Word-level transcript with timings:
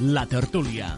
La 0.00 0.24
tertúlia. 0.26 0.96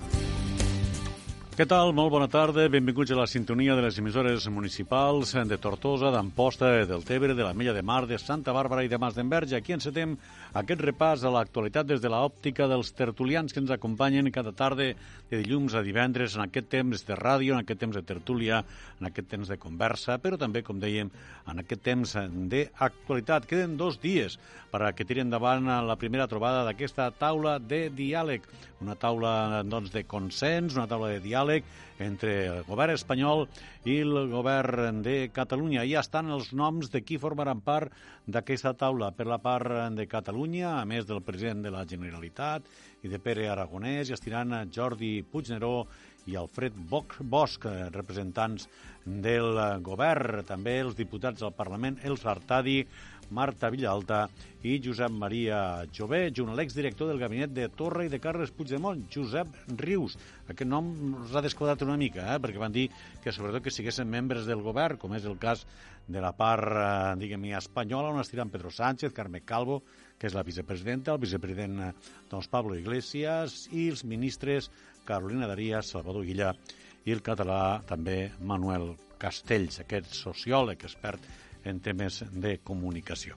Què 1.57 1.65
tal? 1.69 1.91
Molt 1.93 2.11
bona 2.13 2.27
tarda. 2.33 2.67
Benvinguts 2.73 3.13
a 3.13 3.17
la 3.19 3.27
sintonia 3.29 3.75
de 3.77 3.83
les 3.85 3.99
emissores 4.01 4.47
municipals 4.49 5.35
de 5.49 5.57
Tortosa, 5.61 6.11
d'Amposta, 6.13 6.71
del 6.89 7.05
Tebre, 7.05 7.35
de 7.37 7.45
la 7.45 7.53
Mella 7.53 7.75
de 7.77 7.83
Mar, 7.85 8.07
de 8.09 8.17
Santa 8.21 8.53
Bàrbara 8.57 8.85
i 8.85 8.89
de 8.89 8.97
Mas 9.01 9.17
d'Enverge. 9.17 9.57
Aquí 9.57 9.73
encetem 9.73 10.19
aquest 10.57 10.81
repàs 10.85 11.25
a 11.25 11.33
l'actualitat 11.33 11.89
des 11.89 12.01
de 12.01 12.09
l'òptica 12.13 12.69
dels 12.69 12.93
tertulians 12.97 13.53
que 13.53 13.61
ens 13.61 13.73
acompanyen 13.73 14.29
cada 14.33 14.53
tarda 14.53 14.91
de 15.31 15.41
dilluns 15.41 15.77
a 15.77 15.85
divendres 15.85 16.37
en 16.37 16.45
aquest 16.45 16.69
temps 16.73 17.05
de 17.09 17.17
ràdio, 17.17 17.53
en 17.53 17.65
aquest 17.65 17.81
temps 17.85 17.97
de 17.97 18.05
tertúlia, 18.05 18.63
en 19.01 19.09
aquest 19.09 19.29
temps 19.29 19.49
de 19.49 19.57
conversa, 19.57 20.17
però 20.21 20.37
també, 20.41 20.65
com 20.65 20.81
dèiem, 20.81 21.09
en 21.49 21.65
aquest 21.65 21.85
temps 21.85 22.17
d'actualitat. 22.17 23.49
Queden 23.49 23.77
dos 23.77 24.01
dies 24.01 24.37
per 24.77 24.91
a 24.91 24.93
que 24.93 25.07
tiren 25.09 25.31
endavant 25.31 25.65
la 25.89 25.95
primera 25.97 26.27
trobada 26.29 26.61
d'aquesta 26.67 27.07
taula 27.17 27.55
de 27.57 27.87
diàleg, 27.97 28.45
una 28.85 28.93
taula 29.01 29.63
doncs, 29.65 29.89
de 29.95 30.03
consens, 30.05 30.75
una 30.77 30.85
taula 30.91 31.15
de 31.15 31.23
diàleg 31.25 31.65
entre 32.05 32.35
el 32.51 32.59
govern 32.67 32.93
espanyol 32.93 33.47
i 33.89 33.95
el 34.03 34.27
govern 34.29 35.01
de 35.01 35.31
Catalunya. 35.33 35.87
Ja 35.89 36.03
estan 36.05 36.29
els 36.35 36.51
noms 36.53 36.91
de 36.93 37.01
qui 37.01 37.17
formaran 37.17 37.63
part 37.65 37.95
d'aquesta 38.29 38.75
taula. 38.77 39.15
Per 39.17 39.25
la 39.31 39.41
part 39.41 39.97
de 39.97 40.05
Catalunya, 40.11 40.75
a 40.83 40.85
més 40.85 41.09
del 41.09 41.25
president 41.25 41.65
de 41.65 41.73
la 41.73 41.87
Generalitat 41.89 42.69
i 43.01 43.09
de 43.09 43.23
Pere 43.23 43.49
Aragonès, 43.49 44.11
ja 44.11 44.21
estiran 44.21 44.53
Jordi 44.69 45.23
Puigneró 45.25 45.87
i 46.27 46.37
Alfred 46.37 46.77
Bosch, 46.91 47.65
representants 47.95 48.67
del 49.07 49.57
govern, 49.87 50.43
també 50.45 50.81
els 50.83 50.97
diputats 50.99 51.41
del 51.41 51.55
Parlament, 51.55 52.01
els 52.05 52.27
Artadi, 52.27 52.81
Marta 53.31 53.71
Villalta 53.73 54.27
i 54.67 54.77
Josep 54.83 55.13
Maria 55.15 55.59
Jové, 55.95 56.27
junt 56.35 56.51
a 56.51 56.57
l'exdirector 56.59 57.11
del 57.11 57.21
gabinet 57.23 57.53
de 57.55 57.69
Torra 57.69 58.05
i 58.07 58.11
de 58.13 58.21
Carles 58.23 58.53
Puigdemont, 58.55 59.05
Josep 59.13 59.51
Rius. 59.79 60.17
Aquest 60.47 60.69
nom 60.71 60.89
us 61.25 61.35
ha 61.35 61.43
desquadrat 61.45 61.85
una 61.87 61.99
mica, 62.01 62.25
eh? 62.35 62.41
perquè 62.43 62.63
van 62.63 62.75
dir 62.75 62.89
que 63.23 63.35
sobretot 63.35 63.65
que 63.65 63.75
siguessin 63.75 64.11
membres 64.11 64.47
del 64.47 64.65
govern, 64.65 64.99
com 64.99 65.15
és 65.15 65.27
el 65.27 65.39
cas 65.43 65.67
de 66.07 66.23
la 66.23 66.33
part, 66.39 66.71
eh, 66.71 67.15
diguem 67.21 67.49
espanyola, 67.59 68.13
on 68.15 68.23
estiran 68.23 68.51
Pedro 68.51 68.71
Sánchez, 68.71 69.13
Carme 69.13 69.43
Calvo, 69.43 69.83
que 70.19 70.29
és 70.31 70.35
la 70.35 70.45
vicepresidenta, 70.47 71.15
el 71.15 71.23
vicepresident 71.23 71.81
eh, 71.81 71.93
doncs, 72.31 72.49
Pablo 72.49 72.79
Iglesias 72.79 73.67
i 73.73 73.89
els 73.91 74.05
ministres 74.05 74.71
Carolina 75.07 75.49
Darías, 75.51 75.91
Salvador 75.91 76.25
Guilla 76.27 76.55
i 77.07 77.15
el 77.15 77.23
català 77.23 77.83
també 77.87 78.33
Manuel 78.43 78.95
Castells, 79.19 79.81
aquest 79.81 80.13
sociòleg 80.15 80.83
expert 80.89 81.23
en 81.67 81.81
temes 81.85 82.23
de 82.33 82.57
comunicació. 82.65 83.37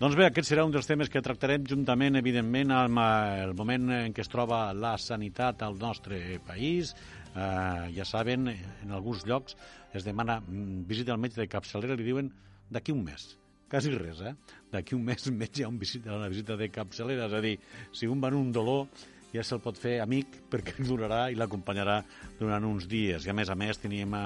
Doncs 0.00 0.16
bé, 0.16 0.26
aquest 0.28 0.48
serà 0.48 0.64
un 0.64 0.72
dels 0.74 0.88
temes 0.88 1.10
que 1.12 1.22
tractarem 1.24 1.66
juntament, 1.68 2.16
evidentment, 2.20 2.72
amb 2.72 3.02
el 3.04 3.56
moment 3.56 3.90
en 3.98 4.16
què 4.16 4.24
es 4.24 4.32
troba 4.32 4.62
la 4.72 4.94
sanitat 4.98 5.62
al 5.66 5.76
nostre 5.80 6.40
país. 6.46 6.94
Eh, 7.30 7.90
ja 7.96 8.06
saben, 8.08 8.48
en 8.50 8.96
alguns 8.96 9.26
llocs 9.28 9.58
es 9.94 10.06
demana 10.06 10.40
mm, 10.40 10.86
visita 10.88 11.12
al 11.14 11.20
metge 11.22 11.42
de 11.42 11.50
capçalera, 11.50 11.98
li 11.98 12.08
diuen 12.08 12.32
d'aquí 12.70 12.96
un 12.96 13.04
mes 13.06 13.34
quasi 13.70 13.92
res, 13.94 14.18
eh? 14.26 14.34
D'aquí 14.72 14.96
un 14.96 15.04
mes 15.06 15.30
metge 15.30 15.62
ha 15.64 15.70
un 15.70 15.78
visita, 15.78 16.16
una 16.16 16.28
visita 16.28 16.56
de 16.58 16.68
capçalera, 16.74 17.28
és 17.30 17.36
a 17.38 17.40
dir, 17.44 17.56
si 17.94 18.08
un 18.10 18.20
va 18.22 18.32
en 18.32 18.40
un 18.40 18.52
dolor 18.52 18.88
ja 19.30 19.44
se'l 19.46 19.62
pot 19.62 19.78
fer 19.78 20.00
amic 20.02 20.40
perquè 20.52 20.82
durarà 20.82 21.28
i 21.30 21.38
l'acompanyarà 21.38 22.00
durant 22.40 22.66
uns 22.66 22.88
dies. 22.90 23.26
I 23.26 23.30
a 23.30 23.36
més 23.36 23.50
a 23.50 23.58
més 23.58 23.78
teníem 23.78 24.16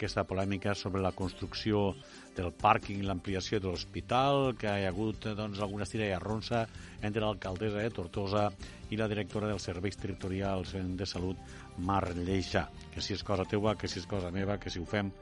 aquesta 0.00 0.24
polèmica 0.24 0.72
sobre 0.72 1.02
la 1.04 1.12
construcció 1.12 1.90
del 2.32 2.54
pàrquing 2.56 3.02
i 3.02 3.04
l'ampliació 3.04 3.60
de 3.60 3.68
l'hospital, 3.68 4.54
que 4.56 4.72
hi 4.72 4.86
ha 4.86 4.92
hagut 4.94 5.28
doncs, 5.36 5.60
alguna 5.60 5.84
estira 5.84 6.08
i 6.08 6.14
arronsa 6.16 6.64
entre 7.04 7.20
l'alcaldessa 7.20 7.84
de 7.84 7.90
Tortosa 7.92 8.46
i 8.88 8.96
la 8.96 9.10
directora 9.12 9.50
dels 9.50 9.68
serveis 9.68 10.00
territorials 10.00 10.72
de 10.72 11.06
salut, 11.06 11.36
Mar 11.84 12.06
Lleixa, 12.16 12.70
que 12.94 13.04
si 13.04 13.12
és 13.12 13.26
cosa 13.26 13.44
teua, 13.44 13.76
que 13.76 13.92
si 13.92 14.00
és 14.00 14.08
cosa 14.08 14.32
meva, 14.32 14.56
que 14.56 14.72
si 14.72 14.80
ho 14.80 14.88
fem, 14.88 15.12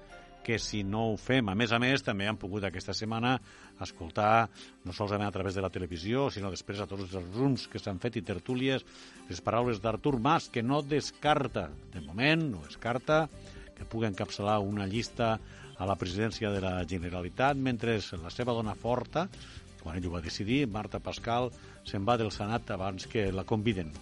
que 0.47 0.61
si 0.63 0.85
no 0.87 1.09
ho 1.11 1.19
fem. 1.19 1.51
A 1.51 1.59
més 1.59 1.75
a 1.75 1.83
més, 1.83 2.07
també 2.07 2.31
han 2.31 2.39
pogut 2.39 2.65
aquesta 2.65 2.95
setmana 2.95 3.35
escoltar, 3.83 4.47
no 4.87 4.95
solament 4.95 5.27
a 5.29 5.35
través 5.35 5.59
de 5.59 5.65
la 5.65 5.75
televisió, 5.75 6.31
sinó 6.31 6.55
després 6.55 6.81
a 6.81 6.87
tots 6.87 7.11
els 7.19 7.35
rums 7.35 7.67
que 7.69 7.83
s'han 7.83 7.99
fet 7.99 8.23
i 8.23 8.25
tertúlies, 8.25 8.87
les 9.29 9.43
paraules 9.45 9.83
d'Artur 9.83 10.17
Mas, 10.23 10.49
que 10.49 10.63
no 10.63 10.81
descarta, 10.87 11.69
de 11.93 12.07
moment 12.07 12.47
no 12.55 12.63
descarta, 12.65 13.27
que 13.79 13.87
pugui 13.89 14.09
encapçalar 14.11 14.59
una 14.61 14.87
llista 14.87 15.37
a 15.79 15.87
la 15.87 15.97
presidència 15.97 16.51
de 16.51 16.61
la 16.61 16.83
Generalitat, 16.91 17.57
mentre 17.57 18.01
la 18.19 18.35
seva 18.35 18.55
dona 18.57 18.75
forta, 18.75 19.29
quan 19.83 19.97
ell 19.97 20.09
ho 20.09 20.17
va 20.17 20.25
decidir, 20.25 20.67
Marta 20.67 20.99
Pascal, 20.99 21.53
se'n 21.87 22.05
va 22.05 22.19
del 22.19 22.33
Senat 22.35 22.71
abans 22.75 23.07
que 23.07 23.31
la 23.33 23.47
conviden 23.47 23.93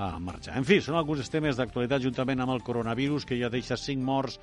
a 0.00 0.16
marxar. 0.18 0.56
En 0.56 0.64
fi, 0.64 0.80
són 0.80 0.96
alguns 0.96 1.28
temes 1.30 1.58
d'actualitat 1.60 2.02
juntament 2.02 2.40
amb 2.40 2.56
el 2.56 2.64
coronavirus, 2.64 3.28
que 3.28 3.38
ja 3.38 3.52
deixa 3.52 3.76
cinc 3.76 4.02
morts 4.02 4.40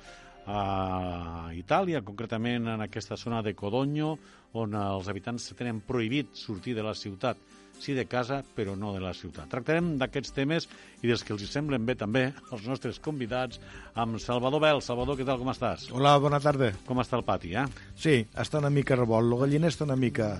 a 0.48 1.50
Itàlia, 1.52 2.04
concretament 2.06 2.70
en 2.72 2.84
aquesta 2.84 3.18
zona 3.20 3.42
de 3.42 3.54
Codogno, 3.58 4.14
on 4.56 4.74
els 4.78 5.08
habitants 5.08 5.50
tenen 5.58 5.82
prohibit 5.84 6.32
sortir 6.38 6.74
de 6.78 6.84
la 6.86 6.94
ciutat 6.96 7.40
sí 7.78 7.94
de 7.94 8.06
casa, 8.06 8.42
però 8.56 8.74
no 8.76 8.92
de 8.94 9.00
la 9.00 9.12
ciutat. 9.14 9.48
Tractarem 9.50 9.92
d'aquests 10.00 10.34
temes 10.34 10.66
i 11.02 11.06
dels 11.06 11.22
que 11.24 11.32
els 11.34 11.44
semblen 11.50 11.86
bé 11.86 11.94
també 11.98 12.24
els 12.50 12.66
nostres 12.66 12.98
convidats 12.98 13.60
amb 13.94 14.18
Salvador 14.22 14.62
Bel. 14.64 14.82
Salvador, 14.82 15.18
què 15.18 15.26
tal, 15.26 15.38
com 15.38 15.52
estàs? 15.52 15.88
Hola, 15.94 16.16
bona 16.18 16.42
tarda. 16.42 16.72
Com 16.88 16.98
està 17.02 17.18
el 17.20 17.26
pati, 17.28 17.54
eh? 17.54 17.68
Sí, 17.94 18.20
està 18.34 18.58
una 18.62 18.72
mica 18.74 18.98
revolt. 18.98 19.30
El 19.30 19.44
galliner 19.44 19.70
està 19.70 19.86
una 19.86 19.98
mica 19.98 20.32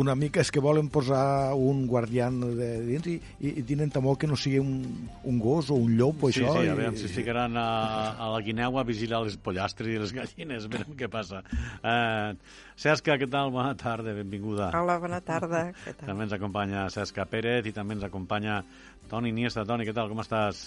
una 0.00 0.14
mica 0.18 0.42
és 0.42 0.50
que 0.50 0.62
volen 0.62 0.88
posar 0.90 1.54
un 1.54 1.84
guardián 1.86 2.40
de 2.58 2.68
dins 2.82 3.06
i, 3.12 3.14
i, 3.38 3.52
i 3.60 3.64
tenen 3.66 3.92
temor 3.94 4.16
que 4.18 4.26
no 4.26 4.38
sigui 4.38 4.58
un, 4.58 4.80
un 5.22 5.38
gos 5.42 5.70
o 5.70 5.76
un 5.78 5.94
llop 5.98 6.24
o 6.26 6.30
sí, 6.32 6.42
això. 6.42 6.56
Sí, 6.56 6.70
a 6.70 6.74
veure, 6.74 6.96
i... 6.96 7.02
si 7.02 7.10
ficaran 7.12 7.54
a, 7.60 7.66
a 8.18 8.30
la 8.32 8.40
guineu 8.42 8.80
a 8.80 8.84
vigilar 8.86 9.22
les 9.26 9.36
pollastres 9.38 9.92
i 9.92 10.00
les 10.02 10.14
gallines, 10.16 10.66
veurem 10.72 10.96
què 10.98 11.10
passa. 11.12 11.44
Uh, 11.78 12.34
Cesca, 12.80 13.18
què 13.20 13.28
tal? 13.30 13.52
Bona 13.54 13.76
tarda, 13.78 14.16
benvinguda. 14.16 14.72
Hola, 14.74 14.98
bona 15.02 15.20
tarda. 15.22 15.68
Què 15.84 15.94
tal? 15.94 16.08
També 16.10 16.26
ens 16.26 16.34
acompanya 16.34 16.88
Cesca 16.94 17.28
Pérez 17.30 17.70
i 17.70 17.74
també 17.76 17.94
ens 17.98 18.08
acompanya 18.08 18.62
Toni 19.10 19.30
Iniesta. 19.30 19.66
Toni, 19.68 19.86
què 19.86 19.94
tal? 19.94 20.10
Com 20.10 20.24
estàs? 20.24 20.64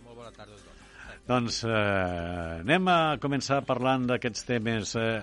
Molt 0.00 0.16
bona 0.16 0.32
tarda 0.32 0.56
a 0.56 0.62
tots. 0.62 0.86
Doncs 1.28 1.60
eh, 1.68 2.62
anem 2.62 2.88
a 2.88 2.98
començar 3.20 3.60
parlant 3.68 4.08
d'aquests 4.08 4.48
temes. 4.48 4.94
Eh, 4.96 5.20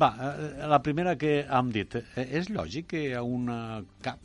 va, 0.00 0.10
eh, 0.30 0.66
la 0.70 0.80
primera 0.82 1.16
que 1.16 1.42
hem 1.44 1.70
dit. 1.74 1.96
Eh, 2.02 2.28
és 2.40 2.50
lògic 2.50 2.90
que 2.94 3.04
a 3.14 3.22
una 3.22 3.82
cap 4.04 4.20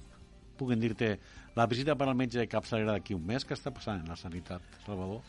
puguin 0.59 0.79
dir-te 0.81 1.17
la 1.55 1.67
visita 1.67 1.95
per 1.95 2.07
al 2.07 2.17
metge 2.19 2.39
de 2.39 2.47
capçalera 2.51 2.95
d'aquí 2.95 3.15
un 3.15 3.25
mes? 3.25 3.45
Què 3.45 3.55
està 3.55 3.73
passant 3.75 4.01
en 4.01 4.11
la 4.11 4.17
sanitat, 4.19 4.63
Salvador? 4.85 5.21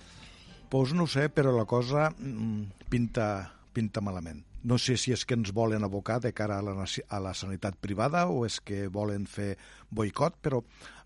Pues 0.71 0.95
no 0.95 1.07
sé, 1.11 1.29
però 1.35 1.55
la 1.57 1.67
cosa 1.67 2.11
mm, 2.11 2.87
pinta, 2.91 3.27
pinta 3.75 4.03
malament. 4.03 4.45
No 4.63 4.77
sé 4.79 4.99
si 5.01 5.15
és 5.15 5.25
que 5.25 5.35
ens 5.39 5.55
volen 5.57 5.85
abocar 5.87 6.21
de 6.21 6.35
cara 6.37 6.59
a 6.61 6.63
la, 6.63 6.75
a 6.85 7.21
la 7.25 7.33
sanitat 7.35 7.79
privada 7.81 8.27
o 8.29 8.45
és 8.47 8.61
que 8.61 8.89
volen 8.93 9.25
fer 9.27 9.55
boicot, 9.91 10.37
però 10.43 10.61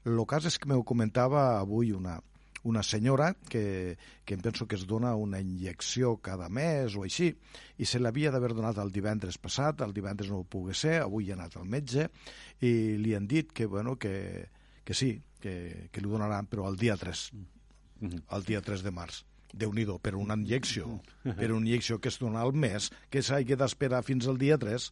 el 0.05 0.21
cas 0.29 0.49
és 0.51 0.59
que 0.59 0.69
m'ho 0.69 0.83
comentava 0.85 1.47
avui 1.61 1.95
una, 1.95 2.19
una 2.65 2.83
senyora 2.83 3.33
que, 3.49 3.97
que 4.25 4.35
em 4.35 4.43
penso 4.45 4.67
que 4.67 4.77
es 4.77 4.87
dona 4.89 5.15
una 5.21 5.41
injecció 5.41 6.17
cada 6.25 6.49
mes 6.49 6.97
o 6.97 7.05
així, 7.05 7.31
i 7.77 7.89
se 7.89 8.01
l'havia 8.01 8.33
d'haver 8.33 8.55
donat 8.57 8.81
el 8.83 8.93
divendres 8.93 9.39
passat, 9.39 9.85
el 9.85 9.93
divendres 9.97 10.33
no 10.33 10.43
ho 10.43 10.49
pugui 10.49 10.77
ser, 10.77 10.99
avui 11.03 11.31
ha 11.31 11.37
anat 11.39 11.59
al 11.61 11.69
metge, 11.69 12.09
i 12.65 12.97
li 13.01 13.15
han 13.15 13.29
dit 13.31 13.53
que, 13.53 13.69
bueno, 13.71 13.97
que, 14.01 14.49
que 14.85 14.97
sí, 14.97 15.15
que, 15.41 15.91
que 15.93 16.03
li 16.03 16.11
donaran, 16.11 16.49
però 16.49 16.67
el 16.71 16.81
dia 16.81 16.97
3, 16.97 17.25
mm-hmm. 17.37 18.27
el 18.37 18.49
dia 18.49 18.65
3 18.65 18.85
de 18.89 18.95
març 18.97 19.25
déu 19.55 19.71
nhi 19.71 19.85
per 20.03 20.17
una 20.19 20.35
injecció, 20.35 20.89
mm-hmm. 20.89 21.37
per 21.39 21.53
una 21.55 21.69
injecció 21.69 22.01
que 22.03 22.11
es 22.11 22.19
dona 22.19 22.41
al 22.43 22.51
mes, 22.59 22.89
que 23.07 23.23
s'hagi 23.23 23.55
d'esperar 23.55 24.01
fins 24.03 24.27
al 24.27 24.41
dia 24.41 24.59
3, 24.59 24.89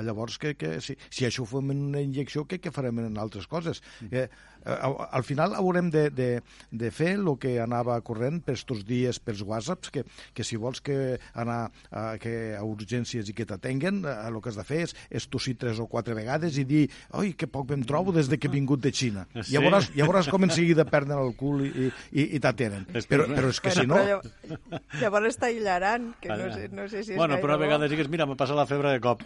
llavors 0.00 0.38
que, 0.38 0.54
que 0.56 0.80
si, 0.80 0.96
si 1.10 1.26
això 1.28 1.44
fem 1.48 1.72
una 1.74 2.00
injecció, 2.00 2.46
què, 2.48 2.58
què 2.62 2.72
farem 2.72 3.02
en 3.02 3.18
altres 3.20 3.48
coses? 3.50 3.82
Mm. 4.00 4.12
Eh, 4.12 4.51
al 4.64 5.24
final 5.24 5.54
haurem 5.58 5.90
de, 5.90 6.08
de, 6.10 6.28
de 6.70 6.90
fer 6.94 7.14
el 7.18 7.30
que 7.40 7.56
anava 7.62 7.98
corrent 8.04 8.40
per 8.44 8.56
estos 8.58 8.84
dies 8.88 9.18
pels 9.22 9.42
whatsapps, 9.46 9.90
que, 9.92 10.04
que 10.34 10.44
si 10.46 10.58
vols 10.60 10.82
que 10.84 11.18
anar 11.34 11.70
a, 11.90 12.16
que 12.22 12.54
a 12.58 12.62
urgències 12.66 13.28
i 13.28 13.36
que 13.36 13.46
t'atenguen, 13.48 14.02
el 14.06 14.40
que 14.42 14.52
has 14.52 14.58
de 14.60 14.66
fer 14.66 14.82
és, 14.86 14.94
és 15.10 15.28
tossir 15.30 15.56
tres 15.60 15.80
o 15.82 15.88
quatre 15.90 16.16
vegades 16.18 16.58
i 16.58 16.66
dir 16.68 16.84
oi, 17.18 17.32
que 17.38 17.48
poc 17.50 17.72
em 17.74 17.84
trobo 17.86 18.14
des 18.14 18.30
de 18.30 18.38
que 18.38 18.50
he 18.50 18.52
vingut 18.52 18.82
de 18.82 18.92
Xina. 18.92 19.26
Sí? 19.40 19.54
Ja, 19.54 19.62
veuràs, 19.64 19.90
ja 19.96 20.06
veuràs 20.08 20.30
com 20.32 20.46
en 20.46 20.52
seguida 20.54 20.86
perden 20.88 21.18
el 21.22 21.34
cul 21.38 21.64
i, 21.66 21.88
i, 22.12 22.28
i 22.36 22.42
t'atenen. 22.42 22.86
Però, 23.08 23.26
però 23.30 23.50
és 23.52 23.60
que 23.62 23.72
bueno, 23.72 23.82
si 23.82 23.90
no... 23.90 24.00
Llavors, 24.02 24.92
llavors 25.00 25.40
t'aïllaran, 25.40 26.12
que 26.22 26.30
no 26.32 26.50
sé, 26.54 26.68
no 26.72 26.86
sé 26.88 27.02
si 27.02 27.14
és 27.14 27.20
Bueno, 27.20 27.38
però 27.42 27.56
a 27.56 27.60
vegades 27.60 27.92
digues, 27.92 28.10
mira, 28.12 28.26
m'ha 28.28 28.36
passat 28.38 28.58
la 28.58 28.66
febre 28.68 28.92
de 28.94 29.00
cop. 29.02 29.24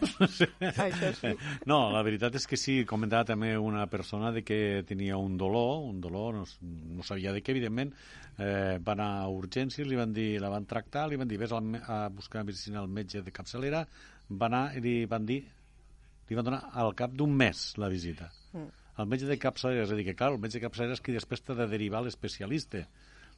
Això 0.86 1.12
sí. 1.18 1.32
No, 1.68 1.86
la 1.94 2.02
veritat 2.06 2.36
és 2.38 2.46
que 2.48 2.58
sí, 2.60 2.78
comentava 2.88 3.26
també 3.32 3.54
una 3.58 3.86
persona 3.90 4.32
de 4.34 4.42
que 4.46 4.84
tenia 4.88 5.18
un 5.18 5.25
dolor, 5.34 5.82
un 5.90 5.98
dolor, 6.00 6.36
no, 6.38 6.44
no 6.94 7.06
sabia 7.06 7.32
de 7.34 7.42
què, 7.42 7.50
evidentment, 7.56 7.90
eh, 8.38 8.78
va 8.78 8.94
anar 8.94 9.08
a 9.24 9.26
urgències, 9.34 9.88
li 9.90 9.98
van 9.98 10.14
dir, 10.14 10.36
la 10.42 10.52
van 10.52 10.68
tractar, 10.70 11.08
li 11.10 11.18
van 11.18 11.26
dir, 11.26 11.40
vés 11.42 11.54
al, 11.56 11.74
a 11.82 11.98
buscar 12.14 12.44
medicina 12.46 12.78
al 12.84 12.86
metge 12.88 13.24
de 13.26 13.34
capçalera, 13.34 13.82
va 14.30 14.46
anar 14.46 14.64
i 14.78 14.84
li 14.84 14.94
van 15.10 15.26
dir, 15.26 15.40
li 16.30 16.38
van 16.38 16.46
donar 16.46 16.62
al 16.78 16.94
cap 16.98 17.18
d'un 17.18 17.34
mes 17.34 17.72
la 17.82 17.90
visita. 17.90 18.30
Mm. 18.52 18.70
el 18.96 19.08
metge 19.10 19.26
de 19.28 19.36
capçalera, 19.36 19.82
és 19.84 19.90
a 19.92 19.96
dir, 19.98 20.06
que 20.06 20.14
clar, 20.16 20.30
el 20.32 20.40
metge 20.40 20.56
de 20.56 20.64
capçalera 20.64 20.94
és 20.96 21.02
qui 21.04 21.12
després 21.12 21.42
t'ha 21.44 21.58
de 21.58 21.66
derivar 21.68 21.98
a 21.98 22.06
l'especialista, 22.06 22.86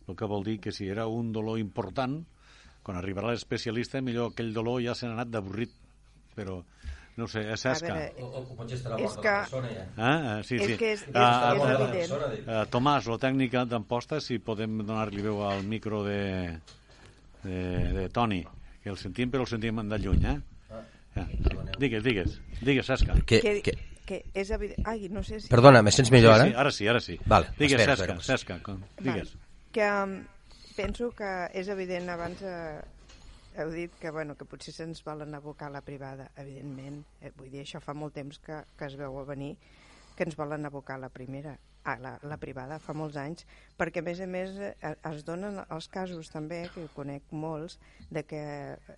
el 0.06 0.16
que 0.16 0.28
vol 0.30 0.44
dir 0.46 0.58
que 0.62 0.70
si 0.72 0.86
era 0.86 1.08
un 1.10 1.32
dolor 1.32 1.58
important, 1.58 2.20
quan 2.86 2.96
arribarà 2.96 3.32
l'especialista, 3.32 4.00
millor 4.04 4.30
aquell 4.30 4.52
dolor 4.54 4.78
ja 4.84 4.94
se 4.94 5.08
n'ha 5.08 5.16
anat 5.18 5.32
d'avorrit, 5.34 5.74
però 6.36 6.60
no 7.18 7.26
ho 7.26 7.28
sé, 7.28 7.42
és 7.52 7.60
Cesca. 7.60 7.92
veure, 7.92 8.24
O, 8.30 8.38
o, 8.38 8.56
potser 8.56 8.78
estarà 8.78 8.96
És 9.02 9.10
morta 9.10 9.20
que- 9.20 9.34
la 9.34 9.42
persona 9.50 9.72
ja. 9.74 9.84
Ah, 9.96 10.36
ah, 10.38 10.42
sí, 10.46 10.56
És 10.56 10.64
sí. 10.70 10.76
que 10.78 10.92
és- 10.94 11.02
és- 11.02 11.08
Ah, 11.14 11.52
és 11.56 11.64
ah, 11.64 11.72
evident. 11.74 12.18
Uh, 12.48 12.62
Tomàs, 12.72 13.06
la 13.10 13.18
tècnica 13.18 13.64
d'Amposta, 13.68 14.20
si 14.24 14.38
podem 14.38 14.78
donar-li 14.86 15.20
veu 15.20 15.42
al 15.44 15.62
micro 15.64 16.04
de, 16.06 16.58
de, 17.42 17.58
de 17.92 18.08
Toni, 18.08 18.40
que 18.82 18.88
el 18.88 18.96
sentim, 18.96 19.30
però 19.30 19.42
el 19.44 19.50
sentim 19.50 19.82
de 19.88 19.98
lluny, 19.98 20.24
eh? 20.24 20.38
Ja. 21.14 21.26
Digues, 21.78 22.02
digues, 22.04 22.40
digues, 22.62 22.86
Cesca. 22.86 23.14
Que, 23.26 23.40
que, 23.40 23.60
que... 23.62 23.74
que 24.08 24.22
és 24.32 24.50
evident... 24.50 24.86
Ai, 24.88 25.08
no 25.12 25.20
sé 25.22 25.40
si... 25.40 25.48
Perdona, 25.52 25.82
me 25.82 25.90
sents 25.92 26.10
millor 26.10 26.32
ara? 26.38 26.44
Sí, 26.46 26.50
sí, 26.50 26.56
ara 26.56 26.70
sí, 26.72 26.86
ara 26.88 27.00
sí. 27.00 27.18
Vale, 27.26 27.50
digues, 27.58 27.80
espera, 27.80 27.96
Cesca, 27.96 28.14
espera. 28.14 28.38
Cesca, 28.38 28.58
com- 28.62 28.80
digues. 29.02 29.34
Val. 29.34 29.42
Que 29.72 29.90
um, 29.92 30.14
penso 30.78 31.10
que 31.12 31.28
és 31.52 31.68
evident, 31.68 32.08
abans 32.08 32.40
eh, 32.40 32.80
heu 33.58 33.70
dit 33.74 33.94
que, 34.00 34.10
bueno, 34.14 34.36
que 34.38 34.46
potser 34.48 34.74
se'ns 34.74 35.02
volen 35.06 35.34
abocar 35.34 35.68
a 35.68 35.76
la 35.78 35.84
privada, 35.84 36.30
evidentment. 36.36 37.02
Eh, 37.20 37.32
vull 37.36 37.50
dir, 37.52 37.64
això 37.64 37.80
fa 37.82 37.94
molt 37.94 38.14
temps 38.14 38.38
que, 38.44 38.62
que 38.78 38.86
es 38.86 38.96
veu 38.98 39.18
a 39.18 39.24
venir, 39.28 39.56
que 40.16 40.26
ens 40.26 40.38
volen 40.38 40.66
abocar 40.66 40.96
a 40.96 41.04
la 41.06 41.12
primera, 41.14 41.56
a 41.84 41.96
la, 41.98 42.16
la 42.22 42.38
privada, 42.38 42.78
fa 42.82 42.94
molts 42.96 43.16
anys, 43.20 43.46
perquè 43.78 44.02
a 44.02 44.06
més 44.06 44.20
a 44.20 44.28
més 44.30 44.58
eh, 44.62 44.94
es 45.10 45.24
donen 45.26 45.62
els 45.64 45.88
casos 45.92 46.30
també, 46.30 46.64
que 46.74 46.86
conec 46.94 47.32
molts, 47.32 47.78
de 48.10 48.24
que 48.26 48.42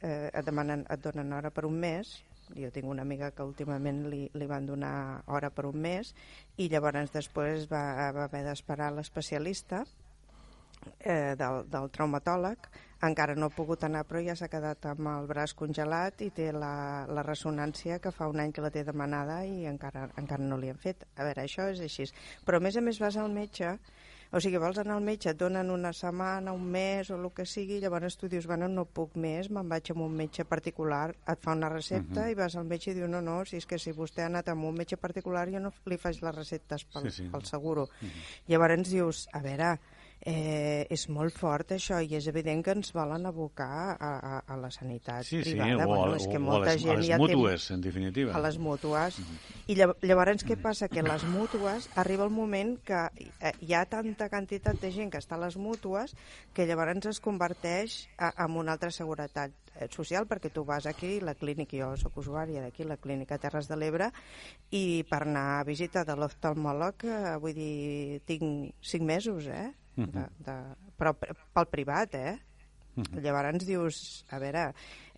eh, 0.00 0.28
et, 0.28 0.44
demanen, 0.46 0.84
et 0.90 1.04
donen 1.04 1.32
hora 1.36 1.52
per 1.54 1.66
un 1.68 1.78
mes, 1.80 2.18
jo 2.56 2.70
tinc 2.74 2.88
una 2.90 3.02
amiga 3.06 3.30
que 3.30 3.46
últimament 3.46 4.04
li, 4.10 4.24
li 4.34 4.46
van 4.50 4.66
donar 4.66 5.22
hora 5.30 5.52
per 5.54 5.68
un 5.68 5.78
mes 5.78 6.08
i 6.58 6.66
llavors 6.72 7.12
després 7.14 7.68
va, 7.70 8.10
va 8.16 8.24
haver 8.26 8.42
d'esperar 8.48 8.90
l'especialista 8.96 9.84
eh, 10.98 11.36
del, 11.38 11.62
del 11.70 11.90
traumatòleg 11.94 12.66
encara 13.06 13.34
no 13.34 13.48
ha 13.48 13.54
pogut 13.54 13.84
anar 13.86 14.04
però 14.08 14.20
ja 14.24 14.36
s'ha 14.36 14.50
quedat 14.52 14.90
amb 14.92 15.08
el 15.12 15.28
braç 15.30 15.54
congelat 15.56 16.20
i 16.26 16.30
té 16.36 16.50
la, 16.52 17.06
la 17.08 17.24
ressonància 17.26 17.98
que 17.98 18.12
fa 18.12 18.28
un 18.28 18.40
any 18.40 18.52
que 18.52 18.64
la 18.64 18.70
té 18.74 18.84
demanada 18.84 19.40
i 19.46 19.66
encara, 19.70 20.08
encara 20.20 20.44
no 20.44 20.60
li 20.60 20.68
han 20.68 20.80
fet. 20.80 21.06
A 21.16 21.24
veure, 21.24 21.46
això 21.46 21.70
és 21.72 21.80
així. 21.80 22.10
Però 22.44 22.60
a 22.60 22.64
més 22.64 22.76
a 22.76 22.84
més 22.84 23.00
vas 23.00 23.16
al 23.16 23.32
metge 23.32 23.76
o 24.30 24.38
sigui, 24.38 24.60
vols 24.62 24.78
anar 24.78 24.94
al 24.94 25.02
metge, 25.02 25.32
et 25.32 25.38
donen 25.38 25.72
una 25.74 25.90
setmana, 25.96 26.52
un 26.54 26.68
mes 26.70 27.08
o 27.10 27.16
el 27.18 27.26
que 27.34 27.42
sigui, 27.50 27.80
llavors 27.82 28.14
tu 28.18 28.28
dius, 28.30 28.46
bueno, 28.46 28.68
no 28.70 28.84
puc 28.86 29.16
més, 29.18 29.48
me'n 29.50 29.66
vaig 29.68 29.90
amb 29.90 30.04
un 30.04 30.14
metge 30.14 30.46
particular, 30.46 31.08
et 31.32 31.42
fa 31.42 31.56
una 31.58 31.68
recepta 31.72 32.20
uh 32.20 32.26
-huh. 32.26 32.30
i 32.30 32.38
vas 32.38 32.54
al 32.56 32.64
metge 32.64 32.92
i 32.92 32.94
diu, 32.94 33.08
no, 33.08 33.20
no, 33.20 33.44
si 33.44 33.56
és 33.56 33.66
que 33.66 33.78
si 33.78 33.90
vostè 33.90 34.22
ha 34.22 34.26
anat 34.26 34.48
amb 34.48 34.64
un 34.64 34.74
metge 34.74 34.96
particular 34.96 35.48
jo 35.50 35.58
no 35.58 35.72
li 35.86 35.96
faig 35.96 36.22
les 36.22 36.34
receptes 36.34 36.84
pel, 36.84 37.10
Sí, 37.10 37.22
sí. 37.22 37.28
pel 37.28 37.44
seguro. 37.44 37.82
Uh 37.82 37.88
-huh. 38.06 38.10
Llavors 38.46 38.88
dius, 38.88 39.28
a 39.32 39.40
veure, 39.40 39.80
eh, 40.20 40.86
és 40.92 41.06
molt 41.08 41.32
fort 41.32 41.72
això 41.72 42.00
i 42.04 42.14
és 42.18 42.26
evident 42.28 42.62
que 42.64 42.74
ens 42.76 42.92
volen 42.92 43.24
abocar 43.26 43.96
a, 43.98 44.10
a, 44.18 44.32
a 44.46 44.56
la 44.60 44.70
sanitat 44.70 45.24
Sí, 45.24 45.42
sí, 45.42 45.54
privada. 45.54 45.86
o, 45.86 45.88
bueno, 45.88 46.12
a, 46.12 46.16
és 46.16 46.26
que 46.28 46.36
o 46.36 46.42
a 46.42 46.44
molta 46.44 46.72
les, 46.74 46.82
a 46.82 46.86
gent 46.86 46.98
les 47.00 47.06
ja 47.08 47.18
mútues, 47.18 47.66
té 47.68 47.74
en 47.74 47.80
definitiva. 47.80 48.34
a 48.36 48.40
les 48.44 48.58
mútues. 48.58 49.20
I 49.70 49.74
llav- 49.78 49.96
llavors 50.02 50.44
què 50.44 50.58
passa? 50.60 50.88
Que 50.92 51.02
les 51.02 51.24
mútues 51.24 51.88
arriba 51.96 52.24
el 52.24 52.30
moment 52.34 52.76
que 52.84 53.00
eh, 53.40 53.52
hi 53.60 53.72
ha 53.74 53.84
tanta 53.86 54.28
quantitat 54.28 54.80
de 54.80 54.92
gent 54.92 55.10
que 55.10 55.18
està 55.22 55.36
a 55.38 55.44
les 55.46 55.56
mútues 55.56 56.14
que 56.52 56.66
llavors 56.66 57.06
es 57.06 57.20
converteix 57.20 58.08
a, 58.18 58.32
en 58.44 58.56
una 58.60 58.72
altra 58.76 58.90
seguretat 58.90 59.52
eh, 59.80 59.88
social 59.88 60.26
perquè 60.28 60.50
tu 60.52 60.64
vas 60.64 60.84
aquí, 60.86 61.20
la 61.20 61.34
clínica, 61.34 61.76
jo 61.78 61.94
sóc 61.96 62.18
usuària 62.20 62.60
d'aquí, 62.60 62.84
la 62.84 62.96
clínica 63.00 63.38
Terres 63.38 63.68
de 63.70 63.76
l'Ebre, 63.78 64.10
i 64.70 65.04
per 65.08 65.22
anar 65.24 65.60
a 65.60 65.64
visita 65.64 66.04
de 66.04 66.16
l'oftalmòleg, 66.18 67.04
eh, 67.08 67.36
vull 67.40 67.54
dir, 67.54 68.20
tinc 68.28 68.74
cinc 68.82 69.02
mesos, 69.06 69.46
eh? 69.46 69.70
De, 70.14 70.24
de, 70.46 70.54
però 70.96 71.12
pel 71.18 71.68
privat, 71.72 72.14
eh? 72.14 72.38
Llavors 73.22 73.64
dius, 73.66 74.00
a 74.30 74.40
veure, 74.42 74.70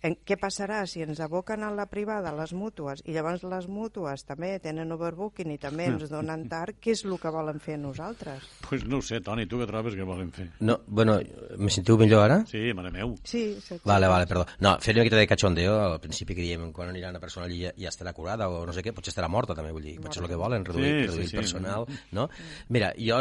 en, 0.03 0.17
què 0.27 0.37
passarà 0.39 0.83
si 0.89 1.01
ens 1.05 1.21
aboquen 1.23 1.63
a 1.63 1.71
la 1.73 1.85
privada, 1.91 2.33
a 2.33 2.37
les 2.37 2.53
mútues, 2.57 3.01
i 3.07 3.15
llavors 3.15 3.43
les 3.47 3.67
mútues 3.71 4.25
també 4.27 4.53
tenen 4.63 4.91
overbooking 4.95 5.53
i 5.53 5.59
també 5.61 5.87
ens 5.91 6.09
donen 6.11 6.45
tard, 6.53 6.77
què 6.83 6.93
és 6.95 7.05
el 7.07 7.15
que 7.21 7.31
volen 7.33 7.61
fer 7.63 7.77
nosaltres? 7.79 8.43
Pues 8.67 8.83
no 8.89 8.99
ho 8.99 9.05
sé, 9.05 9.21
Toni, 9.23 9.47
tu 9.49 9.61
què 9.61 9.67
trobes 9.69 9.95
que 9.95 10.07
volen 10.07 10.31
fer? 10.35 10.49
No, 10.59 10.79
bueno, 10.87 11.17
me 11.57 11.71
sentiu 11.73 11.97
millor 12.01 12.25
ara? 12.27 12.41
Sí, 12.49 12.65
mare 12.75 12.91
meu. 12.93 13.15
Sí, 13.23 13.45
sí, 13.63 13.79
Vale, 13.87 14.07
vale, 14.11 14.27
perdó. 14.27 14.45
No, 14.63 14.75
fer 14.83 14.93
una 14.95 15.05
miqueta 15.05 15.21
de 15.21 15.27
cachondeo, 15.31 15.77
al 15.87 15.99
principi 16.03 16.35
creiem 16.37 16.69
quan 16.75 16.91
anirà 16.91 17.11
una 17.13 17.21
persona 17.23 17.47
allí 17.47 17.61
ja, 17.63 17.73
ja 17.79 17.91
estarà 17.93 18.13
curada 18.13 18.49
o 18.51 18.63
no 18.67 18.75
sé 18.75 18.83
què, 18.85 18.93
potser 18.95 19.13
estarà 19.15 19.29
morta 19.31 19.55
també, 19.55 19.71
vull 19.75 19.87
dir, 19.87 19.95
potser 20.03 20.21
és 20.21 20.27
el 20.27 20.31
que 20.33 20.39
volen, 20.39 20.65
reduir, 20.67 20.83
Sí, 20.83 20.99
sí, 20.99 21.07
reduir 21.07 21.27
sí. 21.29 21.35
el 21.35 21.41
personal, 21.41 21.87
no? 22.11 22.27
Mira, 22.69 22.91
jo 22.99 23.17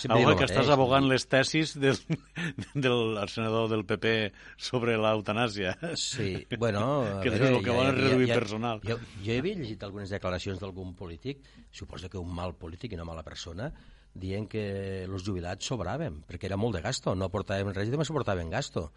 sempre 0.00 0.20
dic 0.20 0.32
el 0.32 0.38
que 0.42 0.48
estàs 0.50 0.70
abogant 0.74 1.06
les 1.08 1.26
tesis 1.30 1.76
del, 1.78 1.98
del 2.86 3.22
senador 3.30 3.70
del 3.70 3.86
PP 3.86 4.14
sobre 4.58 4.98
l'eutanàsia. 5.00 5.76
Sí, 5.94 6.23
bueno... 6.62 6.84
a 7.02 7.20
Que 7.24 7.32
veure, 7.32 7.50
el 7.56 7.64
que 7.64 7.74
volen 7.74 7.98
és 7.98 8.06
reduir 8.08 8.30
personal. 8.32 8.82
Jo, 8.84 8.98
jo 9.24 9.36
he 9.36 9.42
llegit 9.44 9.82
algunes 9.86 10.12
declaracions 10.14 10.62
d'algun 10.62 10.94
polític, 10.98 11.44
suposo 11.72 12.10
que 12.12 12.20
un 12.20 12.32
mal 12.34 12.56
polític 12.60 12.94
i 12.94 13.00
una 13.00 13.08
mala 13.08 13.24
persona, 13.26 13.70
dient 14.14 14.46
que 14.48 15.04
els 15.04 15.24
jubilats 15.26 15.66
sobraven, 15.66 16.20
perquè 16.28 16.46
era 16.46 16.56
molt 16.56 16.76
de 16.76 16.82
gasto, 16.84 17.16
no 17.18 17.26
aportàvem 17.26 17.72
res 17.74 17.88
i 17.88 17.90
només 17.90 18.10
aportaven 18.12 18.48
gasto. 18.52 18.92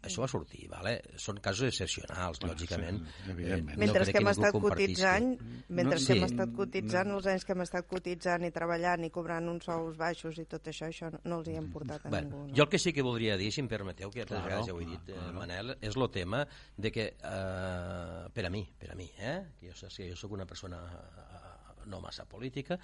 Això 0.00 0.22
va 0.22 0.28
sortir, 0.30 0.68
vale? 0.70 0.94
són 1.20 1.40
casos 1.42 1.66
excepcionals, 1.68 2.38
Bueno, 2.40 2.54
lògicament. 2.54 3.00
sí. 3.26 3.32
Eh, 3.36 3.58
Mentre 3.76 4.04
crec 4.04 4.14
que 4.14 4.22
hem 4.22 4.28
estat 4.30 4.52
cotitzant, 4.54 5.26
mentre 5.68 5.98
No, 5.98 6.06
que 6.06 6.12
hem 6.14 6.22
sí. 6.22 6.24
estat 6.30 6.54
cotitzant, 6.56 7.10
els 7.10 7.26
anys 7.26 7.44
que 7.44 7.52
hem 7.52 7.60
estat 7.66 7.86
cotitzant 7.90 8.44
i 8.46 8.50
treballant 8.50 9.04
i 9.04 9.10
cobrant 9.10 9.48
uns 9.50 9.64
sous 9.64 9.96
baixos 9.98 10.38
i 10.38 10.46
tot 10.46 10.62
això, 10.70 10.86
això 10.88 11.10
no 11.24 11.40
els 11.40 11.48
hi 11.48 11.56
hem 11.58 11.70
portat 11.72 12.06
a 12.06 12.08
Bueno, 12.08 12.28
ningú. 12.30 12.46
No? 12.48 12.54
jo 12.54 12.62
el 12.62 12.68
que 12.70 12.78
sí 12.78 12.92
que 12.92 13.02
voldria 13.02 13.36
dir, 13.36 13.50
si 13.52 13.60
em 13.60 13.68
permeteu, 13.68 14.10
que 14.10 14.22
altres 14.22 14.38
Claro, 14.40 14.48
vegades 14.48 14.66
ja 14.66 14.72
ho 14.74 14.80
he 14.80 14.86
dit, 14.86 15.08
eh, 15.10 15.32
Manel, 15.34 15.76
és 15.82 15.96
el 15.96 16.10
tema 16.10 16.46
de 16.76 16.92
que, 16.92 17.06
eh, 17.22 18.28
per 18.32 18.46
a 18.46 18.50
mi, 18.50 18.64
per 18.78 18.92
a 18.92 18.94
mi, 18.94 19.10
eh, 19.18 19.50
que 19.58 19.68
jo, 19.74 19.90
sé, 19.90 20.08
jo 20.08 20.16
sóc 20.16 20.32
una 20.32 20.46
persona 20.46 20.78
eh, 20.80 21.86
no 21.86 22.00
massa 22.00 22.24
política, 22.24 22.78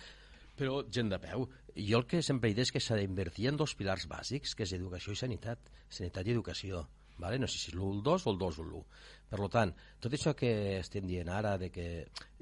però 0.57 0.83
gent 0.91 1.11
de 1.13 1.19
peu. 1.23 1.47
Jo 1.77 1.99
el 2.03 2.07
que 2.09 2.23
sempre 2.25 2.51
he 2.51 2.55
dit 2.55 2.65
és 2.67 2.73
que 2.73 2.81
s'ha 2.81 2.97
d'invertir 2.99 3.49
en 3.53 3.57
dos 3.61 3.75
pilars 3.77 4.07
bàsics, 4.09 4.55
que 4.57 4.65
és 4.65 4.73
educació 4.77 5.13
i 5.13 5.21
sanitat. 5.21 5.71
Sanitat 5.89 6.27
i 6.27 6.33
educació. 6.37 6.87
Vale? 7.19 7.39
No 7.41 7.47
sé 7.49 7.57
si 7.57 7.71
és 7.71 7.75
l'1 7.79 7.95
el 7.95 8.03
2 8.05 8.27
o 8.27 8.33
el 8.35 8.39
2 8.39 8.59
o 8.61 8.65
l'1. 8.67 8.81
Per 9.31 9.47
tant, 9.49 9.71
tot 10.05 10.13
això 10.13 10.35
que 10.37 10.51
estem 10.83 11.07
dient 11.09 11.31
ara, 11.33 11.55
de 11.59 11.71
que... 11.73 11.87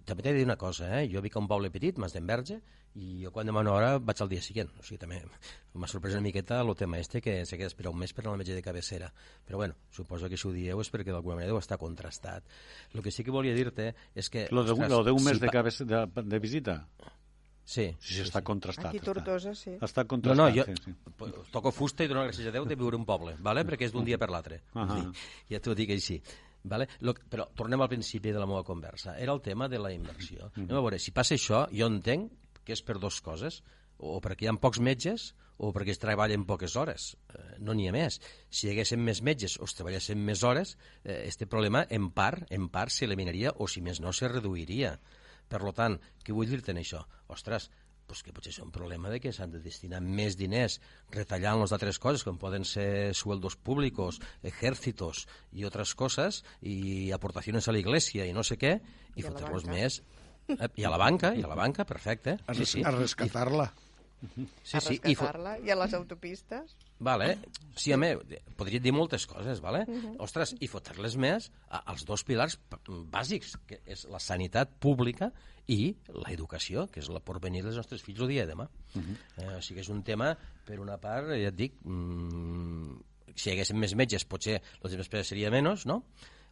també 0.04 0.22
t'he 0.24 0.32
de 0.34 0.40
dir 0.40 0.44
una 0.48 0.56
cosa, 0.58 0.88
eh? 1.00 1.06
jo 1.08 1.22
vic 1.22 1.36
a 1.36 1.38
un 1.38 1.46
poble 1.48 1.70
petit, 1.70 1.96
Mas 2.02 2.12
d'Enverge, 2.12 2.58
i 2.98 3.22
jo 3.22 3.30
quan 3.32 3.46
demano 3.46 3.72
hora 3.72 3.98
vaig 4.02 4.20
al 4.20 4.28
dia 4.28 4.42
següent. 4.42 4.68
O 4.78 4.82
sigui, 4.82 4.98
també 4.98 5.22
m'ha 5.78 5.86
sorprès 5.90 6.12
una 6.18 6.26
miqueta 6.26 6.58
el 6.60 6.74
tema 6.74 6.98
este 6.98 7.22
que 7.22 7.38
s'ha 7.46 7.56
d'esperar 7.56 7.90
un 7.94 7.98
mes 8.02 8.12
per 8.12 8.24
anar 8.24 8.34
al 8.34 8.42
metge 8.42 8.54
de 8.58 8.62
cabecera. 8.66 9.12
Però 9.46 9.62
bueno, 9.62 9.74
suposo 9.94 10.28
que 10.28 10.36
si 10.36 10.48
ho 10.48 10.52
dieu 10.52 10.80
és 10.82 10.90
perquè 10.90 11.14
d'alguna 11.14 11.38
manera 11.38 11.54
deu 11.54 11.62
estar 11.62 11.78
contrastat. 11.78 12.42
El 12.92 13.02
que 13.02 13.10
sí 13.14 13.22
que 13.24 13.30
volia 13.30 13.54
dir-te 13.54 13.92
és 14.14 14.28
que... 14.28 14.48
Lo 14.50 14.64
de, 14.66 14.72
ostres, 14.74 14.90
lo 14.90 15.04
de 15.04 15.14
un 15.14 15.22
mes 15.24 15.38
si 15.38 15.40
de, 15.40 15.46
pa- 15.46 15.52
cabeza, 15.62 15.84
de, 15.86 16.04
de 16.22 16.38
visita? 16.42 16.80
Sí. 17.64 17.86
Sí, 17.98 18.14
sí, 18.14 18.20
està 18.26 18.42
contrastat. 18.44 18.90
Aquí 18.90 19.00
Tortosa, 19.00 19.54
sí. 19.56 19.70
Està, 19.78 19.86
està 19.88 20.02
No, 20.04 20.08
contrastat, 20.08 20.36
no, 20.36 20.48
jo 20.52 20.64
sí, 20.68 20.74
sí. 20.84 21.44
toco 21.50 21.72
fusta 21.72 22.04
i 22.04 22.08
dono 22.10 22.24
gràcies 22.26 22.46
a 22.48 22.52
Déu 22.52 22.66
de 22.68 22.76
viure 22.76 22.96
un 22.96 23.06
poble, 23.08 23.36
vale? 23.40 23.64
perquè 23.64 23.86
és 23.88 23.92
d'un 23.94 24.04
dia 24.04 24.18
per 24.20 24.28
l'altre. 24.30 24.60
Ahà. 24.74 24.98
Sí, 25.00 25.28
Ja 25.54 25.60
t'ho 25.64 25.74
dic 25.74 25.90
així. 25.96 26.20
Vale? 26.64 26.86
Lo, 27.00 27.12
però 27.14 27.46
tornem 27.56 27.80
al 27.84 27.88
principi 27.88 28.32
de 28.32 28.38
la 28.40 28.46
meva 28.46 28.62
conversa. 28.64 29.18
Era 29.20 29.32
el 29.32 29.40
tema 29.44 29.68
de 29.68 29.78
la 29.78 29.92
inversió. 29.92 30.50
Mhm. 30.54 30.64
Anem 30.68 30.76
a 30.76 30.80
veure, 30.80 30.98
si 30.98 31.10
passa 31.12 31.34
això, 31.34 31.66
jo 31.72 31.86
entenc 31.86 32.32
que 32.64 32.72
és 32.72 32.82
per 32.82 32.98
dues 32.98 33.20
coses. 33.20 33.62
O 33.98 34.20
perquè 34.20 34.42
hi 34.44 34.48
ha 34.48 34.52
pocs 34.58 34.80
metges 34.80 35.34
o 35.58 35.72
perquè 35.72 35.92
es 35.94 36.00
treballen 36.02 36.44
poques 36.44 36.74
hores. 36.76 37.16
Eh, 37.32 37.56
no 37.60 37.72
n'hi 37.74 37.86
ha 37.88 37.92
més. 37.92 38.20
Si 38.50 38.66
hi 38.66 38.70
haguessin 38.72 38.98
més 39.04 39.20
metges 39.22 39.58
o 39.60 39.64
es 39.68 39.74
treballessin 39.74 40.18
més 40.18 40.42
hores, 40.42 40.76
eh, 41.04 41.22
este 41.28 41.46
problema 41.46 41.86
en 41.88 42.10
part, 42.10 42.42
en 42.50 42.68
part 42.68 42.90
s'eliminaria 42.90 43.52
o 43.56 43.68
si 43.68 43.80
més 43.80 44.00
no 44.00 44.12
se 44.12 44.26
reduiria. 44.28 44.98
Per 45.48 45.60
lo 45.62 45.72
tant, 45.76 45.98
què 46.24 46.34
vull 46.34 46.48
dir-te 46.50 46.72
en 46.72 46.80
això? 46.80 47.02
Ostres, 47.32 47.70
pues 48.06 48.22
que 48.22 48.32
potser 48.36 48.52
és 48.52 48.58
un 48.60 48.72
problema 48.72 49.08
de 49.08 49.20
que 49.22 49.32
s'han 49.32 49.52
de 49.54 49.60
destinar 49.64 50.00
més 50.04 50.36
diners 50.36 50.78
retallant 51.14 51.60
les 51.62 51.72
altres 51.72 51.98
coses, 51.98 52.24
com 52.26 52.36
poden 52.40 52.66
ser 52.68 53.14
sueldos 53.16 53.56
públicos, 53.56 54.20
ejércitos 54.42 55.24
i 55.52 55.64
altres 55.64 55.94
coses, 55.96 56.42
i 56.60 57.10
aportacions 57.16 57.68
a 57.68 57.72
la 57.72 57.80
iglesia 57.80 58.26
i 58.28 58.34
no 58.36 58.44
sé 58.44 58.58
què, 58.60 58.74
i, 59.14 59.22
I 59.22 59.24
a 59.24 59.30
fotre-los 59.30 59.64
més... 59.70 60.02
Eh, 60.48 60.68
I 60.76 60.84
a 60.84 60.90
la 60.92 60.98
banca, 61.00 61.32
i 61.32 61.40
a 61.40 61.48
la 61.48 61.56
banca, 61.56 61.86
perfecte. 61.88 62.36
A, 62.44 62.52
Sí, 62.52 62.60
res 62.60 62.72
sí. 62.74 62.82
a 62.84 62.90
rescatar-la. 62.92 63.70
sí, 64.60 64.76
a 64.76 64.80
sí. 64.84 64.98
I 65.00 65.14
fo 65.16 65.24
rescatar-la 65.24 65.54
i 65.64 65.72
a 65.72 65.78
les 65.80 65.94
autopistes. 65.96 66.76
Vale. 67.04 67.34
Sí, 67.76 67.92
a 67.92 67.98
mi, 67.98 68.12
podria 68.56 68.80
dir 68.80 68.92
moltes 68.94 69.26
coses, 69.26 69.58
vale? 69.60 69.82
Ostres, 70.22 70.54
i 70.62 70.68
fotre-les 70.70 71.16
més 71.20 71.50
a- 71.68 71.82
als 71.90 72.04
dos 72.06 72.22
pilars 72.24 72.56
bàsics, 73.10 73.56
que 73.66 73.80
és 73.84 74.06
la 74.10 74.20
sanitat 74.22 74.70
pública 74.80 75.28
i 75.66 75.94
l'educació, 76.08 76.86
que 76.92 77.00
és 77.00 77.08
la 77.10 77.20
porvenir 77.24 77.62
dels 77.64 77.76
nostres 77.80 78.02
fills 78.04 78.20
el 78.20 78.28
dia 78.28 78.46
de 78.46 78.52
demà. 78.54 78.68
eh, 79.38 79.56
o 79.56 79.60
sigui, 79.60 79.80
és 79.80 79.88
un 79.90 80.02
tema, 80.06 80.36
per 80.64 80.78
una 80.80 80.96
part, 81.02 81.28
ja 81.34 81.48
et 81.50 81.56
dic, 81.56 81.74
mm, 81.84 83.00
si 83.34 83.50
hi 83.50 83.52
haguessin 83.56 83.76
més 83.80 83.94
metges, 83.98 84.24
potser 84.24 84.60
els 84.82 84.92
de 84.92 84.96
despesa 85.00 85.24
seria 85.24 85.50
menys, 85.50 85.84
no? 85.86 86.04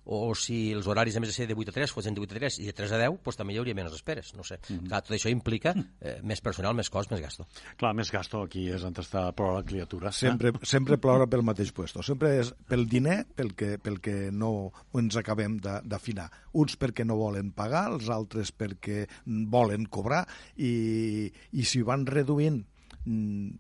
O 0.05 0.35
si 0.35 0.73
els 0.75 0.89
horaris, 0.91 1.17
a 1.17 1.23
més 1.23 1.31
de 1.31 1.37
ser 1.37 1.47
de 1.47 1.55
8 1.55 1.71
a 1.71 1.77
3, 1.77 1.93
fossin 1.95 2.17
de 2.17 2.23
8 2.23 2.35
a 2.35 2.41
3 2.41 2.59
i 2.63 2.69
de 2.69 2.75
3 2.77 2.95
a 2.97 3.01
10, 3.05 3.19
doncs 3.23 3.39
també 3.39 3.55
hi 3.55 3.61
hauria 3.61 3.77
menys 3.79 3.95
esperes, 3.97 4.33
no 4.35 4.45
sé. 4.45 4.59
Mm 4.59 4.77
-hmm. 4.79 4.89
Clar, 4.89 5.03
tot 5.03 5.17
això 5.17 5.31
implica 5.31 5.75
eh, 6.01 6.19
més 6.23 6.41
personal, 6.41 6.75
més 6.75 6.91
cost, 6.91 7.11
més 7.11 7.21
gasto. 7.21 7.47
Clar, 7.77 7.95
més 7.95 8.11
gasto 8.11 8.43
aquí 8.43 8.69
és 8.69 8.83
on 8.85 8.93
està 8.95 9.33
plora 9.33 9.59
la 9.59 9.65
criatura. 9.65 10.13
Sempre, 10.13 10.49
eh? 10.49 10.53
sempre 10.63 10.99
plora 10.99 11.27
pel 11.27 11.43
mateix 11.43 11.73
puesto. 11.73 12.03
Sempre 12.03 12.41
és 12.41 12.55
pel 12.69 12.89
diner 12.89 13.27
pel 13.35 13.55
que, 13.55 13.79
pel 13.79 14.01
que 14.01 14.31
no 14.33 14.73
ens 14.95 15.17
acabem 15.17 15.59
d'afinar. 15.61 16.31
Uns 16.53 16.77
perquè 16.79 17.05
no 17.05 17.17
volen 17.17 17.53
pagar, 17.53 17.93
els 17.93 18.09
altres 18.09 18.53
perquè 18.53 19.07
volen 19.27 19.87
cobrar, 19.87 20.27
i, 20.57 21.33
i 21.53 21.65
si 21.65 21.83
van 21.83 22.07
reduint 22.07 22.63
Mm, 22.63 22.72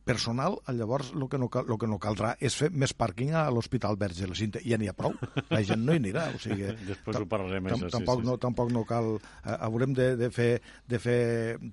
personal, 0.04 0.58
llavors 0.70 1.11
el 1.16 1.25
que, 1.28 1.38
no, 1.40 1.49
el 1.50 1.78
que 1.80 1.88
no 1.90 1.99
caldrà 2.02 2.37
és 2.38 2.54
fer 2.54 2.68
més 2.70 2.92
pàrquing 2.94 3.32
a 3.34 3.49
l'Hospital 3.50 3.99
Verge 3.99 4.22
de 4.22 4.30
la 4.30 4.38
Cinta. 4.38 4.62
Ja 4.62 4.78
n'hi 4.78 4.90
ha 4.90 4.94
prou, 4.94 5.16
la 5.50 5.62
gent 5.66 5.82
no 5.82 5.96
hi 5.96 6.02
anirà. 6.02 6.28
O 6.37 6.40
sigui, 6.42 6.68
Després 6.90 7.18
ho 7.18 7.26
parlarem 7.30 7.66
més. 7.66 7.75
Tampoc, 7.90 8.20
sí, 8.20 8.22
sí, 8.22 8.28
no, 8.30 8.37
tampoc 8.42 8.72
no 8.75 8.84
cal... 8.88 9.16
Eh, 9.42 9.56
haurem 9.66 9.96
de, 9.99 10.12
de, 10.20 10.30
fer, 10.34 10.50
de 10.88 11.02
fer 11.02 11.18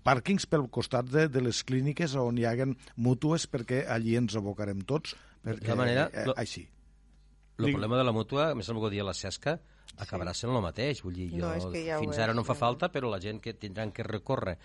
pàrquings 0.06 0.50
pel 0.50 0.66
costat 0.74 1.10
de, 1.14 1.28
de 1.30 1.46
les 1.46 1.62
clíniques 1.64 2.18
on 2.20 2.42
hi 2.42 2.48
haguen 2.50 2.76
mútues 2.98 3.46
perquè 3.52 3.86
allí 3.90 4.18
ens 4.18 4.38
abocarem 4.40 4.82
tots, 4.90 5.16
perquè 5.46 5.74
de 5.74 5.80
manera, 5.80 6.10
eh, 6.14 6.30
així. 6.38 6.66
El 7.60 7.74
problema 7.74 8.00
de 8.00 8.08
la 8.08 8.16
mútua, 8.16 8.54
més 8.56 8.70
el 8.72 8.80
que 8.82 8.94
dia 8.94 9.06
la 9.06 9.14
Cesca, 9.14 9.60
acabarà 9.98 10.34
sent 10.34 10.54
el 10.54 10.62
mateix. 10.64 11.04
Vull 11.06 11.18
dir, 11.18 11.32
jo, 11.34 11.48
no, 11.48 11.74
ja 11.76 12.00
fins 12.02 12.20
ara 12.22 12.36
no 12.36 12.46
fa 12.48 12.58
falta, 12.58 12.92
però 12.94 13.10
la 13.12 13.22
gent 13.24 13.42
que 13.44 13.56
tindran 13.58 13.92
que 13.96 14.06
recórrer 14.06 14.58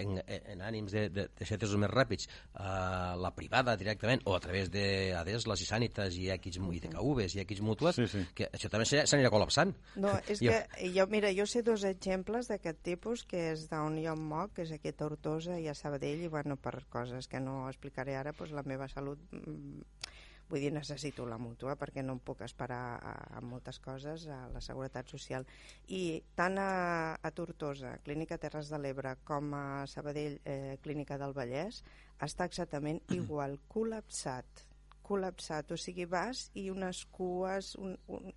en, 0.00 0.20
en 0.26 0.62
ànims 0.64 0.92
de, 0.92 1.02
de, 1.12 1.26
de 1.36 1.46
ser 1.46 1.58
més 1.80 1.90
ràpids 1.90 2.28
a 2.54 3.14
la 3.20 3.32
privada 3.36 3.74
directament 3.76 4.22
o 4.24 4.36
a 4.36 4.40
través 4.40 4.70
de 4.72 5.12
ADES, 5.18 5.46
les 5.50 5.64
Isànites 5.66 6.16
i 6.16 6.28
X 6.32 6.56
i 6.56 6.80
de 6.80 6.92
KVs 6.92 7.36
i 7.36 7.42
X 7.44 7.60
mútues, 7.64 7.98
sí, 8.00 8.06
sí. 8.08 8.24
que 8.34 8.48
això 8.52 8.70
també 8.72 8.86
s'anirà 8.88 9.32
col·lapsant. 9.32 9.74
No, 10.02 10.14
és 10.32 10.40
jo... 10.40 10.52
que 10.52 10.92
jo, 10.96 11.06
mira, 11.12 11.32
jo 11.36 11.46
sé 11.46 11.64
dos 11.66 11.84
exemples 11.88 12.48
d'aquest 12.50 12.82
tipus, 12.84 13.26
que 13.28 13.50
és 13.52 13.68
d'on 13.70 14.00
jo 14.02 14.16
em 14.16 14.26
moc, 14.32 14.56
que 14.56 14.66
és 14.66 14.72
aquí 14.74 14.92
a 14.92 14.96
Tortosa 14.96 15.58
i 15.60 15.68
a 15.68 15.76
Sabadell, 15.76 16.24
i 16.24 16.32
bueno, 16.32 16.56
per 16.56 16.78
coses 16.92 17.28
que 17.28 17.40
no 17.40 17.66
explicaré 17.68 18.16
ara, 18.16 18.32
doncs 18.36 18.56
la 18.56 18.64
meva 18.66 18.88
salut 18.92 19.20
mm, 19.32 20.11
Vull 20.50 20.60
dir, 20.60 20.72
necessito 20.74 21.24
la 21.28 21.38
mútua 21.40 21.76
perquè 21.80 22.02
no 22.04 22.16
em 22.16 22.20
puc 22.24 22.42
esperar 22.44 22.82
a, 22.98 23.12
a 23.38 23.40
moltes 23.44 23.78
coses, 23.80 24.26
a 24.28 24.40
la 24.52 24.60
Seguretat 24.64 25.08
Social. 25.12 25.46
I 25.88 26.22
tant 26.38 26.58
a, 26.60 26.72
a 27.16 27.30
Tortosa, 27.36 27.94
Clínica 28.04 28.40
Terres 28.42 28.72
de 28.72 28.80
l'Ebre, 28.82 29.16
com 29.28 29.54
a 29.56 29.64
Sabadell, 29.88 30.40
eh, 30.44 30.76
Clínica 30.84 31.16
del 31.20 31.36
Vallès, 31.36 31.82
està 32.20 32.48
exactament 32.50 33.00
igual, 33.20 33.58
col·lapsat 33.72 34.71
col·lapsat, 35.06 35.72
o 35.74 35.78
sigui, 35.80 36.06
vas 36.10 36.48
i 36.58 36.68
unes 36.72 37.04
cues, 37.14 37.74
un, 37.80 37.96
un, 38.12 38.32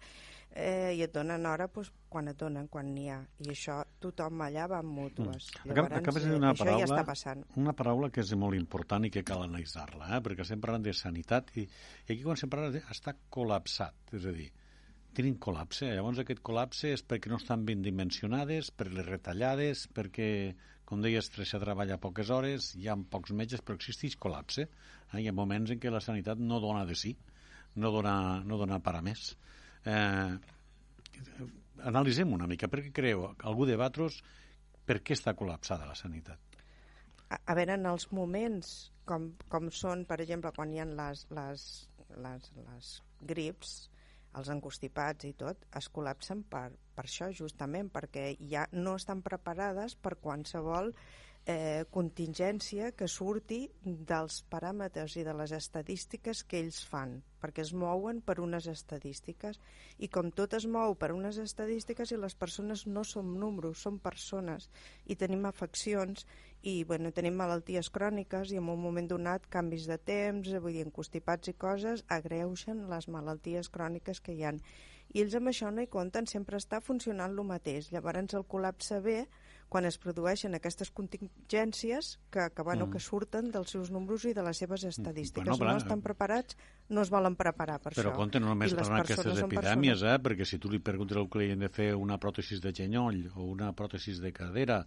eh, 0.55 0.95
i 0.95 1.03
et 1.05 1.13
donen 1.13 1.45
hora 1.45 1.67
doncs, 1.67 1.91
quan 2.09 2.31
et 2.31 2.39
donen, 2.39 2.67
quan 2.71 2.91
n'hi 2.95 3.07
ha. 3.11 3.19
I 3.43 3.51
això 3.53 3.77
tothom 4.01 4.43
allà 4.45 4.67
va 4.71 4.81
amb 4.83 4.97
mútues. 4.97 5.49
Mm. 5.61 5.71
Llavors, 5.71 5.97
Acabes 5.99 6.23
de 6.23 6.31
dir 6.31 6.37
una 6.39 6.51
això 6.53 6.63
paraula, 6.63 6.83
ja 6.83 6.91
està 6.91 7.07
passant. 7.07 7.45
Una 7.61 7.75
paraula 7.77 8.11
que 8.11 8.23
és 8.23 8.35
molt 8.39 8.57
important 8.57 9.07
i 9.07 9.11
que 9.13 9.25
cal 9.27 9.43
analitzar-la, 9.45 10.11
eh? 10.17 10.21
perquè 10.25 10.45
estem 10.45 10.61
parlant 10.63 10.85
de 10.85 10.93
sanitat 10.95 11.51
i, 11.59 11.65
i 11.65 12.13
aquí 12.13 12.21
quan 12.23 12.39
parlant 12.49 12.77
de, 12.77 12.83
està 12.93 13.15
col·lapsat, 13.35 14.15
és 14.15 14.29
a 14.29 14.35
dir, 14.35 14.51
tenim 15.15 15.35
col·lapse. 15.41 15.89
Llavors 15.95 16.21
aquest 16.23 16.41
col·lapse 16.45 16.91
és 16.95 17.03
perquè 17.07 17.31
no 17.31 17.39
estan 17.41 17.65
ben 17.67 17.83
dimensionades, 17.83 18.71
per 18.75 18.89
les 18.91 19.07
retallades, 19.07 19.87
perquè, 19.95 20.29
com 20.85 21.01
deies, 21.01 21.29
Teresa 21.33 21.59
treballa 21.61 21.97
poques 22.01 22.29
hores, 22.33 22.71
hi 22.77 22.89
ha 22.89 22.97
pocs 23.11 23.33
metges, 23.37 23.63
però 23.65 23.77
existeix 23.79 24.17
col·lapse. 24.21 24.67
Eh? 24.67 25.21
Hi 25.21 25.29
ha 25.29 25.35
moments 25.35 25.73
en 25.73 25.81
què 25.81 25.93
la 25.93 26.03
sanitat 26.03 26.41
no 26.41 26.59
dona 26.63 26.85
de 26.85 26.97
sí, 26.99 27.15
no 27.81 27.91
dona, 27.91 28.15
no 28.45 28.59
dona 28.61 28.79
per 28.83 28.95
a 28.99 29.03
més. 29.05 29.31
Eh, 29.85 30.33
analitzem 31.89 32.33
una 32.37 32.47
mica, 32.49 32.69
per 32.71 32.83
què 32.85 32.93
creu 32.95 33.27
algú 33.35 33.67
de 33.69 33.77
Batros 33.79 34.21
per 34.85 35.01
què 35.01 35.17
està 35.17 35.33
col·lapsada 35.37 35.87
la 35.89 35.97
sanitat? 35.97 36.59
A, 37.29 37.39
a 37.41 37.55
veure, 37.57 37.79
en 37.79 37.89
els 37.89 38.11
moments 38.13 38.75
com, 39.09 39.31
com 39.49 39.69
són, 39.73 40.05
per 40.09 40.19
exemple, 40.21 40.53
quan 40.55 40.73
hi 40.73 40.81
ha 40.81 40.87
les, 40.89 41.25
les, 41.33 41.65
les, 42.21 42.51
les 42.67 42.91
grips, 43.33 43.75
els 44.39 44.49
encostipats 44.53 45.27
i 45.27 45.33
tot, 45.37 45.65
es 45.79 45.87
col·lapsen 45.91 46.43
per, 46.51 46.67
per 46.95 47.05
això, 47.05 47.29
justament, 47.35 47.91
perquè 47.93 48.33
ja 48.51 48.65
no 48.73 48.95
estan 48.99 49.23
preparades 49.25 49.95
per 49.95 50.17
qualsevol 50.21 50.91
eh, 51.45 51.85
contingència 51.93 52.89
que 52.97 53.07
surti 53.11 53.59
dels 53.83 54.39
paràmetres 54.49 55.15
i 55.19 55.23
de 55.27 55.33
les 55.37 55.53
estadístiques 55.53 56.41
que 56.43 56.57
ells 56.63 56.79
fan, 56.89 57.19
perquè 57.41 57.61
es 57.61 57.73
mouen 57.77 58.23
per 58.25 58.39
unes 58.41 58.65
estadístiques 58.71 59.59
i 60.01 60.09
com 60.09 60.31
tot 60.33 60.55
es 60.57 60.65
mou 60.65 60.97
per 60.97 61.11
unes 61.13 61.37
estadístiques 61.41 62.11
i 62.11 62.17
les 62.17 62.33
persones 62.35 62.87
no 62.87 63.05
som 63.05 63.35
números, 63.37 63.83
són 63.85 64.01
persones 64.01 64.69
i 65.05 65.15
tenim 65.15 65.45
afeccions 65.45 66.25
i 66.65 66.83
bueno, 66.83 67.13
tenim 67.13 67.37
malalties 67.37 67.91
cròniques 67.93 68.49
i 68.51 68.57
en 68.57 68.73
un 68.73 68.81
moment 68.81 69.07
donat 69.07 69.45
canvis 69.53 69.85
de 69.85 69.99
temps, 70.01 70.49
vull 70.49 70.73
dir, 70.73 70.87
encostipats 70.87 71.53
i 71.53 71.53
coses 71.53 72.01
agreugen 72.09 72.87
les 72.89 73.07
malalties 73.07 73.69
cròniques 73.69 74.19
que 74.19 74.33
hi 74.33 74.47
han. 74.49 74.63
I 75.13 75.21
ells 75.21 75.35
amb 75.37 75.51
això 75.51 75.69
no 75.69 75.83
hi 75.85 75.91
compten, 75.93 76.25
sempre 76.25 76.57
està 76.57 76.81
funcionant 76.81 77.37
el 77.37 77.45
mateix. 77.45 77.91
Llavors 77.93 78.33
el 78.33 78.47
col·lapse 78.49 78.97
ve 79.05 79.19
quan 79.75 79.83
es 79.89 79.97
produeixen 79.99 80.55
aquestes 80.55 80.87
contingències 80.95 82.13
que, 82.31 82.45
que, 82.55 82.63
bueno, 82.63 82.85
mm. 82.85 82.93
que 82.93 83.01
surten 83.03 83.49
dels 83.51 83.73
seus 83.75 83.89
números 83.91 84.23
i 84.23 84.31
de 84.31 84.45
les 84.45 84.61
seves 84.63 84.85
estadístiques. 84.87 85.49
Bueno, 85.49 85.57
però, 85.59 85.73
no 85.75 85.81
estan 85.83 86.03
preparats, 86.05 86.55
no 86.95 87.03
es 87.03 87.11
volen 87.11 87.35
preparar 87.35 87.81
per 87.83 87.91
però 87.91 88.05
això. 88.05 88.05
Però 88.05 88.21
compte, 88.21 88.39
no 88.39 88.53
només 88.53 88.71
per 88.71 88.85
aquestes 89.01 89.41
epidèmies, 89.43 90.05
eh? 90.07 90.15
perquè 90.23 90.47
si 90.47 90.61
tu 90.63 90.71
li 90.71 90.79
preguntes 90.79 91.19
al 91.19 91.27
client 91.33 91.65
de 91.65 91.67
fer 91.75 91.89
una 91.99 92.15
pròtesi 92.23 92.61
de 92.63 92.71
genoll 92.77 93.19
o 93.33 93.49
una 93.51 93.73
pròtesi 93.75 94.15
de 94.23 94.31
cadera 94.37 94.79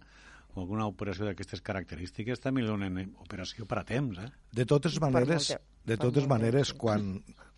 o 0.55 0.63
alguna 0.63 0.89
operació 0.89 1.29
d'aquestes 1.29 1.61
característiques, 1.61 2.41
també 2.41 2.65
li 2.65 2.71
donen 2.73 2.97
operació 3.21 3.69
per 3.69 3.83
a 3.83 3.85
temps. 3.85 4.17
Eh? 4.25 4.31
De 4.57 4.65
totes 4.65 4.97
maneres, 5.05 5.51
de 5.85 6.01
totes 6.01 6.25
maneres 6.33 6.73
quan, 6.73 7.11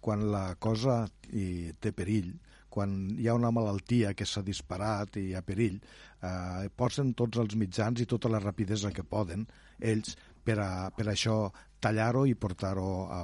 quan 0.03 0.27
la 0.35 0.49
cosa 0.59 1.05
i 1.31 1.71
té 1.79 1.95
perill, 1.95 2.33
quan 2.71 2.95
hi 3.19 3.27
ha 3.27 3.35
una 3.37 3.51
malaltia 3.51 4.13
que 4.17 4.27
s'ha 4.27 4.43
disparat 4.47 5.19
i 5.19 5.27
hi 5.29 5.35
ha 5.35 5.43
perill, 5.45 5.79
eh, 6.23 6.69
posen 6.75 7.13
tots 7.19 7.41
els 7.43 7.57
mitjans 7.59 8.01
i 8.01 8.09
tota 8.09 8.31
la 8.31 8.41
rapidesa 8.43 8.93
que 8.95 9.03
poden 9.03 9.45
ells 9.93 10.15
per, 10.43 10.57
a, 10.63 10.71
per 10.95 11.09
això 11.11 11.37
tallar-ho 11.81 12.25
i 12.29 12.37
portar-ho 12.37 12.91
a, 13.09 13.21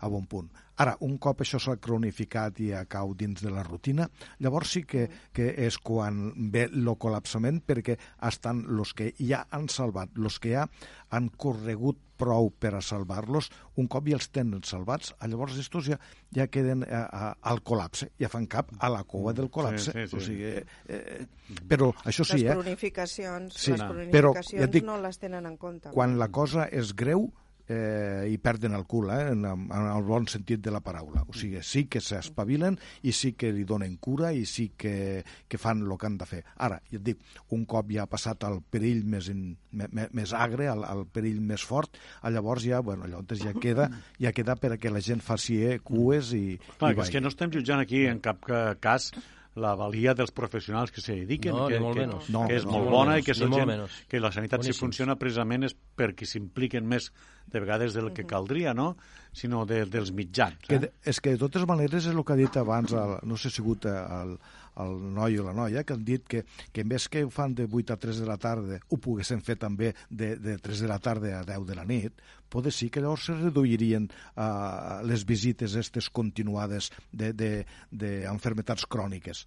a 0.00 0.12
bon 0.12 0.28
punt. 0.30 0.50
Ara, 0.82 0.96
un 1.06 1.18
cop 1.22 1.44
això 1.44 1.60
s'ha 1.62 1.76
cronificat 1.82 2.58
i 2.64 2.72
cau 2.90 3.14
dins 3.14 3.42
de 3.44 3.52
la 3.54 3.62
rutina, 3.66 4.08
llavors 4.42 4.74
sí 4.74 4.82
que, 4.88 5.06
que 5.32 5.52
és 5.66 5.78
quan 5.78 6.32
ve 6.50 6.66
el 6.66 6.90
col·lapsament 6.98 7.62
perquè 7.66 7.98
estan 8.26 8.64
els 8.66 8.94
que 8.96 9.12
ja 9.20 9.44
han 9.54 9.68
salvat, 9.70 10.16
els 10.18 10.40
que 10.42 10.56
ja 10.56 10.66
han 11.14 11.30
corregut 11.38 12.00
prou 12.18 12.50
per 12.50 12.74
a 12.78 12.82
salvar-los, 12.84 13.50
un 13.80 13.88
cop 13.90 14.08
ja 14.08 14.18
els 14.18 14.28
tenen 14.34 14.62
salvats, 14.66 15.12
llavors 15.26 15.58
estos 15.60 15.88
ja, 15.90 15.98
ja 16.34 16.46
queden 16.46 16.84
a, 16.86 16.88
eh, 16.88 17.02
a, 17.02 17.30
al 17.50 17.62
col·lapse, 17.66 18.10
ja 18.20 18.30
fan 18.32 18.46
cap 18.50 18.70
a 18.78 18.90
la 18.92 19.02
cova 19.08 19.34
del 19.36 19.50
col·lapse. 19.54 19.90
Sí, 19.92 20.06
sí, 20.06 20.10
sí. 20.10 20.16
O 20.16 20.26
sigui, 20.28 20.52
eh, 20.60 20.64
eh, 20.88 21.56
però 21.70 21.90
això 22.04 22.26
sí, 22.26 22.38
les 22.38 22.50
eh? 22.50 22.54
Cronificacions, 22.54 23.58
sí, 23.58 23.74
les 23.74 23.82
cronificacions 23.82 24.52
però, 24.54 24.60
ja 24.62 24.70
dic, 24.70 24.86
no 24.86 24.98
les 25.02 25.18
tenen 25.22 25.50
en 25.50 25.58
compte. 25.60 25.94
Quan 25.94 26.18
la 26.20 26.30
cosa 26.34 26.68
és 26.70 26.94
greu, 26.96 27.28
eh, 27.68 28.28
i 28.30 28.38
perden 28.42 28.74
el 28.76 28.84
cul, 28.86 29.10
eh, 29.10 29.30
en, 29.32 29.44
en 29.44 29.88
el 29.88 30.04
bon 30.04 30.26
sentit 30.30 30.62
de 30.64 30.72
la 30.74 30.82
paraula. 30.84 31.24
O 31.28 31.36
sigui, 31.36 31.62
sí 31.64 31.84
que 31.90 32.02
s'espavilen 32.04 32.78
i 33.02 33.14
sí 33.16 33.32
que 33.38 33.52
li 33.54 33.64
donen 33.68 33.96
cura 34.02 34.32
i 34.32 34.44
sí 34.48 34.70
que, 34.76 35.24
que 35.48 35.60
fan 35.60 35.84
el 35.84 35.96
que 35.98 36.08
han 36.08 36.18
de 36.20 36.28
fer. 36.28 36.42
Ara, 36.56 36.80
ja 36.90 36.98
et 37.00 37.06
dic, 37.06 37.22
un 37.56 37.64
cop 37.68 37.92
ja 37.92 38.04
ha 38.04 38.10
passat 38.10 38.44
el 38.48 38.60
perill 38.70 39.04
més, 39.08 39.30
in, 39.32 39.54
més, 39.72 40.10
més 40.12 40.34
agre, 40.36 40.68
el, 40.72 40.84
el 40.88 41.04
perill 41.12 41.40
més 41.44 41.64
fort, 41.64 41.98
llavors 42.24 42.64
ja, 42.66 42.80
bueno, 42.84 43.08
llavors 43.10 43.40
ja 43.40 43.54
queda, 43.56 43.88
ja 44.20 44.34
queda 44.34 44.58
perquè 44.60 44.92
la 44.92 45.02
gent 45.04 45.22
faci 45.24 45.60
eh, 45.64 45.78
cues 45.84 46.34
i... 46.36 46.44
Clar, 46.78 46.92
i 46.92 46.98
que 46.98 47.08
és 47.08 47.14
que 47.14 47.22
no 47.22 47.32
estem 47.32 47.52
jutjant 47.54 47.82
aquí 47.82 48.04
en 48.10 48.20
cap 48.24 48.44
cas 48.82 49.12
la 49.60 49.74
valia 49.78 50.14
dels 50.18 50.32
professionals 50.34 50.90
que 50.90 51.02
se 51.02 51.14
dediquen, 51.14 51.54
no, 51.54 51.68
que, 51.70 51.78
molt 51.82 51.98
que, 51.98 52.06
menys. 52.06 52.26
que 52.26 52.34
no, 52.34 52.42
és 52.50 52.64
no, 52.66 52.74
molt 52.74 52.90
bona 52.90 53.12
menys, 53.12 53.22
i 53.22 53.28
que, 53.28 53.36
són 53.38 53.54
gent, 53.54 53.70
menys. 53.70 54.00
que 54.10 54.20
la 54.22 54.32
sanitat 54.34 54.62
Boníssims. 54.62 54.80
si 54.80 54.82
funciona 54.82 55.16
precisament 55.20 55.68
és 55.68 55.74
perquè 55.74 56.26
s'impliquen 56.26 56.88
més 56.90 57.10
de 57.46 57.62
vegades 57.62 57.94
del 57.94 58.10
que 58.16 58.26
caldria, 58.26 58.74
no? 58.74 58.94
sinó 59.32 59.62
de, 59.66 59.84
dels 59.90 60.10
mitjans. 60.16 60.58
Eh? 60.66 60.80
Que, 60.80 60.92
és 61.06 61.22
que 61.22 61.36
de 61.36 61.42
totes 61.44 61.66
maneres 61.70 62.02
és 62.02 62.10
el 62.10 62.24
que 62.26 62.34
ha 62.34 62.40
dit 62.40 62.58
abans, 62.58 62.94
el, 62.98 63.16
no 63.22 63.38
sé 63.38 63.48
si 63.48 63.54
ha 63.54 63.56
sigut 63.60 63.86
el, 63.90 64.38
el 64.82 64.96
noi 65.14 65.38
o 65.38 65.44
la 65.46 65.54
noia, 65.56 65.84
que 65.84 65.94
han 65.94 66.04
dit 66.04 66.24
que, 66.28 66.44
que 66.72 66.82
en 66.82 66.90
vez 66.90 67.08
que 67.08 67.24
ho 67.24 67.30
fan 67.30 67.54
de 67.54 67.68
8 67.70 67.94
a 67.94 67.98
3 68.00 68.22
de 68.22 68.26
la 68.26 68.38
tarda, 68.40 68.80
ho 68.88 68.98
poguessin 68.98 69.42
fer 69.44 69.56
també 69.60 69.92
de, 70.10 70.34
de 70.36 70.56
3 70.58 70.84
de 70.86 70.90
la 70.90 70.98
tarda 70.98 71.38
a 71.40 71.44
10 71.46 71.68
de 71.68 71.78
la 71.78 71.86
nit, 71.88 72.24
pot 72.50 72.66
sí 72.70 72.90
que 72.90 73.02
llavors 73.02 73.28
se 73.28 73.36
reduirien 73.38 74.08
uh, 74.08 75.02
les 75.06 75.24
visites 75.26 75.74
aquestes 75.74 76.10
continuades 76.10 76.90
d'enfermetats 77.12 78.84
de, 78.84 78.90
de, 78.90 78.92
cròniques. 78.96 79.46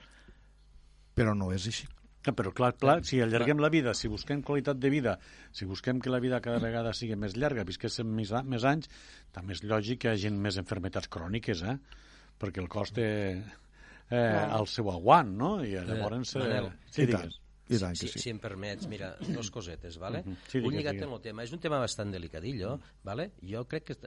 Però 1.17 1.34
no 1.34 1.51
és 1.55 1.67
així. 1.72 1.88
No, 2.27 2.34
però 2.36 2.51
clar, 2.51 2.74
clar, 2.75 2.98
si 3.07 3.22
allarguem 3.24 3.62
la 3.63 3.69
vida, 3.72 3.93
si 3.96 4.10
busquem 4.12 4.41
qualitat 4.43 4.79
de 4.84 4.89
vida, 4.91 5.13
si 5.55 5.65
busquem 5.65 6.01
que 6.03 6.12
la 6.12 6.19
vida 6.19 6.41
cada 6.43 6.60
vegada 6.60 6.91
sigui 6.98 7.15
més 7.15 7.38
llarga, 7.39 7.63
visquéssim 7.67 8.10
més, 8.17 8.34
més 8.43 8.65
anys, 8.67 8.91
també 9.31 9.55
és 9.55 9.63
lògic 9.63 10.01
que 10.03 10.12
hi 10.12 10.17
hagi 10.17 10.34
més 10.36 10.60
enfermetats 10.60 11.07
cròniques, 11.07 11.63
eh? 11.63 11.77
perquè 12.38 12.60
el 12.60 12.67
cost 12.67 13.00
de, 13.00 13.07
eh, 13.07 13.66
al 14.15 14.67
seu 14.67 14.91
aguant, 14.91 15.35
no? 15.37 15.57
I 15.63 15.75
llavors... 15.75 16.35
Eh, 16.35 16.39
Manel, 16.39 16.71
sí, 16.89 17.03
i 17.03 17.11
tant. 17.11 17.35
I 17.67 17.75
tant 17.81 17.91
que 17.91 17.99
si, 17.99 18.07
sí. 18.07 18.19
si 18.23 18.29
em 18.31 18.37
permets, 18.39 18.85
mira, 18.87 19.09
dos 19.27 19.49
cosetes, 19.51 19.97
¿vale? 19.99 20.21
Mhm. 20.23 20.35
Sí, 20.47 20.59
Un 20.63 20.71
lligat 20.71 20.95
en 21.03 21.11
el 21.11 21.19
tema. 21.19 21.43
És 21.43 21.51
un 21.51 21.59
tema 21.59 21.79
bastant 21.81 22.13
delicadillo, 22.13 22.77
¿vale? 23.03 23.33
Jo 23.43 23.65
crec 23.67 23.83
que, 23.89 23.97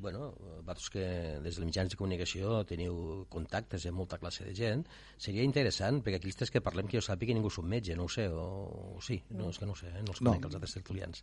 bueno, 0.00 0.30
vosaltres 0.64 0.88
que 0.88 1.02
des 1.44 1.58
dels 1.58 1.66
mitjans 1.66 1.90
de 1.92 1.98
comunicació 2.00 2.62
teniu 2.64 3.26
contactes 3.28 3.84
amb 3.90 3.98
molta 4.00 4.16
classe 4.16 4.46
de 4.48 4.54
gent, 4.56 4.86
seria 5.20 5.44
interessant, 5.44 6.00
perquè 6.02 6.22
aquí 6.22 6.32
els 6.32 6.50
que 6.50 6.62
parlem 6.64 6.88
que 6.88 6.96
jo 6.96 7.04
sàpiga 7.04 7.34
ningú 7.36 7.50
som 7.52 7.68
metge, 7.68 7.92
no 7.94 8.04
ho 8.04 8.08
sé, 8.08 8.30
o, 8.32 8.96
o 8.96 9.02
sí, 9.04 9.18
no, 9.28 9.50
és 9.52 9.58
que 9.60 9.66
no 9.68 9.72
ho 9.72 9.76
sé, 9.76 9.88
eh? 9.92 10.00
no 10.00 10.16
els 10.16 10.22
No. 10.24 10.30
conec 10.32 10.46
els 10.48 10.54
altres 10.56 10.72
tertulians. 10.80 11.20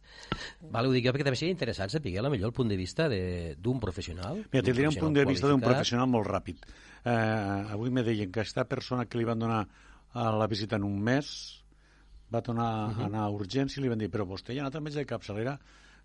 Vale, 0.69 0.87
ho 0.87 0.93
dic 0.93 1.07
jo 1.09 1.15
perquè 1.17 1.25
també 1.25 1.41
seria 1.41 1.57
interessant 1.57 1.89
saber 1.89 2.13
la 2.21 2.29
millor 2.29 2.53
el 2.53 2.53
punt 2.53 2.69
de 2.69 2.77
vista 2.77 3.09
de- 3.09 3.55
d'un 3.57 3.79
professional. 3.79 4.45
Mira, 4.53 4.61
diré 4.61 4.87
un 4.87 4.93
punt 4.93 5.17
de 5.17 5.25
vista 5.25 5.47
d'un 5.49 5.59
professional 5.59 6.05
molt 6.05 6.27
ràpid. 6.29 6.61
Eh, 7.05 7.73
avui 7.73 7.89
me 7.91 8.03
deien 8.03 8.31
que 8.31 8.41
aquesta 8.41 8.65
persona 8.67 9.05
que 9.05 9.17
li 9.19 9.25
van 9.27 9.39
donar 9.39 9.63
a 10.13 10.29
la 10.35 10.47
visita 10.51 10.75
en 10.75 10.83
un 10.83 10.97
mes 11.01 11.29
va 12.33 12.41
tornar 12.45 12.67
a 12.89 13.05
anar 13.05 13.23
a 13.25 13.29
urgència 13.33 13.79
i 13.79 13.83
li 13.83 13.89
van 13.91 14.01
dir 14.01 14.09
però 14.11 14.25
vostè 14.27 14.53
ja 14.53 14.61
ha 14.61 14.67
anat 14.67 14.75
al 14.77 14.83
metge 14.85 14.99
de 14.99 15.05
capçalera? 15.09 15.55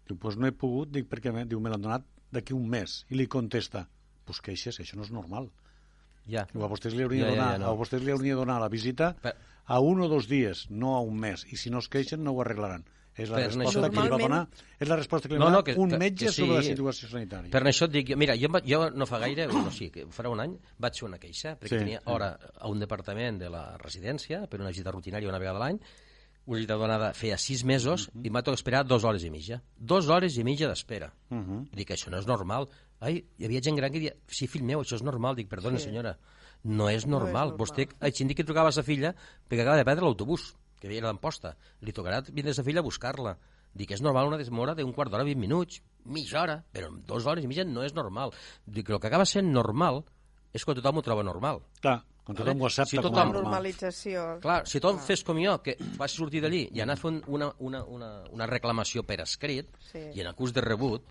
Diu, 0.06 0.16
pues 0.20 0.36
no 0.36 0.46
he 0.46 0.52
pogut, 0.52 0.90
dic, 0.92 1.08
perquè 1.08 1.32
me, 1.32 1.44
diu, 1.48 1.60
me 1.60 1.70
l'han 1.72 1.82
donat 1.84 2.04
d'aquí 2.32 2.52
un 2.56 2.66
mes. 2.68 3.04
I 3.10 3.16
li 3.16 3.26
contesta, 3.30 3.86
pues 4.28 4.40
queixes, 4.44 4.78
això 4.80 4.96
no 4.98 5.04
és 5.06 5.12
normal. 5.12 5.48
Ja. 6.28 6.46
Diu, 6.52 6.62
a 6.64 6.68
vostès 6.68 6.94
li 6.96 7.04
hauria 7.04 7.24
Ja, 7.24 7.30
de 7.30 7.36
ja, 7.36 7.40
donar, 7.40 7.52
ja, 7.52 7.62
no. 7.64 7.70
a 7.72 7.78
vostès 7.78 8.04
li 8.04 8.12
hauria 8.12 8.36
donar 8.36 8.58
la 8.60 8.68
visita 8.72 9.14
Per- 9.22 9.34
a 9.66 9.80
un 9.80 10.00
o 10.04 10.08
dos 10.08 10.28
dies, 10.28 10.66
no 10.70 10.94
a 10.96 11.00
un 11.00 11.16
mes. 11.20 11.44
I 11.52 11.56
si 11.60 11.70
no 11.72 11.80
es 11.80 11.88
queixen, 11.88 12.22
no 12.24 12.32
ho 12.32 12.40
arreglaran. 12.44 12.84
És 13.16 13.30
la 13.30 13.36
Per 13.36 13.44
resposta 13.46 13.78
això- 13.80 13.90
que 13.90 13.90
li 13.90 13.96
va 13.96 14.02
donar, 14.18 14.18
Normalment- 14.18 14.48
és 14.80 14.88
la 14.88 14.96
resposta 14.96 15.28
que 15.28 15.34
li 15.34 15.38
No, 15.38 15.44
va 15.44 15.50
no, 15.50 15.56
donar 15.62 15.64
que- 15.74 15.80
un 15.80 15.90
que- 15.90 15.98
metge 15.98 16.26
que 16.26 16.32
sí. 16.32 16.42
sobre 16.42 16.56
la 16.56 16.62
situació 16.62 17.08
sanitària. 17.08 17.50
Per 17.50 17.62
això 17.62 17.84
et 17.86 17.92
dic, 17.92 18.16
mira, 18.16 18.34
jo, 18.36 18.48
jo 18.66 18.90
no 18.90 19.06
fa 19.06 19.18
gaire, 19.20 19.46
no, 19.46 19.70
sí, 19.70 19.90
que 19.90 20.06
farà 20.08 20.28
un 20.30 20.40
any, 20.40 20.58
vaig 20.78 20.98
fer 20.98 21.08
una 21.08 21.18
queixa, 21.18 21.56
perquè 21.58 21.68
Sí, 21.68 21.78
tenia 21.78 21.98
sí. 22.00 22.04
hora 22.10 22.38
a 22.58 22.68
un 22.68 22.80
departament 22.80 23.38
de 23.38 23.48
la 23.50 23.76
residència 23.78 24.48
per 24.48 24.60
una 24.60 24.70
visita 24.70 24.90
rutinària 24.90 25.28
una 25.28 25.38
vegada 25.38 25.58
a 25.58 25.60
l'any, 25.68 25.78
una 26.46 26.56
visita 26.58 26.74
donada 26.74 27.14
feia 27.14 27.38
sis 27.38 27.64
mesos 27.64 28.10
Mhm. 28.12 28.26
i 28.26 28.30
m'ha 28.30 28.42
tocat 28.42 28.58
esperar 28.58 28.84
dues 28.84 29.04
hores 29.04 29.22
i 29.24 29.30
mitja. 29.30 29.62
Dues 29.78 30.08
hores 30.08 30.36
i 30.36 30.42
mitja 30.44 30.66
d'espera. 30.68 31.12
Uh 31.30 31.36
-huh. 31.36 31.68
I 31.72 31.76
dic, 31.76 31.90
això 31.90 32.10
no 32.10 32.18
és 32.18 32.26
normal. 32.26 32.68
Ai, 33.00 33.24
hi 33.38 33.44
havia 33.44 33.60
gent 33.62 33.76
gran 33.76 33.92
que 33.92 34.00
dia, 34.00 34.14
sí, 34.26 34.46
fill 34.48 34.64
meu, 34.64 34.80
això 34.80 34.96
és 34.96 35.02
normal. 35.02 35.36
Dic, 35.36 35.48
perdona, 35.48 35.78
Sí. 35.78 35.84
senyora, 35.84 36.18
no 36.64 36.88
és 36.90 37.06
normal. 37.06 37.50
normal. 37.50 37.56
Vostè, 37.58 37.88
el 38.00 38.12
síndic 38.12 38.38
que 38.38 38.44
trucava 38.44 38.70
a 38.70 38.72
sa 38.72 38.82
filla 38.82 39.14
perquè 39.48 39.60
acaba 39.62 39.76
de 39.76 39.84
perdre 39.84 40.04
l'autobús, 40.04 40.56
que 40.84 40.92
havia 40.92 41.02
d'Amposta. 41.08 41.54
Li 41.80 41.92
tocarà 41.96 42.20
vindre 42.28 42.52
sa 42.54 42.62
filla 42.66 42.80
a 42.84 42.86
buscar-la. 42.86 43.36
Dic, 43.74 43.90
és 43.96 44.02
normal 44.04 44.28
una 44.28 44.38
demora 44.38 44.74
d'un 44.78 44.92
quart 44.94 45.10
d'hora, 45.10 45.24
20 45.26 45.40
minuts, 45.40 45.80
mitja 46.04 46.42
hora, 46.44 46.60
però 46.72 46.92
en 46.92 47.00
dues 47.08 47.24
hores 47.26 47.42
i 47.42 47.48
mitja 47.50 47.64
no 47.64 47.82
és 47.82 47.94
normal. 47.96 48.30
Dic, 48.66 48.90
el 48.90 49.00
que 49.00 49.08
acaba 49.08 49.24
sent 49.26 49.48
normal 49.50 50.04
és 50.52 50.62
quan 50.64 50.76
tothom 50.78 51.00
ho 51.00 51.02
troba 51.02 51.24
normal. 51.26 51.58
Clar, 51.82 51.96
quan 52.24 52.36
tothom 52.38 52.60
ho 52.62 52.66
accepta 52.68 52.90
Si 52.92 52.96
com 52.96 53.06
a 53.06 53.08
tothom- 53.08 53.32
normal. 53.32 53.42
normalització. 53.42 54.38
Clar, 54.40 54.60
si 54.68 54.78
tothom 54.78 55.00
fes 55.02 55.24
com 55.26 55.40
jo, 55.42 55.56
que 55.60 55.74
vas 55.98 56.12
sortir 56.14 56.40
d'allí 56.44 56.68
i 56.72 56.80
anar 56.80 56.94
a 56.94 57.00
fer 57.02 57.10
un- 57.10 57.24
una, 57.26 57.48
una, 57.58 57.82
una, 57.84 58.12
una 58.30 58.46
reclamació 58.46 59.02
per 59.02 59.20
escrit 59.22 59.66
Sí. 59.90 59.98
i 60.14 60.20
en 60.20 60.28
acús 60.28 60.52
de 60.54 60.60
rebut, 60.62 61.02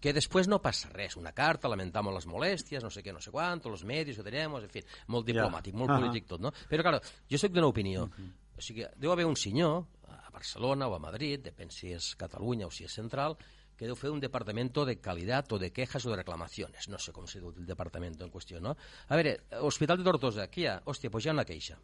que 0.00 0.12
després 0.14 0.46
no 0.46 0.62
passa 0.62 0.88
res, 0.90 1.16
una 1.16 1.32
carta, 1.32 1.66
lamentamos 1.68 2.14
les 2.14 2.26
molèsties, 2.28 2.82
no 2.84 2.90
sé 2.90 3.02
què, 3.02 3.12
no 3.12 3.20
sé 3.20 3.32
quant, 3.32 3.64
los 3.66 3.82
medios 3.84 4.16
que 4.16 4.22
tenemos, 4.22 4.62
en 4.62 4.70
fi, 4.70 4.84
molt 5.08 5.26
Ja. 5.26 5.32
diplomàtic, 5.34 5.74
molt 5.74 5.90
Ahà. 5.90 5.98
polític 5.98 6.26
tot, 6.28 6.40
no? 6.40 6.52
Però, 6.70 6.82
clar, 6.82 7.02
jo 7.28 7.38
sóc 7.38 7.50
d'una 7.50 7.66
opinió. 7.66 8.08
O 8.56 8.62
sigui, 8.62 8.86
deu 9.00 9.12
haver 9.12 9.26
un 9.26 9.36
senyor 9.36 9.84
a 10.08 10.30
Barcelona 10.30 10.88
o 10.88 10.94
a 10.94 11.02
Madrid, 11.02 11.42
depèn 11.42 11.70
si 11.74 11.92
és 11.94 12.14
Catalunya 12.18 12.68
o 12.68 12.72
si 12.74 12.86
és 12.86 12.94
central, 12.94 13.36
que 13.74 13.88
deu 13.88 13.96
fer 13.98 14.12
un 14.14 14.20
departamento 14.22 14.84
de 14.86 15.00
calidad 15.02 15.50
o 15.52 15.58
de 15.58 15.72
quejas 15.72 16.06
o 16.06 16.12
de 16.12 16.20
reclamaciones. 16.22 16.88
No 16.88 16.98
sé 16.98 17.12
com 17.12 17.26
se 17.26 17.40
diu 17.40 17.50
el 17.50 17.66
departamento 17.66 18.24
en 18.24 18.30
qüestió, 18.30 18.60
no? 18.62 18.76
A 19.08 19.18
veure, 19.18 19.40
Hospital 19.66 19.98
de 19.98 20.06
Tortosa, 20.06 20.46
què 20.46 20.62
hi 20.62 20.68
ha? 20.70 20.78
Hòstia, 20.86 21.10
pues 21.10 21.26
hi 21.26 21.32
ha 21.32 21.36
una 21.36 21.46
queixa. 21.48 21.80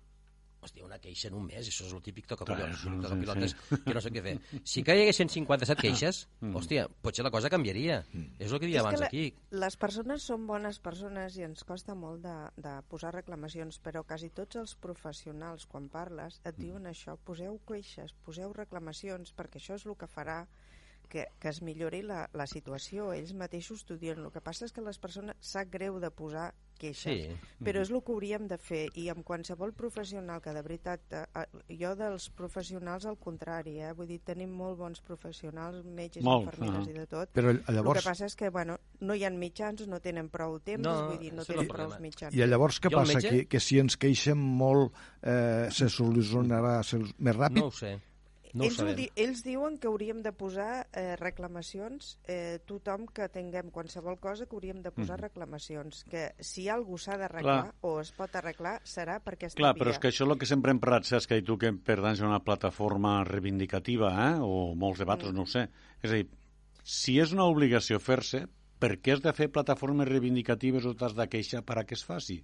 Hòstia, 0.60 0.84
una 0.84 0.98
queixa 1.00 1.28
en 1.30 1.34
un 1.38 1.46
mes, 1.48 1.64
això 1.70 1.86
és 1.86 1.92
el 1.96 2.02
típic 2.04 2.26
toca 2.28 2.44
Clar, 2.44 2.58
collons, 2.60 2.80
sí, 2.82 2.90
toca 3.00 3.14
sí. 3.14 3.20
pilotes, 3.22 3.54
que 3.86 3.94
no 3.96 4.00
sé 4.04 4.10
què 4.12 4.22
fer. 4.26 4.34
Si 4.68 4.82
que 4.84 4.96
hi 4.98 5.02
haguessin 5.06 5.30
57 5.32 5.80
queixes, 5.80 6.18
hòstia, 6.60 6.82
potser 7.00 7.24
la 7.24 7.30
cosa 7.32 7.48
canviaria. 7.48 8.02
És 8.38 8.52
el 8.52 8.60
que 8.60 8.68
deia 8.68 8.82
És 8.82 8.82
que 8.82 8.86
abans 8.86 9.00
la- 9.00 9.08
aquí. 9.08 9.22
Les 9.56 9.76
persones 9.80 10.26
són 10.28 10.44
bones 10.46 10.78
persones 10.84 11.38
i 11.40 11.46
ens 11.48 11.64
costa 11.64 11.94
molt 11.96 12.20
de, 12.26 12.34
de 12.60 12.74
posar 12.92 13.14
reclamacions, 13.16 13.80
però 13.80 14.04
quasi 14.04 14.28
tots 14.36 14.60
els 14.60 14.74
professionals, 14.76 15.64
quan 15.66 15.88
parles, 15.88 16.40
et 16.44 16.58
diuen 16.60 16.84
això, 16.92 17.16
poseu 17.24 17.56
queixes, 17.66 18.12
poseu 18.26 18.52
reclamacions, 18.52 19.32
perquè 19.32 19.56
això 19.62 19.80
és 19.80 19.86
el 19.88 19.96
que 19.96 20.06
farà 20.12 20.42
que, 21.10 21.24
que 21.40 21.48
es 21.50 21.62
millori 21.64 22.02
la, 22.06 22.26
la 22.36 22.44
situació. 22.46 23.08
Ells 23.16 23.32
mateixos 23.34 23.82
t'ho 23.88 23.96
diuen. 23.98 24.20
El 24.28 24.30
que 24.30 24.44
passa 24.44 24.68
és 24.68 24.72
que 24.76 24.84
les 24.84 25.00
persones 25.02 25.34
sap 25.40 25.72
greu 25.72 25.96
de 25.98 26.10
posar 26.14 26.50
queixes, 26.80 27.04
Sí. 27.04 27.36
però 27.62 27.82
és 27.84 27.90
el 27.92 28.00
que 28.02 28.12
hauríem 28.14 28.46
de 28.48 28.56
fer 28.58 28.86
i 28.98 29.08
amb 29.12 29.22
qualsevol 29.26 29.74
professional 29.76 30.40
que 30.40 30.54
de 30.56 30.62
veritat 30.64 31.00
eh, 31.12 31.22
eh, 31.42 31.76
jo 31.78 31.92
dels 31.98 32.30
professionals 32.32 33.04
al 33.06 33.18
contrari, 33.20 33.76
eh? 33.84 33.92
vull 33.92 34.08
dir, 34.08 34.20
tenim 34.24 34.50
molt 34.56 34.78
bons 34.80 35.00
professionals 35.04 35.84
metges, 35.84 36.24
Molt, 36.24 36.48
infermeres 36.48 36.86
ah. 36.86 36.90
i 36.90 36.98
de 36.98 37.06
tot 37.06 37.30
Però 37.36 37.50
el 37.52 37.60
llavors, 37.76 38.00
que 38.00 38.08
passa 38.10 38.26
és 38.26 38.34
que 38.36 38.48
bueno, 38.50 38.78
no 39.00 39.14
hi 39.14 39.24
ha 39.24 39.30
mitjans, 39.30 39.86
no 39.86 40.00
tenen 40.00 40.28
prou 40.32 40.58
temps, 40.64 40.82
No, 40.82 41.10
vull 41.10 41.18
dir, 41.20 41.32
no 41.36 41.42
el 41.42 41.46
tenen 41.46 41.68
prou 41.68 41.86
problema. 41.86 42.00
mitjans. 42.00 42.34
I 42.34 42.46
llavors 42.46 42.80
què 42.80 42.90
Jo, 42.90 42.98
el 42.98 43.04
passa? 43.06 43.18
metge- 43.20 43.30
Que, 43.30 43.46
que 43.46 43.60
si 43.60 43.78
ens 43.78 43.96
queixem 44.00 44.38
molt 44.38 44.92
eh, 45.22 45.68
se 45.70 45.86
solucionarà 45.92 46.82
se- 46.82 46.98
més 47.18 47.36
ràpid? 47.36 47.60
No 47.60 47.66
ho 47.66 47.70
sé. 47.70 47.98
No 48.54 48.66
ells, 48.66 48.80
di 48.98 49.06
ells 49.20 49.42
diuen 49.46 49.76
que 49.78 49.88
hauríem 49.90 50.22
de 50.24 50.32
posar 50.34 50.86
eh, 50.90 51.14
reclamacions, 51.20 52.16
eh, 52.26 52.58
tothom 52.66 53.06
que 53.14 53.28
tinguem 53.32 53.70
qualsevol 53.70 54.18
cosa 54.22 54.46
que 54.46 54.56
hauríem 54.56 54.80
de 54.82 54.90
posar 54.94 55.20
reclamacions, 55.20 56.02
que 56.10 56.30
si 56.42 56.66
algú 56.68 56.98
s'ha 56.98 57.18
d'arreglar 57.20 57.74
o 57.86 57.98
es 58.02 58.10
pot 58.16 58.34
arreglar 58.40 58.78
serà 58.84 59.20
per 59.22 59.36
aquesta 59.36 59.60
Clar, 59.60 59.74
via. 59.74 59.82
però 59.82 59.94
és 59.94 60.02
que 60.02 60.10
això 60.10 60.26
és 60.26 60.34
el 60.34 60.38
que 60.40 60.50
sempre 60.50 60.74
hem 60.74 60.82
parlat, 60.82 61.06
saps, 61.06 61.28
que 61.30 61.40
tu 61.46 61.58
que 61.60 61.72
pertanys 61.72 62.22
a 62.22 62.28
una 62.28 62.42
plataforma 62.44 63.20
reivindicativa, 63.28 64.12
eh? 64.28 64.38
o 64.42 64.74
molts 64.74 65.02
debats, 65.02 65.30
no 65.34 65.46
ho 65.46 65.50
sé. 65.50 65.68
És 66.02 66.10
a 66.10 66.18
dir, 66.18 66.26
si 66.82 67.20
és 67.22 67.34
una 67.36 67.46
obligació 67.46 68.00
fer-se, 68.02 68.46
per 68.80 68.96
què 68.98 69.14
has 69.14 69.22
de 69.22 69.32
fer 69.36 69.50
plataformes 69.52 70.08
reivindicatives 70.08 70.86
o 70.88 70.94
t'has 70.96 71.14
de 71.14 71.28
queixar 71.28 71.62
per 71.66 71.78
a 71.78 71.84
que 71.84 71.94
es 71.98 72.04
faci? 72.06 72.40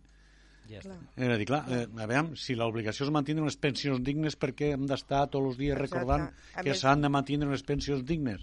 Ja 0.68 0.80
està. 0.80 0.96
Clar. 0.96 0.98
És 1.16 1.28
a 1.34 1.36
dir, 1.38 1.46
clar, 1.46 1.64
eh, 1.72 1.86
a 2.02 2.06
veure, 2.06 2.36
si 2.36 2.54
l'obligació 2.54 3.06
és 3.06 3.12
mantenir 3.12 3.42
unes 3.42 3.56
pensions 3.56 4.02
dignes, 4.02 4.36
per 4.36 4.52
què 4.54 4.72
hem 4.74 4.86
d'estar 4.86 5.28
tots 5.30 5.46
els 5.52 5.56
dies 5.58 5.72
Exacte. 5.76 5.94
recordant 5.98 6.30
A 6.54 6.62
que 6.62 6.70
més- 6.70 6.80
s'han 6.80 7.00
de 7.02 7.08
mantenir 7.08 7.46
unes 7.46 7.62
pensions 7.62 8.04
dignes? 8.04 8.40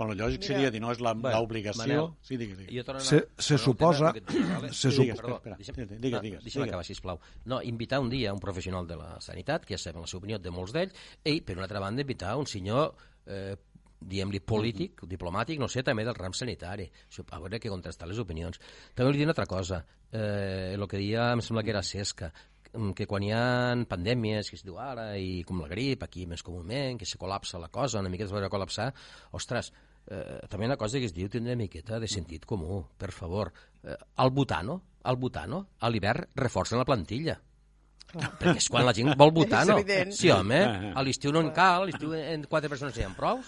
Quan 0.00 0.10
el 0.12 0.16
lògic 0.16 0.40
Mira- 0.40 0.46
seria 0.54 0.70
dir, 0.70 0.80
no, 0.80 0.90
és 0.92 1.00
la- 1.00 1.12
Bueno, 1.12 1.38
l'obligació... 1.42 1.82
Manel, 1.82 2.06
sí, 2.22 2.36
digues, 2.38 2.56
digues. 2.56 2.74
Jo 2.74 2.84
torno 2.84 3.00
a- 3.02 3.04
Se- 3.04 3.28
se 3.36 3.54
tema 3.54 3.64
suposa- 3.64 4.12
vale? 4.14 4.68
se 4.72 4.90
Sí, 4.90 4.96
sup- 4.96 5.00
digues, 5.02 5.20
perdó, 5.20 5.36
Espera, 5.36 5.56
deixa'm- 5.58 5.68
espera, 5.70 5.86
digues, 6.00 6.12
no, 6.12 6.20
digues, 6.22 6.44
Deixa'm 6.44 6.54
digues. 6.62 6.68
acabar, 6.68 6.84
sisplau. 6.86 7.20
No, 7.44 7.60
invitar 7.62 8.00
un 8.00 8.08
dia 8.08 8.32
un 8.32 8.40
professional 8.40 8.86
de 8.86 8.96
la 8.96 9.20
sanitat, 9.20 9.66
que 9.66 9.74
ja 9.76 9.78
sabem 9.78 10.00
la 10.00 10.06
seva 10.06 10.18
opinió 10.20 10.38
de 10.38 10.50
molts 10.50 10.72
d'ells, 10.72 10.94
i, 11.24 11.42
per 11.42 11.54
una 11.56 11.64
altra 11.64 11.80
banda, 11.80 12.00
invitar 12.00 12.34
un 12.36 12.46
senyor 12.46 12.94
eh, 13.26 13.56
diguem-li 14.00 14.40
polític, 14.40 15.04
diplomàtic, 15.08 15.58
no 15.60 15.68
sé, 15.68 15.84
també 15.86 16.04
del 16.06 16.16
ram 16.16 16.32
sanitari, 16.36 16.88
Això, 17.08 17.24
a 17.30 17.40
veure 17.40 17.60
que 17.60 17.72
contrastar 17.72 18.08
les 18.08 18.18
opinions. 18.18 18.60
També 18.94 19.10
li 19.10 19.20
diré 19.20 19.28
una 19.28 19.34
altra 19.36 19.46
cosa, 19.46 19.82
eh, 20.10 20.72
el 20.74 20.86
que 20.88 20.98
deia, 20.98 21.32
em 21.34 21.42
sembla 21.44 21.62
que 21.62 21.70
era 21.74 21.82
Cesca, 21.82 22.32
mm, 22.72 22.92
que 22.96 23.06
quan 23.06 23.22
hi 23.22 23.32
ha 23.32 23.76
pandèmies, 23.88 24.50
que 24.50 24.56
es 24.56 24.64
diu 24.64 24.78
ara, 24.78 25.16
i 25.18 25.42
com 25.44 25.60
la 25.60 25.68
grip, 25.68 26.02
aquí 26.02 26.26
més 26.26 26.42
comúment, 26.42 26.98
que 26.98 27.06
se 27.06 27.18
col·lapsa 27.18 27.60
la 27.60 27.68
cosa, 27.68 28.00
una 28.00 28.08
miqueta 28.08 28.28
es 28.28 28.32
veure 28.32 28.48
col·lapsar, 28.48 28.92
ostres, 29.32 29.72
eh, 30.06 30.40
també 30.48 30.66
una 30.66 30.76
cosa 30.76 30.98
que 30.98 31.04
es 31.04 31.14
diu 31.14 31.28
tindre 31.28 31.52
una 31.52 31.62
miqueta 31.62 32.00
de 32.00 32.08
sentit 32.08 32.46
comú, 32.46 32.86
per 32.96 33.12
favor. 33.12 33.52
Eh, 33.82 33.96
al 34.16 34.30
Butano, 34.30 34.82
al 35.04 35.16
Butano, 35.16 35.66
a 35.78 35.90
l'hivern 35.90 36.26
reforcen 36.34 36.78
la 36.78 36.84
plantilla. 36.84 37.40
Perquè 38.12 38.56
és 38.58 38.68
quan 38.72 38.84
la 38.86 38.92
gent 38.96 39.12
vol 39.18 39.30
votar, 39.36 39.62
no? 39.68 39.76
Sí, 40.16 40.30
home, 40.34 40.58
a 40.94 41.02
l'estiu 41.06 41.32
no 41.32 41.40
en 41.44 41.50
cal, 41.54 41.84
a 41.84 41.88
l'estiu 41.90 42.14
en 42.16 42.44
quatre 42.50 42.68
persones 42.72 42.96
hi 42.98 43.04
ha 43.06 43.10
prou. 43.16 43.40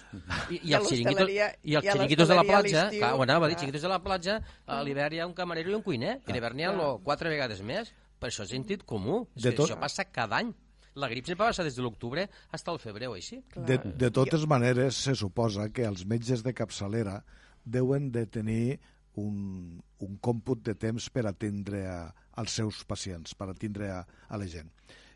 I, 0.51 0.61
i, 0.63 0.75
els 0.79 0.89
xiringuitos, 0.89 1.31
i 1.33 1.75
els 1.81 1.89
xiringuitos 1.89 2.29
de 2.31 2.37
la 2.39 2.45
platja, 2.47 2.85
clar, 2.95 3.13
ho 3.19 3.23
anava 3.27 3.47
a 3.47 3.49
dir, 3.51 3.57
clar. 3.57 3.65
xiringuitos 3.65 3.83
de 3.89 3.93
la 3.93 4.01
platja, 4.05 4.39
a 4.67 4.83
l'hivern 4.87 5.15
hi 5.17 5.21
ha 5.23 5.27
un 5.27 5.35
camarero 5.35 5.73
i 5.73 5.75
un 5.79 5.83
cuiner, 5.83 6.19
i 6.27 6.31
a 6.31 6.37
l'hivern 6.37 6.57
n'hi 6.61 6.69
ha 6.69 6.73
lo, 6.77 6.93
quatre 7.03 7.33
vegades 7.33 7.63
més. 7.67 7.91
Per 8.23 8.31
això 8.31 8.45
és 8.47 8.53
sentit 8.55 8.85
comú. 8.87 9.25
És 9.35 9.43
De 9.43 9.51
que 9.51 9.57
tot- 9.57 9.71
això 9.71 9.81
passa 9.81 10.05
cada 10.05 10.39
any. 10.39 10.53
La 10.95 11.09
grip 11.09 11.25
sempre 11.27 11.47
passa 11.49 11.65
des 11.65 11.75
de 11.75 11.83
l'octubre 11.83 12.29
fins 12.53 12.69
al 12.69 12.79
febrer 12.79 13.09
o 13.09 13.15
així. 13.17 13.41
De, 13.57 13.79
de 13.83 14.11
totes 14.15 14.45
maneres, 14.47 14.95
se 14.95 15.15
suposa 15.17 15.71
que 15.73 15.87
els 15.89 16.05
metges 16.07 16.43
de 16.45 16.53
capçalera 16.55 17.25
deuen 17.65 18.11
de 18.13 18.27
tenir 18.27 18.79
un, 19.17 19.81
un 20.07 20.19
còmput 20.21 20.65
de 20.67 20.75
temps 20.79 21.11
per 21.15 21.27
atendre 21.31 21.85
a, 21.89 22.01
als 22.41 22.59
seus 22.59 22.83
pacients, 22.89 23.35
per 23.39 23.51
atendre 23.53 23.91
a, 23.93 24.01
a 24.29 24.41
la 24.41 24.49
gent. 24.51 24.71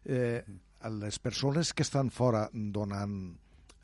Eh, 0.05 0.43
les 1.01 1.19
persones 1.19 1.73
que 1.75 1.83
estan 1.83 2.11
fora 2.15 2.47
donant 2.53 3.17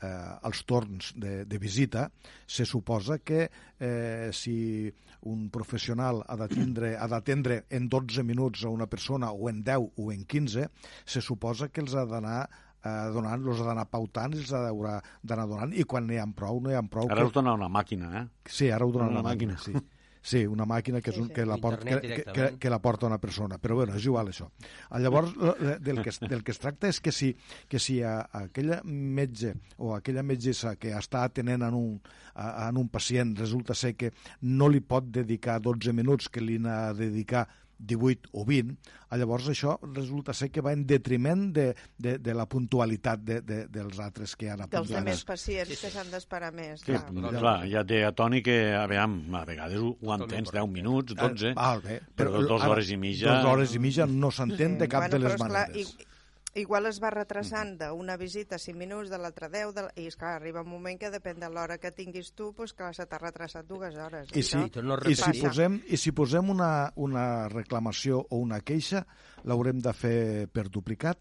eh, 0.03 0.47
els 0.47 0.63
torns 0.69 1.13
de, 1.19 1.43
de 1.45 1.59
visita, 1.59 2.09
se 2.47 2.65
suposa 2.65 3.19
que 3.19 3.47
eh, 3.79 4.29
si 4.31 4.91
un 5.23 5.47
professional 5.49 6.21
ha 6.27 6.35
d'atendre 6.35 6.97
ha 6.99 7.07
d'atendre 7.07 7.63
en 7.71 7.87
12 7.91 8.23
minuts 8.27 8.65
a 8.65 8.71
una 8.73 8.87
persona 8.91 9.31
o 9.31 9.49
en 9.49 9.63
10 9.63 9.99
o 9.99 10.11
en 10.11 10.25
15, 10.25 10.67
se 11.05 11.21
suposa 11.23 11.69
que 11.71 11.81
els 11.83 11.95
ha 11.95 12.05
d'anar 12.05 12.41
eh, 12.83 13.09
donant, 13.15 13.47
els 13.47 13.61
ha 13.63 13.69
d'anar 13.71 13.87
pautant, 13.91 14.35
els 14.35 14.51
ha 14.53 14.61
d'anar 14.67 15.47
donant, 15.47 15.73
i 15.75 15.85
quan 15.87 16.07
n'hi 16.07 16.19
ha 16.19 16.27
prou, 16.35 16.59
no 16.61 16.71
hi 16.71 16.77
ha 16.79 16.83
prou. 16.83 17.07
Ara 17.09 17.23
que... 17.23 17.31
us 17.31 17.35
dona 17.35 17.55
una 17.55 17.71
màquina, 17.71 18.11
eh? 18.21 18.25
Sí, 18.47 18.69
ara 18.71 18.85
ho 18.85 18.91
donen 18.91 19.13
Una 19.15 19.23
la 19.23 19.29
màquina, 19.31 19.55
màquina. 19.59 19.79
sí. 19.79 19.92
Sí, 20.23 20.45
una 20.47 20.63
màquina 20.63 21.01
que, 21.03 21.11
és 21.11 21.19
un, 21.19 21.27
que, 21.35 21.43
la 21.43 21.57
porta, 21.59 21.97
que, 21.99 22.23
que, 22.23 22.45
que, 22.55 22.69
la 22.71 22.79
porta 22.79 23.09
una 23.09 23.19
persona. 23.19 23.57
Però 23.59 23.75
bueno, 23.75 23.97
és 23.99 24.05
igual 24.07 24.31
això. 24.31 24.47
Ah, 24.87 25.01
Llavors, 25.03 25.33
del 25.83 25.99
que, 26.05 26.13
del 26.23 26.45
que 26.47 26.53
es 26.55 26.61
tracta 26.63 26.87
és 26.87 27.01
que 27.03 27.11
si, 27.11 27.33
que 27.67 27.81
si 27.83 27.97
a, 28.07 28.21
a 28.23 28.45
aquella 28.47 28.79
metge 28.87 29.51
o 29.77 29.91
aquella 29.97 30.23
metgessa 30.23 30.77
que 30.79 30.93
està 30.95 31.25
atenent 31.27 31.67
en 31.67 31.75
un, 31.75 31.97
a, 32.35 32.69
en 32.69 32.79
un 32.79 32.87
pacient 32.87 33.35
resulta 33.35 33.75
ser 33.75 33.97
que 33.99 34.13
no 34.47 34.71
li 34.71 34.79
pot 34.79 35.11
dedicar 35.11 35.59
12 35.59 35.91
minuts 35.91 36.31
que 36.31 36.41
li 36.41 36.55
n'ha 36.55 36.93
de 36.95 37.09
dedicar 37.09 37.43
18 37.85 38.29
o 38.33 38.45
20, 38.47 38.77
ah, 39.09 39.17
llavors 39.19 39.47
això 39.51 39.75
resulta 39.93 40.33
ser 40.33 40.49
que 40.51 40.61
va 40.63 40.71
en 40.73 40.85
detriment 40.87 41.49
de, 41.53 41.65
de, 41.97 42.17
de 42.19 42.33
la 42.33 42.45
puntualitat 42.49 43.19
de, 43.27 43.41
de, 43.41 43.57
dels 43.67 43.99
altres 43.99 44.35
que 44.39 44.49
han 44.49 44.63
Dels 44.63 44.71
apuntat. 44.73 45.01
altres 45.01 45.25
pacients 45.27 45.81
que 45.81 45.91
s'han 45.93 46.09
d'esperar 46.13 46.53
més. 46.55 46.79
Sí, 46.81 46.91
clar. 46.93 47.03
clar, 47.11 47.33
clar, 47.39 47.57
ja 47.71 47.83
té 47.87 48.03
a 48.07 48.11
Toni 48.15 48.41
que, 48.45 48.57
a 48.73 48.85
veure, 48.87 49.03
a 49.41 49.43
vegades 49.45 49.79
ho, 49.83 49.93
ho 50.01 50.15
entens, 50.15 50.51
10 50.55 50.69
minuts, 50.71 51.13
12, 51.19 51.51
Eh, 51.51 51.53
val, 51.59 51.81
bé, 51.83 51.99
però 52.15 52.31
dues 52.41 52.61
ara, 52.61 52.71
hores 52.77 52.89
i 52.89 52.97
mitja... 52.97 53.29
Dues 53.35 53.51
hores 53.51 53.75
i 53.75 53.79
mitja 53.83 54.07
no 54.07 54.31
s'entén 54.31 54.77
de 54.79 54.87
cap 54.87 55.05
bueno, 55.07 55.17
de 55.19 55.23
les 55.27 55.37
però, 55.37 55.49
maneres. 55.49 55.93
i- 55.99 56.07
Igual 56.55 56.85
es 56.85 56.99
va 57.01 57.09
retrasant 57.09 57.79
d'una 57.79 58.13
visita 58.15 58.59
5 58.61 58.77
minuts, 58.77 59.09
de 59.09 59.17
l'altra 59.17 59.47
10, 59.49 59.71
de... 59.73 59.81
la- 59.87 59.93
i 59.97 60.05
esclar, 60.05 60.35
arriba 60.37 60.61
un 60.61 60.69
moment 60.69 60.99
que 61.01 61.09
depèn 61.09 61.39
de 61.41 61.49
l'hora 61.49 61.79
que 61.81 61.89
tinguis 61.91 62.29
tu, 62.37 62.51
doncs 62.53 62.75
clar, 62.77 62.91
se 62.93 63.07
t'ha 63.09 63.17
retrasat 63.17 63.65
dues 63.65 63.95
hores. 63.97 64.29
I 64.37 64.43
si, 64.45 64.57
no 64.85 64.99
i 65.09 65.15
si 65.17 65.31
posem, 65.41 65.79
i 65.89 65.97
si 65.97 66.11
posem 66.13 66.51
una, 66.53 66.91
una 66.95 67.47
reclamació 67.49 68.19
o 68.29 68.37
una 68.37 68.59
queixa, 68.61 69.01
l'haurem 69.49 69.81
de 69.81 69.93
fer 69.97 70.17
per 70.53 70.67
duplicat? 70.69 71.17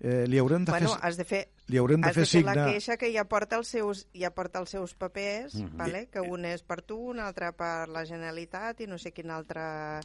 Eh, 0.00 0.26
li 0.30 0.38
haurem 0.38 0.62
de 0.66 0.70
Bueno, 0.74 0.90
fer, 0.94 0.98
has 1.06 1.16
de 1.18 1.24
fer, 1.26 1.40
li 1.70 1.78
haurem 1.78 2.00
de 2.02 2.06
has 2.10 2.14
fer 2.18 2.22
de 2.26 2.30
fer 2.30 2.42
la 2.46 2.52
signe... 2.54 2.66
queixa 2.72 2.96
que 2.98 3.12
ja 3.14 3.24
porta 3.30 3.56
els 3.58 3.70
seus, 3.74 4.04
ja 4.14 4.30
porta 4.34 4.58
els 4.62 4.70
seus 4.74 4.94
papers, 4.94 5.54
Mhm. 5.54 5.76
vale? 5.78 6.06
que 6.10 6.20
un 6.20 6.44
és 6.50 6.62
per 6.62 6.82
tu, 6.82 6.98
un 7.14 7.18
altre 7.22 7.52
per 7.52 7.88
la 7.88 8.04
Generalitat 8.06 8.80
i 8.80 8.86
no 8.90 8.98
sé 8.98 9.10
quina 9.14 9.34
altra 9.38 10.00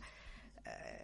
eh, 0.65 1.02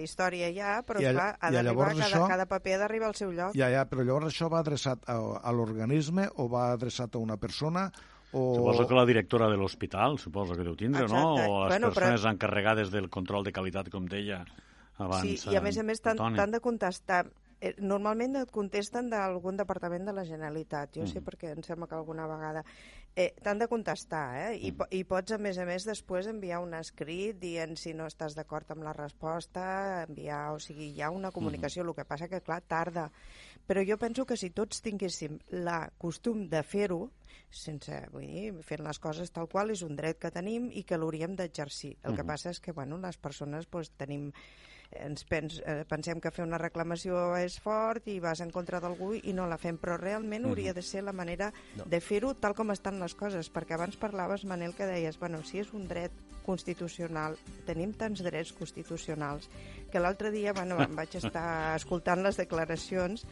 història 0.00 0.48
hi 0.50 0.60
ha, 0.60 0.82
però 0.82 1.00
I 1.00 1.06
a- 1.06 1.12
clar, 1.12 1.28
ha 1.40 1.50
d'arribar, 1.50 1.64
llavors 1.64 1.94
cada, 1.98 2.06
això- 2.08 2.28
cada 2.28 2.46
paper 2.46 2.74
ha 2.74 2.78
d'arribar 2.78 3.08
al 3.08 3.14
seu 3.14 3.32
lloc. 3.32 3.54
Ja, 3.56 3.70
ja, 3.70 3.84
però 3.88 4.04
llavors 4.04 4.26
això 4.32 4.48
va 4.50 4.60
adreçat 4.60 4.98
a, 5.08 5.16
a 5.42 5.52
l'organisme 5.52 6.28
o 6.36 6.48
va 6.48 6.72
adreçat 6.72 7.14
a 7.14 7.18
una 7.18 7.36
persona 7.36 7.90
o... 8.32 8.54
Suposo 8.56 8.86
que 8.86 8.94
la 8.94 9.06
directora 9.06 9.48
de 9.48 9.56
l'hospital, 9.56 10.18
suposo 10.18 10.54
que 10.54 10.62
deu 10.62 10.76
tindre, 10.76 11.06
no? 11.08 11.36
Exacte. 11.38 11.50
O 11.50 11.60
les 11.64 11.68
Bueno, 11.72 11.88
però- 11.88 11.94
persones 11.94 12.24
encarregades 12.26 12.90
del 12.90 13.08
control 13.08 13.44
de 13.44 13.52
qualitat, 13.52 13.88
com 13.88 14.04
deia 14.06 14.44
abans. 14.98 15.22
Sí, 15.22 15.50
i 15.52 15.56
a 15.56 15.60
més 15.62 15.78
a 15.78 15.82
més 15.82 16.00
t'han 16.02 16.16
Toni. 16.18 16.36
t'han 16.36 16.50
de 16.50 16.60
contestar. 16.60 17.26
Eh, 17.60 17.74
Normalment 17.82 18.36
et 18.38 18.50
contesten 18.54 19.08
d'algun 19.10 19.56
departament 19.56 20.04
de 20.06 20.12
la 20.12 20.22
Generalitat, 20.24 20.92
jo 20.94 21.02
Mm. 21.02 21.08
sé 21.08 21.20
perquè 21.22 21.50
em 21.56 21.62
sembla 21.62 21.88
que 21.88 21.94
alguna 21.96 22.26
vegada. 22.28 22.62
Eh, 23.18 23.32
T'han 23.42 23.58
de 23.58 23.66
contestar, 23.66 24.26
eh? 24.38 24.58
I, 24.62 24.70
po- 24.78 24.86
I 24.94 25.00
pots, 25.08 25.32
a 25.34 25.38
més 25.42 25.56
a 25.58 25.64
més, 25.66 25.82
després 25.88 26.28
enviar 26.30 26.60
un 26.62 26.76
escrit 26.78 27.34
dient 27.42 27.72
si 27.74 27.90
no 27.98 28.04
estàs 28.06 28.36
d'acord 28.38 28.68
amb 28.70 28.84
la 28.86 28.92
resposta, 28.94 30.04
enviar, 30.06 30.52
o 30.54 30.60
sigui, 30.62 30.92
hi 30.94 31.02
ha 31.02 31.08
una 31.10 31.32
comunicació, 31.34 31.82
el 31.82 31.90
que 31.96 32.04
passa 32.06 32.28
que, 32.30 32.38
clar, 32.46 32.60
tarda. 32.70 33.08
Però 33.66 33.82
jo 33.88 33.98
penso 33.98 34.22
que 34.24 34.36
si 34.38 34.52
tots 34.54 34.78
tinguéssim 34.86 35.34
la 35.66 35.80
costum 35.98 36.44
de 36.52 36.62
fer-ho, 36.62 37.08
sense, 37.50 37.98
vull 38.14 38.28
dir, 38.30 38.52
fent 38.62 38.84
les 38.86 39.02
coses 39.02 39.34
tal 39.34 39.50
qual, 39.50 39.74
és 39.74 39.82
un 39.82 39.98
dret 39.98 40.20
que 40.22 40.30
tenim 40.30 40.70
i 40.70 40.84
que 40.86 40.96
l'hauríem 41.00 41.34
d'exercir. 41.34 41.96
El 42.04 42.14
que 42.14 42.22
Mhm. 42.22 42.30
passa 42.30 42.50
és 42.54 42.60
que, 42.60 42.70
bueno, 42.72 42.98
les 43.02 43.16
persones 43.18 43.66
doncs, 43.66 43.90
tenim 43.98 44.30
ens 44.90 45.24
pens, 45.28 45.58
eh, 45.66 45.84
pensem 45.88 46.20
que 46.20 46.30
fer 46.32 46.44
una 46.46 46.58
reclamació 46.58 47.36
és 47.36 47.58
fort 47.60 48.06
i 48.08 48.18
vas 48.24 48.40
en 48.40 48.50
contra 48.50 48.80
d'algú 48.80 49.12
i 49.20 49.34
no 49.36 49.46
la 49.46 49.58
fem, 49.60 49.76
però 49.78 49.98
realment 50.00 50.46
hauria 50.48 50.72
de 50.74 50.82
ser 50.82 51.02
la 51.04 51.12
manera 51.12 51.52
No. 51.76 51.84
de 51.84 52.00
fer-ho 52.00 52.34
tal 52.34 52.54
com 52.54 52.70
estan 52.70 52.98
les 53.00 53.14
coses, 53.14 53.52
perquè 53.52 53.74
abans 53.74 53.96
parlaves, 53.96 54.44
Manel, 54.44 54.74
que 54.74 54.86
deies, 54.86 55.18
bueno, 55.18 55.42
si 55.44 55.58
és 55.60 55.72
un 55.74 55.86
dret 55.88 56.12
constitucional, 56.46 57.36
tenim 57.66 57.92
tants 57.92 58.22
drets 58.24 58.52
constitucionals, 58.56 59.50
que 59.92 60.00
l'altre 60.00 60.30
dia, 60.32 60.54
bueno, 60.56 60.80
em 60.82 60.96
vaig 60.96 61.14
estar 61.20 61.76
escoltant 61.76 62.22
les 62.24 62.38
declaracions 62.40 63.26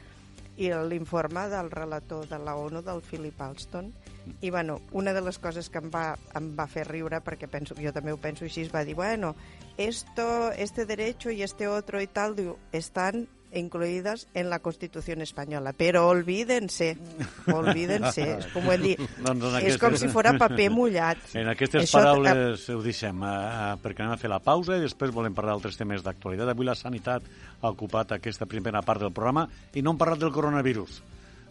i 0.56 0.70
l'informe 0.88 1.46
del 1.52 1.70
relator 1.70 2.26
de 2.28 2.38
la 2.38 2.56
ONU, 2.56 2.82
del 2.82 3.02
Philip 3.04 3.40
Alston, 3.40 3.92
i 4.40 4.50
bueno, 4.50 4.80
una 4.92 5.12
de 5.12 5.22
les 5.22 5.38
coses 5.38 5.68
que 5.70 5.78
em 5.78 5.90
va, 5.92 6.16
em 6.38 6.50
va 6.58 6.66
fer 6.66 6.86
riure, 6.88 7.20
perquè 7.24 7.48
penso, 7.50 7.76
jo 7.78 7.92
també 7.94 8.14
ho 8.14 8.20
penso 8.20 8.46
així, 8.46 8.66
va 8.72 8.84
dir, 8.84 8.96
bueno, 8.98 9.34
esto, 9.76 10.50
este 10.52 10.86
derecho 10.86 11.30
y 11.30 11.42
este 11.42 11.68
otro 11.68 12.00
y 12.00 12.06
tal, 12.06 12.36
diu, 12.36 12.56
están 12.72 13.28
incluidas 13.58 14.26
en 14.34 14.50
la 14.50 14.58
Constitución 14.60 15.22
española, 15.22 15.72
pero 15.76 16.06
olvídense, 16.08 16.96
olvídense, 17.52 18.38
és 18.38 18.46
com 18.54 18.68
ho 18.68 18.76
dit, 18.78 19.00
Doncs 19.24 19.44
en 19.50 19.66
és 19.66 19.78
com 19.78 19.88
aquestes- 19.90 20.00
si 20.00 20.08
fora 20.12 20.34
paper 20.42 20.68
mullat. 20.70 21.18
En 21.34 21.48
aquestes 21.52 21.84
Això, 21.88 21.98
paraules 22.00 22.68
ho 22.70 22.80
deixem, 22.84 23.22
eh, 23.24 23.74
perquè 23.82 24.04
anem 24.04 24.14
a 24.14 24.20
fer 24.20 24.30
la 24.32 24.40
pausa 24.44 24.76
i 24.78 24.84
després 24.84 25.12
volem 25.14 25.34
parlar 25.34 25.56
d'altres 25.56 25.76
temes 25.80 26.04
d'actualitat. 26.06 26.52
Avui 26.54 26.66
la 26.68 26.74
sanitat 26.78 27.22
ha 27.60 27.70
ocupat 27.72 28.12
aquesta 28.18 28.46
primera 28.46 28.82
part 28.82 29.00
del 29.02 29.12
programa 29.12 29.46
i 29.74 29.82
no 29.82 29.92
hem 29.94 29.98
parlat 30.00 30.20
del 30.22 30.32
coronavirus. 30.34 31.02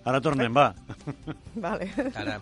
Ara 0.06 0.20
tornem, 0.22 0.54
va. 0.54 0.68
Vale. 1.56 1.88
Ara, 2.13 2.38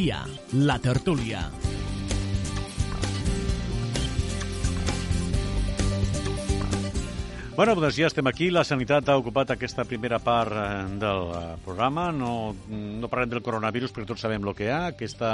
Al 0.00 0.04
dia, 0.04 0.24
la 0.52 0.78
tertúlia. 0.78 1.69
Bueno, 7.60 7.74
doncs 7.76 7.98
ja 8.00 8.06
estem 8.08 8.24
aquí. 8.24 8.46
La 8.48 8.62
sanitat 8.64 9.10
ha 9.12 9.18
ocupat 9.20 9.50
aquesta 9.52 9.84
primera 9.84 10.16
part 10.24 10.54
eh, 10.56 10.60
del 11.02 11.26
eh, 11.28 11.40
programa. 11.60 12.06
No, 12.08 12.54
no 12.72 13.10
parlem 13.12 13.34
del 13.34 13.42
coronavirus 13.44 13.92
perquè 13.92 14.08
tots 14.08 14.24
sabem 14.24 14.48
el 14.48 14.56
que 14.56 14.64
hi 14.64 14.70
ha. 14.72 14.78
Aquesta, 14.94 15.32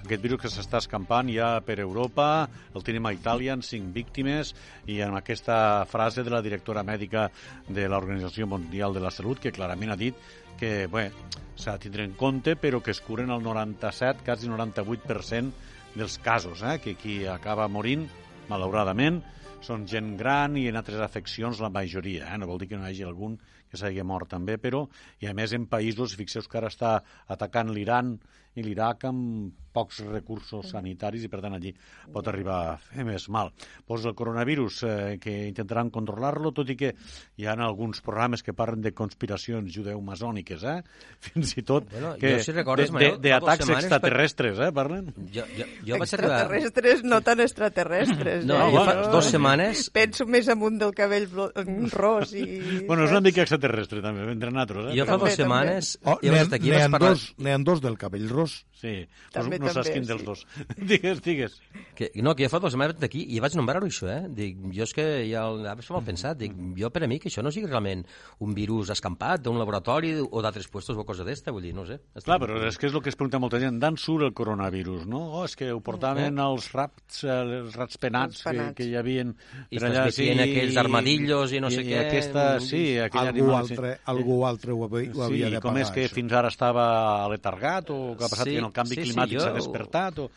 aquest 0.00 0.24
virus 0.24 0.42
que 0.42 0.50
s'està 0.50 0.80
escampant 0.82 1.30
ja 1.30 1.52
per 1.62 1.78
Europa, 1.78 2.26
el 2.74 2.82
tenim 2.82 3.06
a 3.06 3.14
Itàlia 3.14 3.54
amb 3.54 3.62
cinc 3.62 3.94
víctimes 3.94 4.50
i 4.90 4.98
amb 5.06 5.20
aquesta 5.20 5.86
frase 5.86 6.26
de 6.26 6.34
la 6.34 6.42
directora 6.42 6.82
mèdica 6.82 7.28
de 7.68 7.86
l'Organització 7.86 8.50
Mundial 8.50 8.98
de 8.98 9.06
la 9.06 9.14
Salut 9.14 9.38
que 9.38 9.54
clarament 9.54 9.94
ha 9.94 10.00
dit 10.02 10.18
que 10.58 10.88
bé, 10.90 11.12
s'ha 11.54 11.78
de 11.78 11.86
tindre 11.86 12.02
en 12.02 12.18
compte 12.18 12.58
però 12.58 12.82
que 12.82 12.90
es 12.90 12.98
curen 12.98 13.30
el 13.30 13.46
97, 13.46 14.26
quasi 14.26 14.50
98% 14.50 15.94
dels 15.94 16.18
casos, 16.18 16.66
eh? 16.66 16.80
que 16.82 16.98
qui 16.98 17.20
acaba 17.30 17.70
morint, 17.70 18.10
malauradament, 18.50 19.22
són 19.64 19.86
gent 19.88 20.14
gran 20.16 20.56
i 20.56 20.66
en 20.70 20.78
altres 20.80 21.00
afeccions 21.04 21.60
la 21.60 21.70
majoria, 21.72 22.30
eh? 22.32 22.38
no 22.40 22.48
vol 22.48 22.60
dir 22.62 22.70
que 22.70 22.78
no 22.78 22.86
hi 22.86 22.94
hagi 22.94 23.06
algun 23.06 23.36
que 23.70 23.78
s'hagi 23.78 24.02
mort 24.02 24.30
també, 24.32 24.56
però 24.58 24.86
i 25.20 25.28
a 25.30 25.34
més 25.36 25.52
en 25.56 25.66
països, 25.70 26.16
fixeu 26.18 26.46
que 26.48 26.58
ara 26.58 26.70
està 26.72 26.96
atacant 27.28 27.70
l'Iran 27.74 28.16
i 28.56 28.64
l'Iraq 28.66 29.06
amb 29.10 29.69
pocs 29.72 30.02
recursos 30.08 30.70
sanitaris 30.74 31.24
i 31.26 31.30
per 31.32 31.40
tant 31.44 31.56
allí 31.56 31.72
pot 32.12 32.26
arribar 32.30 32.58
a 32.72 32.76
fer 32.80 33.04
més 33.06 33.28
mal. 33.32 33.52
Pues 33.86 34.04
el 34.08 34.16
coronavirus 34.18 34.82
eh, 34.84 35.18
que 35.22 35.34
intentaran 35.48 35.90
controlar-lo, 35.94 36.52
tot 36.56 36.70
i 36.70 36.76
que 36.78 36.92
hi 37.38 37.46
ha 37.46 37.56
alguns 37.60 38.00
programes 38.04 38.42
que 38.42 38.54
parlen 38.56 38.82
de 38.82 38.92
conspiracions 38.96 39.70
judeu-masòniques, 39.74 40.64
eh? 40.64 40.78
fins 41.30 41.56
i 41.56 41.64
tot 41.66 41.90
Bueno, 41.90 42.14
que 42.20 42.36
jo 42.36 42.44
si 42.44 42.54
recordes, 42.56 42.90
d'atacs 42.90 43.64
setmanes 43.64 43.66
per- 43.66 43.80
extraterrestres, 43.84 44.58
eh? 44.58 44.70
parlen? 44.74 45.12
jo, 45.34 45.44
jo, 45.56 45.68
jo 45.86 46.00
vaig 46.00 46.14
arribar... 46.18 46.40
Extraterrestres, 46.40 47.04
no 47.04 47.20
tan 47.26 47.40
extraterrestres. 47.44 48.46
No, 48.48 48.58
eh? 48.60 48.70
jo 48.74 48.84
fa 48.86 48.96
Jo 49.00 49.10
dues 49.14 49.30
setmanes... 49.34 49.86
Penso 49.94 50.26
més 50.30 50.48
amunt 50.52 50.78
del 50.80 50.94
cabell 50.96 51.28
ros 51.30 52.34
i... 52.36 52.44
Bueno, 52.88 53.04
és 53.06 53.14
una 53.14 53.22
mica 53.24 53.44
extraterrestre 53.44 54.02
també, 54.04 54.26
entre 54.32 54.52
nosaltres. 54.52 54.90
Eh? 54.90 54.98
Jo 54.98 55.06
fa 55.08 55.18
dues 55.20 55.38
setmanes... 55.38 55.94
Oh, 56.04 56.18
n'hi 56.22 56.34
ha, 56.34 56.44
aquí 56.58 56.74
ha 56.74 56.88
parlar... 56.88 57.14
dos, 57.14 57.26
ha 57.38 57.58
dos 57.70 57.84
del 57.84 57.98
cabell 58.00 58.28
ros. 58.30 58.60
Sí, 58.80 58.94
També, 59.34 59.59
no 59.60 59.72
saps 59.74 59.90
quin 59.92 60.06
dels 60.08 60.22
sí. 60.22 60.26
dos. 60.26 60.44
digues, 60.92 61.20
digues. 61.24 61.58
Que, 61.94 62.10
no, 62.24 62.34
que 62.34 62.46
jo 62.46 62.50
fa 62.52 62.60
dues 62.62 62.72
setmanes 62.74 62.96
vaig 62.98 63.06
aquí 63.10 63.24
i 63.36 63.40
vaig 63.44 63.54
nombrar-ho 63.58 63.86
això, 63.86 64.08
eh? 64.10 64.24
Dic, 64.28 64.58
jo 64.74 64.86
és 64.88 64.94
que 64.96 65.06
ja 65.30 65.44
anava 65.50 65.84
mal 65.90 66.04
pensat. 66.06 66.38
Dic, 66.40 66.56
jo 66.78 66.90
per 66.90 67.04
a 67.04 67.10
mi 67.10 67.20
que 67.22 67.28
això 67.30 67.44
no 67.44 67.52
sigui 67.54 67.68
realment 67.70 68.04
un 68.40 68.54
virus 68.56 68.90
escampat 68.94 69.42
d'un 69.44 69.58
laboratori 69.60 70.16
o 70.20 70.42
d'altres 70.42 70.68
puestos 70.72 70.96
o 70.96 71.04
cosa 71.04 71.24
d'esta, 71.26 71.52
vull 71.54 71.62
dir, 71.68 71.74
no 71.76 71.86
sé. 71.86 72.00
Estic- 72.14 72.26
Clar, 72.30 72.40
però 72.40 72.58
és 72.66 72.78
que 72.78 72.88
és 72.88 72.94
el 72.94 73.02
que 73.04 73.10
es 73.12 73.16
pregunta 73.18 73.38
molta 73.42 73.60
gent. 73.60 73.78
D'on 73.80 73.96
surt 74.00 74.24
el 74.24 74.32
coronavirus, 74.34 75.06
no? 75.10 75.20
Oh, 75.40 75.44
és 75.44 75.54
que 75.56 75.70
ho 75.72 75.80
portaven 75.84 76.38
els 76.40 76.70
rats, 76.72 77.24
eh, 77.24 77.38
els 77.60 77.76
rats 77.76 77.98
penats, 78.00 78.40
Els 78.40 78.44
que, 78.44 78.50
penats. 78.50 78.76
que 78.78 78.88
hi 78.88 78.96
havia 78.96 79.20
I 79.20 79.78
per 79.78 79.90
es 79.90 79.92
transmetien 79.92 80.40
aquells 80.44 80.76
armadillos 80.80 81.52
i 81.52 81.60
no 81.60 81.70
sé 81.70 81.82
i 81.82 81.88
què. 81.90 81.98
aquesta, 82.06 82.44
sí, 82.60 82.82
aquell 82.98 83.28
Algú 83.30 83.44
animal... 83.50 83.56
altre, 83.60 83.90
algú 84.06 84.38
altre 84.46 84.72
ho 84.72 84.84
havia, 84.86 85.12
ho 85.14 85.22
havia 85.26 85.46
sí, 85.48 85.54
de 85.56 85.60
com 85.60 85.72
pagar, 85.74 85.82
és 85.84 85.90
que 85.90 86.04
això. 86.06 86.14
fins 86.14 86.32
ara 86.32 86.48
estava 86.48 86.84
aletargat 87.24 87.90
o 87.90 87.98
que 88.16 88.24
ha 88.24 88.28
passat 88.30 88.46
Sí, 88.48 88.54
que 88.54 88.58
en 88.62 88.68
el 88.70 88.72
canvi 88.72 88.94
sí, 88.96 89.02
sí, 89.02 89.08
climàtic 89.10 89.40
s'ha 89.50 89.58
despertat 89.60 90.18
o... 90.24 90.30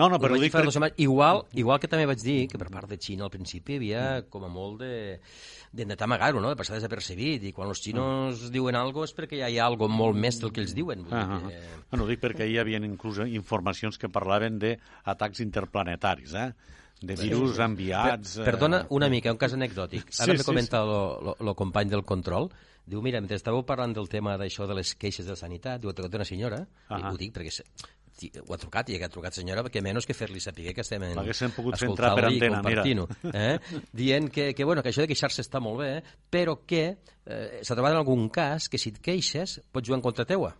No, 0.00 0.06
no, 0.08 0.16
Ho 0.16 0.20
però 0.22 0.32
vaig 0.38 0.46
dic 0.46 0.54
per... 0.54 0.62
setmanes. 0.72 0.94
Igual, 1.04 1.42
igual 1.60 1.76
que 1.78 1.88
també 1.92 2.06
vaig 2.08 2.22
dir 2.24 2.46
que 2.48 2.56
per 2.56 2.70
part 2.72 2.88
de 2.88 2.96
Xina 2.96 3.26
al 3.26 3.30
principi 3.30 3.74
havia 3.76 4.22
com 4.32 4.46
a 4.46 4.48
molt 4.48 4.78
de 4.80 5.18
d'intentar 5.72 6.04
amagar-ho, 6.08 6.40
no? 6.40 6.48
de 6.48 6.56
passar 6.56 6.78
desapercebit, 6.78 7.44
i 7.48 7.52
quan 7.52 7.68
els 7.68 7.80
xinos 7.80 8.46
diuen 8.52 8.76
alguna 8.76 9.04
és 9.08 9.12
perquè 9.16 9.38
ja 9.40 9.48
hi 9.52 9.56
ha 9.60 9.66
algo 9.68 9.88
molt 9.92 10.16
més 10.16 10.36
del 10.40 10.50
que 10.52 10.60
ells 10.64 10.72
diuen. 10.76 11.04
Vull 11.04 11.12
Ah, 11.16 11.22
dir 11.28 11.36
ah, 11.36 11.48
que... 11.48 11.60
ah. 11.60 11.84
Bueno, 11.90 12.04
ho 12.04 12.08
dic 12.08 12.20
perquè 12.24 12.48
hi 12.48 12.56
havia 12.60 12.80
inclús 12.80 13.20
informacions 13.28 13.96
que 14.00 14.08
parlaven 14.12 14.58
d'atacs 14.60 15.40
interplanetaris, 15.44 16.34
eh? 16.40 16.50
de 17.02 17.16
virus 17.18 17.56
enviats... 17.58 18.36
Per, 18.40 18.44
perdona 18.48 18.84
una 18.90 19.08
mica, 19.12 19.32
un 19.32 19.40
cas 19.40 19.52
anecdòtic. 19.56 20.08
Sí, 20.12 20.22
Ara 20.22 20.32
sí, 20.36 20.38
me 20.40 20.44
comenta 20.44 20.84
el 20.84 21.54
company 21.58 21.88
del 21.90 22.04
control, 22.04 22.48
diu, 22.86 23.00
mira, 23.02 23.20
mentre 23.20 23.36
estàveu 23.40 23.64
parlant 23.66 23.92
del 23.96 24.08
tema 24.12 24.36
d'això 24.40 24.68
de 24.70 24.76
les 24.78 24.92
queixes 24.94 25.26
de 25.26 25.36
sanitat, 25.36 25.80
diu, 25.82 25.90
ha 25.90 25.96
trucat 25.96 26.14
una 26.20 26.28
senyora, 26.28 26.62
i 26.90 26.94
Ahà. 27.00 27.10
ho 27.12 27.16
dic 27.18 27.32
perquè 27.34 27.50
ho 28.42 28.54
ha 28.54 28.58
trucat, 28.60 28.90
i 28.90 28.98
ha 29.02 29.10
trucat 29.12 29.36
senyora, 29.36 29.64
perquè 29.66 29.82
menys 29.84 30.06
que 30.08 30.16
fer-li 30.16 30.40
saber 30.42 30.74
que 30.76 30.84
estem 30.84 31.02
en, 31.06 31.14
L'haguéssim 31.18 31.54
pogut 31.56 31.78
fer 31.80 31.88
entrar 31.90 32.12
per 32.18 32.26
antena, 32.28 32.62
mira. 32.66 32.84
Eh? 33.32 33.80
Dient 33.92 34.30
que, 34.32 34.52
que, 34.54 34.66
bueno, 34.68 34.84
que 34.84 34.92
això 34.92 35.04
de 35.04 35.10
queixar-se 35.10 35.44
està 35.44 35.62
molt 35.62 35.80
bé, 35.82 35.92
però 36.32 36.58
que 36.68 36.84
eh, 36.92 37.62
s'ha 37.62 37.76
trobat 37.76 37.96
en 37.96 38.02
algun 38.02 38.28
cas 38.32 38.68
que 38.68 38.80
si 38.80 38.92
et 38.94 39.00
queixes 39.02 39.58
pots 39.72 39.88
jugar 39.88 40.00
en 40.00 40.06
contra 40.06 40.28
teua. 40.28 40.52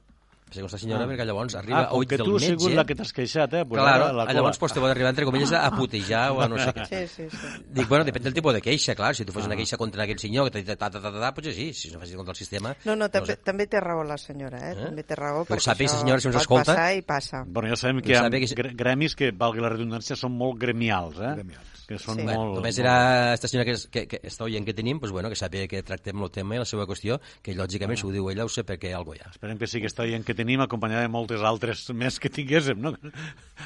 Perquè 0.53 0.61
aquesta 0.67 0.79
senyora, 0.83 1.07
perquè 1.09 1.25
llavors 1.25 1.55
arriba 1.57 1.79
ah, 1.79 1.87
a 1.87 1.89
com 1.89 2.03
oïts 2.03 2.11
que 2.13 2.19
del 2.21 2.27
tu 2.29 2.37
has 2.37 2.43
metge... 2.45 2.59
sigut 2.61 2.75
la 2.77 2.85
que 2.85 2.95
t'has 2.99 3.13
queixat, 3.17 3.55
eh? 3.57 3.65
Pues 3.65 3.81
Claro, 3.81 4.05
ara 4.05 4.13
la 4.13 4.27
cola. 4.27 4.35
llavors 4.37 4.59
pues, 4.61 4.73
te 4.77 4.81
pot 4.85 4.91
arribar, 4.93 5.11
entre 5.15 5.25
comilles, 5.25 5.53
a 5.57 5.71
putejar 5.73 6.27
o 6.37 6.43
a 6.45 6.49
no 6.53 6.59
sé 6.61 6.69
què. 6.77 6.85
Sí, 6.91 7.01
sí, 7.09 7.27
sí. 7.33 7.53
Dic, 7.73 7.89
bueno, 7.89 8.05
depèn 8.05 8.23
del 8.29 8.35
tipus 8.37 8.53
de 8.55 8.61
queixa, 8.61 8.95
clar. 8.95 9.15
Si 9.17 9.25
tu 9.25 9.33
Ah. 9.33 9.39
fos 9.41 9.47
una 9.49 9.57
queixa 9.57 9.79
contra 9.81 10.05
aquell 10.05 10.19
senyor 10.21 10.45
que 10.47 10.51
t'ha 10.53 10.59
dit 10.63 10.69
ta, 10.69 10.77
ta, 10.77 11.01
ta, 11.01 11.01
ta, 11.11 11.21
ta, 11.25 11.33
potser 11.35 11.55
sí. 11.57 11.73
Si 11.73 11.91
no 11.91 11.99
facis 11.99 12.15
contra 12.21 12.33
el 12.37 12.37
sistema... 12.37 12.77
No, 12.85 12.95
no, 12.95 13.09
també, 13.09 13.33
sé. 13.33 13.41
també 13.43 13.67
té 13.67 13.81
raó 13.81 14.05
la 14.05 14.19
senyora, 14.21 14.61
eh? 14.69 14.73
Eh? 14.77 14.85
També 14.91 15.03
té 15.09 15.17
raó, 15.17 15.47
perquè 15.49 15.65
sàpiga, 15.65 15.89
això 15.91 16.01
senyora, 16.05 16.21
si 16.21 16.29
ens 16.29 16.37
pot 16.37 16.43
escolta. 16.45 16.75
passar 16.77 16.95
i 16.95 17.03
passa. 17.03 17.45
Bueno, 17.49 17.69
ja 17.73 17.77
sabem 17.81 18.03
que 18.05 18.13
hi 18.13 18.17
ha 18.21 18.29
gremis 18.77 19.17
que, 19.17 19.33
valgui 19.33 19.65
la 19.65 19.71
redundància, 19.73 20.17
són 20.21 20.37
molt 20.37 20.61
gremials, 20.61 21.17
eh? 21.19 21.33
Gremials. 21.41 21.72
Que 21.89 21.99
són 21.99 22.17
Sí. 22.21 22.25
molt... 22.25 22.55
Només 22.57 22.79
era 22.79 23.33
esta 23.35 23.49
senyora 23.49 23.67
que, 23.71 23.77
que, 23.91 24.03
que 24.09 24.21
està 24.29 24.45
oient 24.47 24.65
que 24.65 24.75
tenim, 24.75 25.01
pues, 25.01 25.11
bueno, 25.13 25.29
que 25.29 25.37
sàpiga 25.37 25.67
que 25.69 25.83
tractem 25.83 26.23
el 26.23 26.31
tema 26.31 26.55
i 26.55 26.59
la 26.63 26.65
seva 26.69 26.87
qüestió, 26.87 27.19
que 27.43 27.55
lògicament, 27.59 27.99
si 27.99 28.07
ho 28.07 28.13
diu 28.15 28.31
ella, 28.31 28.45
ho 28.47 28.49
sé 28.53 28.63
perquè 28.65 28.93
algo 28.95 29.15
hi 29.17 29.21
ha. 29.25 29.31
Esperem 29.35 29.59
que 29.59 29.67
sí 29.67 29.81
que 29.83 29.91
està 29.91 30.05
dient 30.07 30.25
que 30.25 30.35
tenim, 30.39 30.61
acompanyada 30.63 31.03
de 31.03 31.09
moltes 31.13 31.43
altres 31.43 31.89
més 31.91 32.21
que 32.23 32.31
tinguéssim, 32.31 32.79
no? 32.81 32.95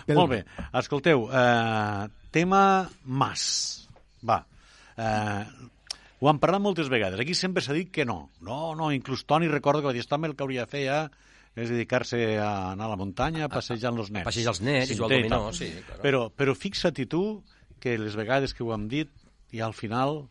Però- 0.07 0.17
Molt 0.23 0.31
bé. 0.31 0.45
Escolteu, 0.73 1.29
eh, 1.33 2.09
tema 2.31 2.89
Mas. 3.05 3.89
Va. 4.27 4.41
Eh, 4.97 5.45
ho 6.19 6.31
hem 6.31 6.39
parlat 6.41 6.63
moltes 6.65 6.89
vegades. 6.89 7.21
Aquí 7.21 7.35
sempre 7.37 7.63
s'ha 7.63 7.75
dit 7.77 7.91
que 7.93 8.05
no. 8.09 8.31
No, 8.41 8.75
no, 8.75 8.91
inclús 8.93 9.27
Toni 9.27 9.49
recorda 9.49 9.83
que 9.83 9.87
va 9.91 9.93
dir, 9.93 10.01
"Està 10.03 10.17
el 10.25 10.35
que 10.35 10.43
hauria 10.43 10.65
de 10.65 10.71
fer 10.73 10.87
ja 10.87 11.11
és 11.55 11.69
dedicar-se 11.71 12.39
a 12.39 12.73
anar 12.73 12.87
a 12.87 12.89
la 12.89 12.97
muntanya, 12.97 13.45
a 13.45 13.49
passejar 13.49 13.89
amb 13.91 14.01
els 14.01 14.11
nens. 14.11 14.25
passejar 14.25 14.51
els 14.53 14.61
nens 14.61 14.91
i 14.91 14.95
jugar 14.97 15.13
al 15.13 15.23
dominó, 15.23 15.53
sí, 15.53 15.71
claro. 15.87 16.03
Però, 16.03 16.31
però 16.31 16.55
fixa't 16.55 17.07
tu 17.09 17.43
que 17.81 17.97
les 17.99 18.17
vegades 18.17 18.55
que 18.55 18.65
ho 18.65 18.73
hem 18.75 18.89
dit 18.89 19.11
i 19.53 19.61
al 19.65 19.73
final 19.77 20.25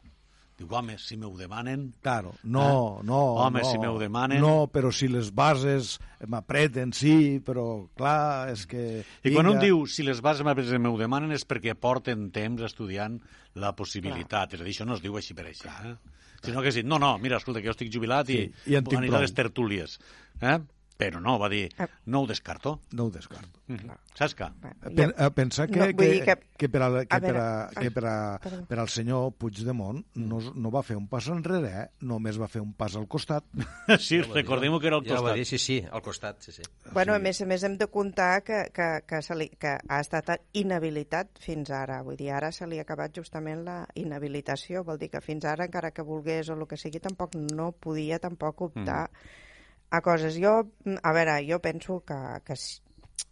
diu, 0.56 0.70
home, 0.72 0.96
si 1.02 1.18
m'ho 1.20 1.34
demanen... 1.36 1.90
Claro, 2.02 2.32
no, 2.44 3.02
no. 3.04 3.18
Home, 3.44 3.60
no, 3.60 3.68
si 3.72 3.78
m'ho 3.82 3.98
demanen- 4.00 4.40
No, 4.40 4.68
però 4.72 4.88
si 4.96 5.10
les 5.12 5.34
bases 5.36 5.98
m'apreten, 6.32 6.94
sí, 6.96 7.42
però 7.44 7.90
clar, 7.98 8.50
és 8.54 8.64
que... 8.66 9.04
I 9.28 9.34
quan 9.36 9.50
un 9.52 9.60
diu 9.60 9.84
si 9.92 10.06
les 10.08 10.22
bases 10.24 10.46
m'ho 10.48 10.80
m'ho 10.80 10.98
demanen 11.02 11.36
és 11.36 11.44
perquè 11.48 11.76
porten 11.76 12.30
temps 12.32 12.64
estudiant 12.64 13.20
la 13.60 13.74
possibilitat. 13.76 14.56
És 14.56 14.62
a 14.62 14.64
dir, 14.64 14.72
això 14.78 14.88
no 14.88 14.96
es 14.96 15.04
diu 15.04 15.18
així 15.20 15.36
per 15.36 15.50
així. 15.50 15.68
Eh? 15.68 15.96
Sinó 16.46 16.62
que 16.64 16.70
és 16.72 16.80
dit, 16.80 16.88
no, 16.88 17.00
no, 17.04 17.18
mira, 17.20 17.38
escolta, 17.42 17.60
que 17.60 17.68
jo 17.68 17.76
estic 17.76 17.92
jubilat 17.92 18.30
i, 18.32 18.46
Sí, 18.46 18.72
i 18.72 18.80
en 18.80 18.86
tinc 18.88 19.02
aniré 19.02 19.18
a 19.18 19.24
les 19.26 19.34
tertúlies. 19.36 20.00
Eh? 20.40 20.60
Però 20.96 21.20
no, 21.20 21.34
va 21.38 21.50
dir, 21.52 21.66
Ah. 21.78 21.90
no 22.06 22.22
ho 22.22 22.28
descarto. 22.28 22.80
No 22.94 23.06
ho 23.06 23.12
descarto. 23.12 23.60
Mm. 23.68 23.90
Saps 24.16 24.36
què? 24.40 24.48
Pen, 24.96 25.12
a 25.18 25.30
pensar 25.36 25.66
que, 25.68 25.80
No, 25.82 25.88
que, 25.92 26.22
que- 26.24 26.36
que, 26.58 26.70
per, 26.70 26.82
al, 26.86 26.94
que, 27.06 27.16
a 27.16 27.20
per, 27.20 27.34
a, 27.36 27.70
que 27.76 27.92
per, 27.92 28.06
a, 28.06 28.40
perdó. 28.40 28.62
per 28.70 28.80
al 28.80 28.88
senyor 28.88 29.34
Puigdemont 29.36 30.00
no, 30.16 30.40
no 30.56 30.72
va 30.72 30.84
fer 30.88 30.96
un 30.96 31.10
pas 31.12 31.28
enrere, 31.28 31.72
eh? 31.82 31.86
només 32.08 32.40
va 32.40 32.48
fer 32.48 32.62
un 32.64 32.72
pas 32.74 32.96
al 32.96 33.10
costat. 33.12 33.44
Sí, 34.00 34.22
recordem 34.22 34.78
que 34.80 34.88
era 34.88 34.96
al 34.96 35.04
Ja 35.04 35.20
ho 35.20 35.24
va 35.26 35.34
costat. 35.34 35.36
dir, 35.36 35.46
sí, 35.46 35.58
sí, 35.60 35.78
al 35.92 36.02
costat, 36.02 36.40
sí, 36.40 36.54
sí. 36.54 36.64
Bueno, 36.94 37.14
a 37.14 37.20
més 37.20 37.42
a 37.42 37.46
més 37.46 37.64
hem 37.68 37.76
de 37.78 37.88
comptar 37.92 38.44
que, 38.48 38.62
que, 38.72 38.88
que, 39.06 39.22
se 39.22 39.36
li, 39.36 39.50
que 39.60 39.76
ha 39.90 40.00
estat 40.00 40.32
inhabilitat 40.54 41.36
fins 41.44 41.72
ara. 41.76 42.02
Vull 42.08 42.16
dir, 42.16 42.32
ara 42.32 42.54
se 42.56 42.66
li 42.68 42.80
ha 42.80 42.84
acabat 42.88 43.12
justament 43.20 43.66
la 43.68 43.82
inhabilitació. 43.96 44.86
Vol 44.88 44.98
dir 45.02 45.10
que 45.12 45.20
fins 45.20 45.44
ara, 45.44 45.66
encara 45.68 45.92
que 45.92 46.02
volgués 46.08 46.48
o 46.50 46.54
el 46.56 46.66
que 46.68 46.78
sigui, 46.80 47.00
tampoc 47.04 47.36
no 47.52 47.74
podia 47.74 48.18
tampoc 48.20 48.62
optar 48.70 49.10
a 49.96 50.02
coses. 50.06 50.38
Jo, 50.42 50.62
a 51.02 51.12
veure, 51.16 51.40
jo 51.48 51.62
penso 51.64 52.02
que, 52.08 52.18
que 52.46 52.56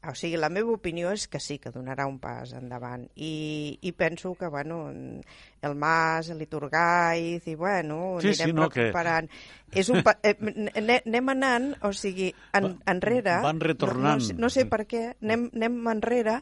o 0.04 0.12
sigui, 0.16 0.36
la 0.40 0.50
meva 0.52 0.72
opinió 0.76 1.12
és 1.16 1.26
que 1.32 1.40
sí, 1.40 1.58
que 1.64 1.72
donarà 1.72 2.06
un 2.08 2.18
pas 2.20 2.52
endavant. 2.56 3.06
I, 3.16 3.78
i 3.88 3.92
penso 3.96 4.34
que, 4.36 4.48
bueno, 4.52 4.90
el 4.92 5.76
Mas, 5.80 6.28
l'Iturgaiz, 6.36 7.46
i 7.48 7.56
bueno, 7.56 8.18
Sí, 8.20 8.28
anirem 8.34 8.50
sí, 8.50 8.54
no, 8.54 8.68
que- 8.70 8.88
recuperant. 8.90 9.30
És 9.74 9.88
un 9.90 10.04
pa... 10.06 10.18
eh, 10.24 10.36
ane- 10.76 11.00
anem 11.06 11.30
anant, 11.34 11.70
o 11.88 11.94
sigui, 11.96 12.28
en, 12.54 12.74
enrere... 12.86 13.40
van 13.44 13.60
retornant. 13.64 14.04
No, 14.04 14.14
no, 14.20 14.28
sé- 14.28 14.36
no 14.40 14.50
sé 14.54 14.66
per 14.70 14.84
què, 14.88 15.06
anem, 15.24 15.48
anem 15.56 15.80
enrere 15.96 16.40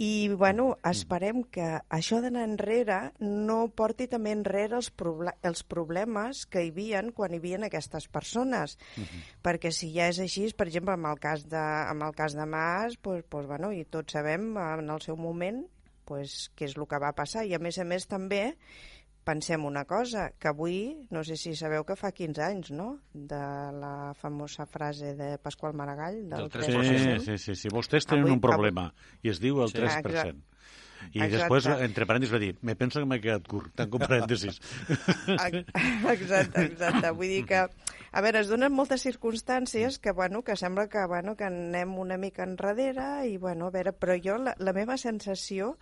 i, 0.00 0.28
bueno, 0.32 0.78
esperem 0.88 1.42
que 1.52 1.66
això 1.92 2.22
d'anar 2.24 2.46
enrere 2.48 2.98
no 3.20 3.66
porti 3.76 4.06
també 4.08 4.32
enrere 4.32 4.78
els, 4.78 4.88
els 5.44 5.62
problemes 5.68 6.46
que 6.48 6.62
hi 6.64 6.72
havia 6.72 7.02
quan 7.12 7.34
hi 7.34 7.40
havia 7.42 7.60
aquestes 7.66 8.08
persones. 8.08 8.78
Perquè 9.44 9.70
si 9.70 9.92
ja 9.92 10.08
és 10.08 10.22
així, 10.22 10.46
per 10.56 10.66
exemple, 10.70 10.96
amb 10.96 11.10
el 11.12 11.20
cas 11.20 11.44
de, 11.44 11.60
amb 11.60 12.08
el 12.08 12.16
cas 12.16 12.36
de 12.38 12.46
Mas, 12.46 12.96
pues, 12.96 13.24
pues, 13.28 13.46
bueno, 13.46 13.72
i 13.72 13.84
tots 13.84 14.16
sabem 14.16 14.56
en 14.56 14.88
el 14.88 15.04
seu 15.04 15.16
moment 15.16 15.62
pues, 16.08 16.50
què 16.56 16.66
és 16.70 16.76
el 16.76 16.88
que 16.88 16.98
va 17.02 17.12
passar. 17.16 17.44
I 17.44 17.54
a 17.54 17.60
més 17.62 17.78
a 17.78 17.84
més 17.84 18.08
també 18.08 18.56
pensem 19.24 19.64
una 19.64 19.84
cosa, 19.86 20.30
que 20.38 20.48
avui, 20.50 20.96
no 21.10 21.22
sé 21.24 21.36
si 21.38 21.54
sabeu 21.56 21.84
que 21.86 21.96
fa 21.96 22.10
15 22.12 22.42
anys, 22.42 22.70
no?, 22.74 22.98
de 23.14 23.38
la 23.78 24.12
famosa 24.18 24.66
frase 24.66 25.14
de 25.14 25.36
Pasqual 25.38 25.74
Maragall, 25.74 26.28
del, 26.28 26.48
Del 26.48 26.50
3%. 26.50 26.82
Sí, 26.82 27.18
sí, 27.26 27.38
sí, 27.38 27.54
sí. 27.54 27.68
Vostès 27.72 28.06
tenen 28.06 28.24
Avui- 28.26 28.34
un 28.38 28.40
problema 28.40 28.88
i 29.22 29.30
es 29.30 29.38
diu 29.40 29.62
el 29.62 29.70
Sí. 29.70 29.78
3%. 29.78 30.10
Exacte. 30.10 30.48
I 31.12 31.18
Exacte. 31.18 31.34
després, 31.34 31.66
entre 31.82 32.06
parèntesis, 32.06 32.30
va 32.32 32.38
dir, 32.38 32.52
me 32.62 32.76
penso 32.78 33.00
que 33.00 33.06
m'he 33.10 33.18
quedat 33.20 33.42
curt, 33.50 33.72
tanco 33.74 33.98
parèntesis. 33.98 34.60
Exacte, 35.26 36.62
exacte. 36.66 37.10
Vull 37.10 37.26
dir 37.32 37.40
que, 37.48 37.58
a 38.12 38.22
veure, 38.22 38.42
es 38.44 38.50
donen 38.50 38.70
moltes 38.74 39.02
circumstàncies 39.02 39.98
que, 39.98 40.12
bueno, 40.14 40.42
que 40.46 40.54
sembla 40.56 40.88
que, 40.88 41.02
bueno, 41.10 41.34
que 41.36 41.44
anem 41.48 41.96
una 41.98 42.16
mica 42.22 42.44
enrere 42.46 43.26
i, 43.28 43.36
bueno, 43.36 43.66
a 43.66 43.74
veure, 43.74 43.92
però 43.92 44.14
jo, 44.22 44.38
la, 44.38 44.54
la 44.58 44.72
meva 44.76 44.96
sensació 44.96 45.76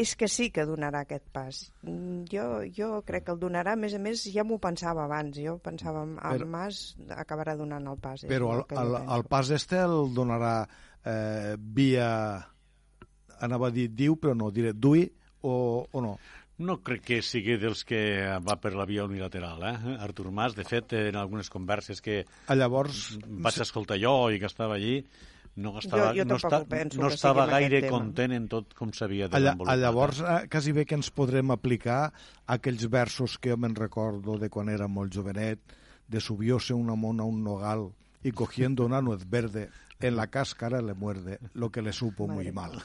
és 0.00 0.14
que 0.18 0.28
sí 0.30 0.48
que 0.54 0.64
donarà 0.68 1.00
aquest 1.04 1.26
pas. 1.34 1.60
Mm, 1.82 2.24
Jo, 2.30 2.44
jo 2.76 2.90
crec 3.06 3.24
que 3.26 3.32
el 3.34 3.40
donarà, 3.42 3.72
a 3.74 3.80
més 3.80 3.94
a 3.94 4.00
més, 4.02 4.22
ja 4.32 4.44
m'ho 4.46 4.58
pensava 4.62 5.04
abans, 5.04 5.36
jo 5.42 5.56
pensava, 5.64 6.04
el 6.06 6.38
Però- 6.42 6.46
Mas 6.48 6.94
acabarà 7.10 7.56
donant 7.56 7.86
el 7.90 7.98
pas. 8.02 8.22
Però 8.28 8.52
el 8.56 8.64
el, 8.68 8.78
el, 8.96 8.98
el 9.18 9.24
pas 9.30 9.50
este 9.50 9.80
el 9.84 10.12
donarà 10.14 10.56
eh, 11.04 11.56
via... 11.58 12.10
Anava 13.40 13.68
a 13.68 13.70
dir 13.70 13.86
diu, 13.94 14.16
però 14.18 14.34
no, 14.34 14.48
diré 14.50 14.72
dui 14.74 15.04
o, 15.46 15.86
o 15.92 16.00
no. 16.02 16.16
No 16.58 16.74
crec 16.82 17.04
que 17.06 17.18
sigui 17.22 17.54
dels 17.62 17.84
que 17.86 18.00
va 18.42 18.56
per 18.58 18.72
la 18.74 18.82
via 18.88 19.04
unilateral, 19.06 19.62
eh? 19.62 19.92
Artur 20.02 20.32
Mas, 20.34 20.56
de 20.58 20.64
fet, 20.66 20.90
en 20.98 21.14
algunes 21.20 21.46
converses 21.54 22.02
que 22.02 22.24
A 22.50 22.56
llavors, 22.58 23.12
vaig 23.22 23.60
escoltar 23.62 24.00
jo 24.02 24.16
i 24.34 24.40
que 24.42 24.50
estava 24.50 24.74
allí, 24.74 25.04
no 25.58 25.74
estava, 25.80 26.12
jo 26.14 26.24
no, 26.24 26.38
esta, 26.38 26.60
ho 26.62 26.66
penso, 26.70 27.00
no 27.02 27.10
estava 27.10 27.46
gaire 27.50 27.82
tema. 27.82 27.92
content 27.96 28.34
en 28.36 28.46
tot 28.48 28.74
com 28.78 28.92
s'havia 28.94 29.28
desenvolupat. 29.32 29.72
a 29.74 29.76
llavors 29.80 30.20
eh, 30.22 30.40
quasi 30.52 30.74
bé 30.76 30.86
que 30.86 30.96
ens 30.98 31.10
podrem 31.10 31.50
aplicar 31.54 32.12
aquells 32.46 32.86
versos 32.92 33.36
que 33.42 33.50
jo 33.52 33.58
me'n 33.60 33.76
recordo 33.78 34.38
de 34.38 34.48
quan 34.48 34.70
era 34.70 34.88
molt 34.88 35.14
jovenet, 35.14 35.60
de 36.08 36.20
subióse 36.22 36.74
una 36.74 36.96
mona 36.96 37.26
a 37.26 37.26
un 37.26 37.42
nogal 37.44 37.90
y 38.22 38.32
cogiendo 38.32 38.86
una 38.86 39.02
nuez 39.02 39.28
verde, 39.28 39.68
en 40.00 40.14
la 40.16 40.28
cáscara 40.28 40.80
le 40.80 40.94
muerde, 40.94 41.38
lo 41.54 41.70
que 41.70 41.82
le 41.82 41.92
supo 41.92 42.28
muy 42.28 42.52
Madre 42.52 42.52
mal. 42.52 42.82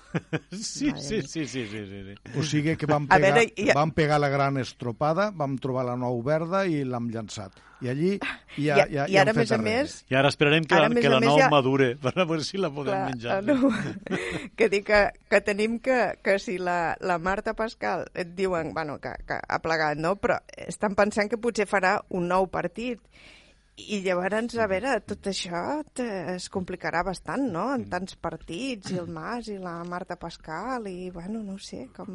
Sí, 0.52 0.91
sí, 0.97 1.21
sí, 1.21 1.45
sí, 1.47 1.67
sí, 1.67 1.67
sí, 1.67 2.04
sí. 2.08 2.15
O 2.39 2.43
sigui 2.43 2.76
que 2.78 2.86
vam 2.89 3.06
A 3.10 3.17
pegar, 3.19 3.36
veure, 3.36 3.54
ja- 3.58 3.73
vam 3.78 3.91
pegar 3.91 4.19
la 4.19 4.30
gran 4.30 4.58
estropada, 4.58 5.30
vam 5.32 5.58
trobar 5.58 5.86
la 5.86 5.95
nou 5.97 6.21
verda 6.26 6.65
i 6.65 6.84
l'hem 6.84 7.10
llançat. 7.13 7.54
I 7.84 7.89
allí 7.91 8.12
ja, 8.56 8.86
I, 8.88 8.95
ja, 8.95 9.06
I 9.10 9.13
ja 9.13 9.21
ara, 9.21 9.32
hem 9.34 9.38
a 9.38 9.41
més 9.41 9.49
fet 9.49 9.52
a 9.52 9.56
arrere. 9.60 9.82
més, 9.84 9.95
I 10.10 10.15
ara 10.15 10.30
esperarem 10.32 10.63
que, 10.63 10.76
Ara, 10.78 10.89
que 10.95 11.10
la 11.12 11.19
nou 11.19 11.38
ja- 11.41 11.49
madure, 11.52 11.89
per 12.04 12.13
a 12.15 12.26
veure 12.26 12.43
si 12.47 12.58
la 12.58 12.69
podem 12.71 12.93
Clar, 12.95 13.10
menjar. 13.12 13.38
eh, 13.38 13.41
No, 13.43 14.49
que 14.56 14.69
dic 14.71 14.86
que, 14.88 15.02
que 15.30 15.41
tenim 15.41 15.78
que, 15.84 15.99
que 16.23 16.38
si 16.39 16.58
la, 16.58 16.95
la 17.02 17.17
Marta 17.19 17.54
Pascal 17.54 18.08
et 18.15 18.34
diuen 18.38 18.73
bueno, 18.73 18.99
que, 19.04 19.12
que 19.28 19.38
ha 19.47 19.60
plegat, 19.62 19.97
no? 19.99 20.15
però 20.15 20.39
estan 20.67 20.95
pensant 20.95 21.30
que 21.30 21.38
potser 21.38 21.67
farà 21.67 21.97
un 22.10 22.28
nou 22.32 22.47
partit. 22.47 23.02
I 23.73 24.03
llavors, 24.05 24.53
a 24.62 24.67
veure, 24.69 24.99
tot 25.01 25.31
això 25.31 25.81
es 26.36 26.45
complicarà 26.53 27.01
bastant, 27.05 27.47
no?, 27.55 27.71
en 27.73 27.88
tants 27.89 28.19
partits, 28.21 28.91
i 28.93 28.99
el 29.01 29.09
Mas 29.09 29.49
i 29.49 29.57
la 29.57 29.79
Marta 29.89 30.17
Pascal, 30.21 30.86
i, 30.91 31.09
bueno, 31.09 31.41
no 31.41 31.57
ho 31.57 31.62
sé, 31.62 31.88
com... 31.95 32.13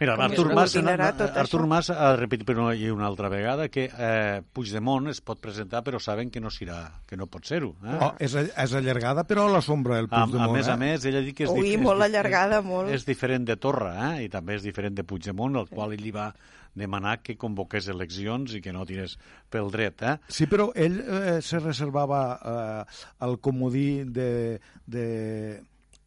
Mira, 0.00 0.14
Com 0.16 0.24
Artur 0.24 0.54
Mas, 0.54 0.74
Artur? 0.76 1.66
Mas 1.68 1.90
ha 1.92 2.14
repetit 2.16 2.46
per 2.48 2.54
una, 2.56 2.70
i 2.72 2.88
una 2.88 3.04
altra 3.04 3.28
vegada 3.28 3.66
que 3.68 3.82
eh, 3.92 4.40
Puigdemont 4.56 5.10
es 5.12 5.20
pot 5.20 5.42
presentar 5.44 5.82
però 5.84 6.00
saben 6.00 6.30
que 6.32 6.40
no 6.40 6.48
serà, 6.48 6.78
que 7.04 7.18
no 7.20 7.26
pot 7.28 7.44
ser-ho. 7.44 7.74
Eh? 7.84 7.98
Oh, 7.98 8.08
és, 8.16 8.32
és 8.32 8.76
allargada, 8.80 9.26
però 9.28 9.44
a 9.44 9.52
la 9.52 9.60
sombra 9.60 9.98
del 9.98 10.08
a, 10.08 10.22
a 10.22 10.24
Puigdemont. 10.24 10.56
més 10.56 10.70
a 10.72 10.78
eh? 10.78 10.80
més, 10.80 11.04
ell 11.04 11.20
ha 11.20 11.22
dit 11.26 11.36
que 11.36 11.44
és, 11.44 11.52
Ui, 11.52 11.74
és 11.74 11.84
molt 11.84 12.00
allargada, 12.08 12.62
és, 12.62 12.70
molt. 12.70 12.94
és 12.96 13.04
diferent 13.04 13.44
de 13.44 13.58
Torra, 13.60 13.92
eh? 14.08 14.24
i 14.24 14.32
també 14.32 14.56
és 14.56 14.64
diferent 14.64 14.96
de 14.96 15.04
Puigdemont, 15.04 15.60
el 15.60 15.68
qual 15.68 15.92
ell 15.92 16.00
li 16.00 16.16
va 16.16 16.30
demanar 16.74 17.20
que 17.22 17.38
convoqués 17.40 17.88
eleccions 17.90 18.54
i 18.54 18.60
que 18.64 18.72
no 18.72 18.86
tirés 18.86 19.16
pel 19.50 19.70
dret. 19.72 20.02
Eh? 20.02 20.16
Sí, 20.28 20.46
però 20.50 20.70
ell 20.74 21.00
eh, 21.00 21.40
se 21.44 21.58
reservava 21.62 22.22
eh, 22.36 23.00
el 23.26 23.38
comodí 23.42 24.04
de, 24.04 24.60
de 24.86 25.06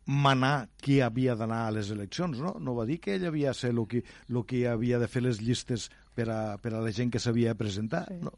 manar 0.05 0.69
qui 0.81 0.99
havia 1.01 1.35
d'anar 1.39 1.65
a 1.67 1.75
les 1.75 1.91
eleccions, 1.91 2.39
no? 2.43 2.55
No 2.59 2.75
va 2.75 2.87
dir 2.89 2.99
que 3.03 3.15
ell 3.17 3.27
havia 3.29 3.53
de 3.53 3.59
ser 3.59 3.73
el 3.73 3.85
que, 3.87 4.03
el 4.29 4.41
que 4.47 4.65
havia 4.67 4.99
de 4.99 5.07
fer 5.11 5.23
les 5.23 5.41
llistes 5.41 5.89
per 6.15 6.29
a, 6.29 6.41
per 6.61 6.73
a 6.73 6.81
la 6.83 6.91
gent 6.91 7.11
que 7.13 7.21
s'havia 7.23 7.53
de 7.53 7.59
presentar. 7.59 8.05
Sí. 8.09 8.19
No? 8.23 8.33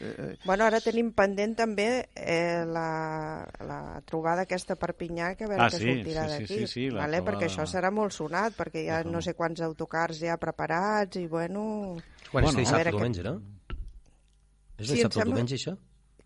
Eh, 0.00 0.14
eh, 0.16 0.36
Bueno, 0.46 0.64
ara 0.64 0.80
tenim 0.80 1.10
pendent 1.12 1.52
també 1.58 2.06
eh, 2.16 2.64
la, 2.64 3.44
la 3.68 3.80
trobada 4.08 4.46
aquesta 4.46 4.72
a 4.72 4.80
Perpinyà, 4.80 5.34
que 5.36 5.44
a 5.44 5.48
veure 5.50 5.66
Ah, 5.66 5.68
què 5.68 5.76
sí, 5.78 5.90
sortirà 5.90 6.24
sí, 6.24 6.30
sí, 6.32 6.40
d'aquí. 6.40 6.58
sí, 6.60 6.66
sí, 6.66 6.84
la 6.90 7.02
vale? 7.02 7.18
trobada- 7.18 7.26
Perquè 7.36 7.50
això 7.50 7.66
serà 7.68 7.90
molt 7.92 8.12
sonat, 8.16 8.56
perquè 8.56 8.84
hi 8.86 8.88
ha 8.88 9.02
no 9.04 9.20
sé 9.20 9.34
quants 9.34 9.60
autocars 9.60 10.18
ja 10.24 10.38
preparats 10.40 11.16
i, 11.20 11.26
bueno... 11.26 11.98
Quan 12.30 12.44
Bueno, 12.44 12.48
és 12.48 12.56
a 12.56 12.60
dissabte 12.60 12.80
o 12.80 12.84
que- 12.84 12.96
diumenge, 12.96 13.22
no? 13.22 13.34
És 14.78 14.86
Sí, 14.88 14.94
dissabte 14.94 15.18
o 15.18 15.20
sembla- 15.20 15.34
diumenge, 15.34 15.54
això? 15.60 15.76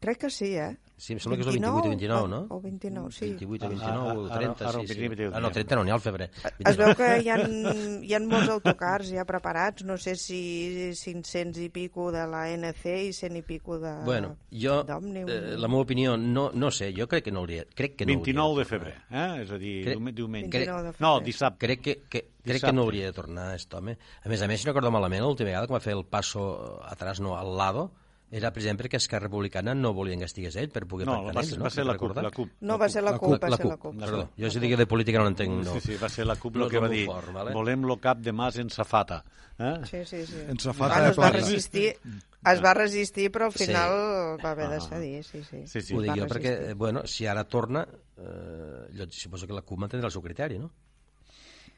Crec 0.00 0.18
que 0.18 0.30
sí, 0.30 0.54
eh? 0.54 0.76
Sí, 1.04 1.12
em 1.12 1.18
sembla 1.20 1.36
que 1.36 1.42
és 1.44 1.48
el 1.50 1.58
28 1.60 1.84
i 1.84 1.90
29, 1.92 2.28
no? 2.32 2.38
O 2.48 2.60
29, 2.64 3.10
sí. 3.12 3.26
28 3.34 3.64
o 3.64 3.66
Ah, 3.66 3.72
29 3.74 4.04
o 4.14 4.24
ara- 4.24 4.38
30, 4.38 4.68
ara 4.70 4.80
el 4.80 4.86
sí, 4.88 4.94
sí. 4.94 5.00
28 5.08 5.36
Ah, 5.36 5.40
no, 5.44 5.50
30 5.52 5.76
no, 5.76 5.82
n'hi 5.84 5.90
ha 5.92 5.94
al 5.98 6.00
febrer. 6.00 6.28
Es 6.64 6.78
veu 6.80 6.94
que 6.96 7.08
hi 7.20 7.28
ha, 7.28 7.36
hi 7.44 8.14
ha 8.16 8.20
molts 8.24 8.48
autocars 8.54 9.10
ja 9.12 9.26
preparats, 9.28 9.84
no 9.84 9.98
sé 10.00 10.14
si 10.16 10.38
500 10.96 11.60
i 11.60 11.68
pico 11.74 12.08
de 12.14 12.24
la 12.26 12.46
NC 12.56 12.94
i 13.10 13.12
100 13.12 13.36
i 13.36 13.42
pico 13.42 13.78
de 13.82 13.92
Bueno, 14.06 14.36
jo, 14.50 14.80
eh, 14.88 15.56
la 15.58 15.68
meva 15.68 15.82
opinió, 15.82 16.16
no, 16.16 16.50
no 16.54 16.70
sé, 16.70 16.92
jo 16.96 17.06
crec 17.06 17.24
que 17.24 17.32
no 17.32 17.40
hauria... 17.44 17.66
Crec 17.74 17.96
que 17.96 18.06
no 18.06 18.14
29 18.14 18.34
de 18.34 18.40
hauria 18.48 18.64
febrer, 18.64 18.94
eh? 19.10 19.42
és 19.42 19.50
a 19.50 19.58
dir, 19.58 19.74
Crec- 19.84 19.98
diume- 19.98 20.14
diumenge. 20.14 20.48
29 20.56 20.82
de 20.88 20.94
No, 21.04 21.20
dissabte. 21.20 21.66
Crec 21.66 21.80
que, 21.82 21.94
que, 22.08 22.24
crec 22.44 22.62
que 22.64 22.72
no 22.72 22.82
hauria 22.88 23.06
de 23.10 23.12
tornar 23.12 23.50
aquest 23.52 23.72
home. 23.74 23.98
A 24.24 24.28
més 24.32 24.40
a 24.40 24.48
més, 24.48 24.60
si 24.60 24.66
no 24.66 24.72
recordo 24.72 24.90
malament, 24.94 25.20
l'última 25.22 25.50
vegada 25.52 25.66
que 25.68 25.76
va 25.76 25.80
fer 25.84 25.92
el 25.98 26.04
passo 26.06 26.80
atrás, 26.84 27.20
no, 27.20 27.36
al 27.36 27.56
lado, 27.56 27.90
era 28.30 28.50
precisament 28.50 28.80
perquè 28.80 28.96
Esquerra 28.98 29.28
Republicana 29.28 29.74
no 29.74 29.92
volien 29.94 30.18
que 30.18 30.24
estigués 30.26 30.56
ell 30.56 30.70
per 30.72 30.87
poder 30.90 31.06
No, 31.06 31.20
pactar 31.20 31.34
va 31.37 31.40
ells, 31.42 31.50
ser, 31.50 31.58
no? 31.58 31.64
va 31.64 31.70
ser 31.70 31.84
la 31.87 31.96
CUP, 31.96 32.16
la 32.16 32.30
CUP. 32.30 32.50
No, 32.60 32.78
va 32.78 32.88
ser 32.88 33.02
la 33.04 33.12
CUP, 33.18 33.34
va 33.42 33.50
ser 33.56 33.66
la 33.66 33.76
CUP. 33.76 33.98
Perdó, 34.00 34.22
jo 34.38 34.50
si 34.50 34.58
digui 34.62 34.76
de 34.80 34.87
política 34.87 35.18
no 35.20 35.24
n'entenc, 35.28 35.52
no. 35.64 35.74
Sí, 35.74 35.80
sí, 35.92 35.96
va 36.02 36.08
ser 36.08 36.26
la 36.26 36.37
CUP 36.37 36.56
No 36.56 36.64
el 36.64 36.70
que 36.70 36.78
va 36.82 36.88
dir 36.88 37.04
fort, 37.06 37.30
vale? 37.32 37.52
volem 37.54 37.84
lo 37.87 37.96
cap 38.00 38.18
de 38.18 38.32
mas 38.32 38.56
en 38.58 38.70
safata. 38.70 39.24
Eh? 39.58 39.74
Sí, 39.84 40.04
sí, 40.04 40.26
sí. 40.26 40.40
En 40.48 40.58
safata 40.58 40.94
bueno, 40.94 41.08
de 41.10 41.14
plata. 41.14 41.30
resistir, 41.37 41.94
es 42.44 42.64
va 42.64 42.74
resistir, 42.74 43.30
però 43.30 43.44
al 43.46 43.52
Sí. 43.52 43.66
final 43.66 43.90
va 44.44 44.50
haver 44.50 44.68
de 44.70 44.80
cedir, 44.80 45.22
sí, 45.24 45.44
sí. 45.44 45.66
Sí, 45.66 45.80
sí. 45.82 45.94
Ho 45.94 46.00
dic 46.02 46.16
jo 46.16 46.26
perquè, 46.26 46.50
resistir. 46.56 46.74
bueno, 46.74 47.06
si 47.06 47.26
ara 47.26 47.44
torna, 47.44 47.87
eh, 48.16 48.88
jo 48.98 49.06
suposo 49.10 49.46
que 49.46 49.52
la 49.52 49.62
CUP 49.62 49.78
mantindrà 49.78 50.06
el 50.08 50.12
seu 50.12 50.22
criteri, 50.22 50.58
no? 50.58 50.72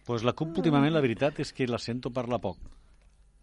Pues 0.07 0.23
la 0.23 0.33
CUP 0.33 0.57
últimament 0.57 0.93
la 0.95 1.01
veritat 1.03 1.41
és 1.41 1.53
que 1.53 1.67
la 1.67 1.79
sento 1.79 2.11
parlar 2.13 2.41
poc. 2.41 2.57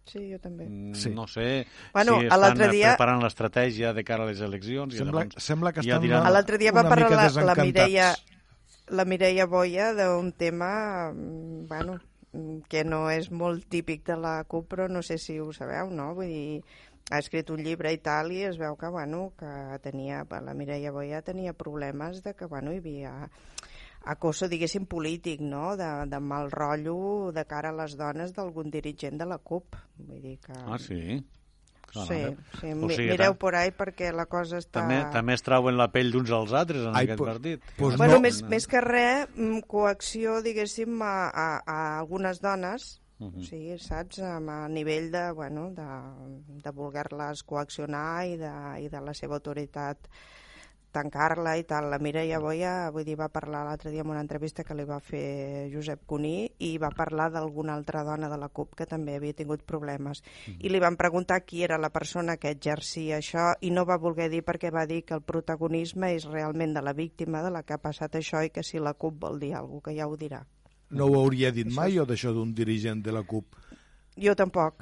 Sí, 0.06 0.30
jo 0.32 0.38
també. 0.38 0.66
Mm, 0.68 0.94
Sí. 0.94 1.10
No 1.14 1.26
sé 1.26 1.66
Bueno, 1.92 2.20
si 2.20 2.26
estan 2.26 2.70
dia- 2.70 2.90
preparant 2.96 3.22
l'estratègia 3.22 3.92
de 3.94 4.04
cara 4.04 4.24
a 4.24 4.26
les 4.26 4.40
eleccions. 4.40 4.92
i 4.94 4.98
Sembla, 4.98 5.24
llavors 5.24 5.42
sembla 5.44 5.72
que 5.72 5.80
ja 5.82 5.94
estan 5.94 6.02
diran- 6.02 6.20
una- 6.20 6.28
A 6.28 6.32
l'altre 6.32 6.58
dia 6.58 6.72
va 6.72 6.80
una 6.80 6.88
parlar 6.90 7.10
mica 7.10 7.16
la, 7.16 7.54
la. 7.54 7.64
Mireia 7.64 8.14
la 8.88 9.04
Mireia 9.06 9.46
Boia 9.46 9.94
d'un 9.94 10.32
tema 10.32 11.10
mm, 11.12 11.66
bueno, 11.68 12.00
mm, 12.32 12.58
que 12.68 12.84
no 12.84 13.08
és 13.10 13.30
molt 13.30 13.64
típic 13.68 14.04
de 14.04 14.16
la 14.18 14.44
CUP, 14.44 14.68
però 14.68 14.88
no 14.90 15.02
sé 15.02 15.16
si 15.16 15.38
ho 15.40 15.52
sabeu, 15.54 15.88
no? 15.90 16.14
Vull 16.14 16.26
dir, 16.28 16.62
ha 17.10 17.18
escrit 17.18 17.48
un 17.50 17.62
llibre 17.64 17.90
i 17.92 17.98
tal, 17.98 18.30
i 18.32 18.42
es 18.42 18.58
veu 18.58 18.76
que, 18.76 18.88
bueno, 18.88 19.32
que 19.38 19.78
tenia, 19.82 20.26
la 20.28 20.52
Mireia 20.54 20.92
Boia 20.92 21.22
tenia 21.22 21.52
problemes 21.54 22.22
de 22.22 22.34
que, 22.34 22.44
bueno, 22.44 22.72
hi 22.72 22.78
havia 22.78 23.30
acoso, 24.04 24.48
diguéssim, 24.48 24.84
polític, 24.86 25.40
no?, 25.40 25.76
de, 25.76 25.88
de 26.10 26.20
mal 26.20 26.50
rotllo 26.52 27.30
de 27.32 27.44
cara 27.48 27.70
a 27.70 27.76
les 27.82 27.96
dones 27.96 28.32
d'algun 28.36 28.70
dirigent 28.70 29.16
de 29.18 29.26
la 29.26 29.38
CUP. 29.38 29.76
Vull 29.96 30.20
dir 30.20 30.38
que... 30.44 30.52
Ah, 30.52 30.78
sí? 30.78 31.22
Clar, 31.94 32.06
Sí, 32.08 32.16
sí. 32.60 32.72
O 32.74 32.88
sigui, 32.90 33.10
mireu 33.12 33.36
por 33.38 33.54
ahí 33.54 33.70
perquè 33.70 34.08
la 34.12 34.26
cosa 34.26 34.58
està... 34.58 34.80
També, 34.82 34.96
també 35.14 35.34
es 35.36 35.42
trauen 35.46 35.76
la 35.78 35.86
pell 35.94 36.10
d'uns 36.10 36.30
als 36.34 36.52
altres 36.52 36.82
en 36.88 36.96
Ai, 36.96 37.04
aquest 37.06 37.18
po- 37.20 37.28
partit. 37.28 37.62
pues 37.78 37.96
Bueno, 37.96 38.14
no. 38.18 38.20
més, 38.24 38.42
més 38.50 38.66
que 38.66 38.80
res, 38.82 39.28
mm, 39.36 39.60
coacció, 39.70 40.40
diguéssim, 40.42 41.00
a, 41.02 41.30
a, 41.30 41.48
a 41.64 41.80
algunes 42.02 42.40
dones, 42.42 43.00
Uh 43.20 43.28
-huh. 43.30 43.40
o 43.40 43.44
sigui, 43.46 43.78
saps, 43.78 44.18
a 44.18 44.40
nivell 44.68 45.12
de, 45.12 45.30
bueno, 45.32 45.70
de, 45.70 45.84
de 46.64 46.70
voler-les 46.74 47.44
coaccionar 47.44 48.26
i 48.26 48.36
de, 48.36 48.50
i 48.82 48.88
de 48.88 49.00
la 49.00 49.14
seva 49.14 49.36
autoritat 49.36 50.08
tancar-la 50.94 51.56
i 51.58 51.64
tal. 51.68 51.88
La 51.90 51.98
Mireia 51.98 52.38
Boia, 52.40 52.72
vull 52.94 53.04
dir, 53.04 53.16
va 53.18 53.26
parlar 53.34 53.64
l'altre 53.66 53.90
dia 53.90 54.04
en 54.04 54.12
una 54.12 54.22
entrevista 54.22 54.64
que 54.64 54.76
li 54.78 54.86
va 54.88 55.00
fer 55.02 55.66
Josep 55.72 56.04
Cuní 56.06 56.46
i 56.62 56.70
va 56.78 56.92
parlar 56.94 57.28
d'alguna 57.34 57.74
altra 57.74 58.04
dona 58.06 58.30
de 58.30 58.38
la 58.40 58.48
CUP 58.48 58.76
que 58.78 58.86
també 58.86 59.16
havia 59.18 59.34
tingut 59.36 59.64
problemes. 59.66 60.22
I 60.54 60.70
li 60.70 60.80
van 60.82 60.96
preguntar 61.00 61.42
qui 61.44 61.64
era 61.66 61.78
la 61.82 61.90
persona 61.90 62.38
que 62.38 62.54
exercia 62.54 63.18
això 63.18 63.50
i 63.60 63.72
no 63.74 63.84
va 63.84 63.98
voler 63.98 64.30
dir 64.32 64.44
perquè 64.46 64.70
va 64.72 64.86
dir 64.86 65.02
que 65.04 65.18
el 65.18 65.26
protagonisme 65.26 66.14
és 66.14 66.28
realment 66.30 66.74
de 66.78 66.82
la 66.86 66.94
víctima 66.94 67.42
de 67.42 67.50
la 67.50 67.64
que 67.66 67.74
ha 67.74 67.82
passat 67.82 68.14
això 68.16 68.44
i 68.46 68.54
que 68.54 68.62
si 68.62 68.78
la 68.78 68.94
CUP 68.94 69.18
vol 69.26 69.40
dir 69.42 69.54
alguna 69.54 69.80
cosa, 69.82 69.90
que 69.90 69.98
ja 69.98 70.06
ho 70.08 70.16
dirà. 70.16 70.44
No 70.94 71.08
ho 71.10 71.18
hauria 71.18 71.50
dit 71.50 71.66
mai, 71.74 71.98
o 71.98 72.04
d'això 72.06 72.30
d'un 72.32 72.54
dirigent 72.54 73.02
de 73.02 73.12
la 73.12 73.24
CUP? 73.26 73.56
Jo 74.20 74.36
tampoc, 74.38 74.78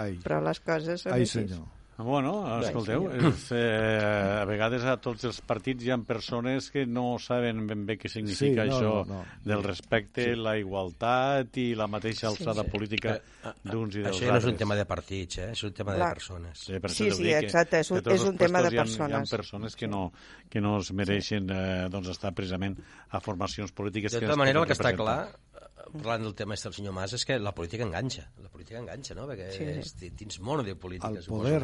Ai, 0.00 0.16
però 0.24 0.40
les 0.42 0.60
coses 0.64 1.02
són 1.04 1.12
ai 1.14 1.26
així. 1.26 1.42
senyor. 1.42 1.66
Bueno, 1.98 2.60
escolteu, 2.62 3.08
és, 3.10 3.48
eh, 3.50 4.38
a 4.38 4.44
vegades 4.46 4.84
a 4.86 4.92
tots 5.02 5.24
els 5.26 5.40
partits 5.42 5.82
hi 5.82 5.90
ha 5.90 5.96
persones 6.06 6.68
que 6.70 6.84
no 6.86 7.16
saben 7.18 7.64
ben 7.66 7.82
bé 7.88 7.96
què 7.98 8.06
significa 8.08 8.62
Sí, 8.62 8.70
no, 8.70 8.76
això 8.76 8.92
no, 9.08 9.16
no. 9.16 9.24
del 9.42 9.64
respecte, 9.66 10.28
la 10.38 10.52
igualtat 10.60 11.58
i 11.58 11.72
la 11.74 11.88
mateixa 11.90 12.28
alçada 12.30 12.62
sí. 12.62 12.70
política 12.70 13.16
Eh, 13.18 13.50
d'uns 13.64 13.94
i 13.96 14.00
dels 14.02 14.16
Això 14.16 14.26
ja 14.26 14.32
no 14.32 14.38
és 14.38 14.44
un 14.44 14.50
altres. 14.50 14.58
tema 14.58 14.74
de 14.76 14.84
partits, 14.86 15.38
eh? 15.38 15.50
és 15.52 15.62
un 15.64 15.72
tema 15.72 15.94
Clar. 15.94 16.08
de 16.08 16.14
persones. 16.14 16.58
Sí, 16.58 16.78
per 16.78 16.90
Sí, 16.90 17.04
això 17.08 17.16
sí, 17.16 17.28
exacte, 17.34 17.78
és 17.80 17.90
un- 17.90 18.02
és 18.12 18.24
un 18.24 18.36
tema 18.36 18.58
de 18.62 18.70
puestos 18.70 18.74
hi 18.74 18.78
ha- 18.78 18.82
persones. 18.82 19.10
Hi 19.30 19.34
ha 19.34 19.36
persones 19.36 19.76
que 19.76 19.88
no, 19.88 20.12
que 20.50 20.60
no 20.60 20.78
es 20.78 20.92
mereixen 20.92 21.50
eh, 21.50 21.88
doncs, 21.90 22.08
estar 22.08 22.32
precisament 22.34 22.78
a 23.10 23.20
formacions 23.20 23.72
polítiques 23.72 24.12
De 24.12 24.20
tota 24.20 24.36
manera, 24.36 24.60
el 24.60 24.66
que 24.66 24.74
està 24.74 24.94
clar, 24.94 25.30
eh, 25.54 25.66
parlant 25.92 26.22
del 26.24 26.34
tema 26.34 26.54
este 26.54 26.68
del 26.68 26.74
senyor 26.74 26.92
Mas, 26.92 27.12
és 27.14 27.24
que 27.24 27.38
la 27.38 27.52
política 27.54 27.84
enganxa. 27.84 28.30
La 28.42 28.48
política 28.48 28.78
enganxa, 28.78 29.14
no? 29.14 29.26
Perquè 29.28 29.50
Sí. 29.52 29.64
és, 29.64 29.94
tens 30.16 30.40
mono 30.40 30.62
de 30.62 30.74
política, 30.76 31.08
El 31.08 31.22
suposo. 31.22 31.42
poder 31.42 31.62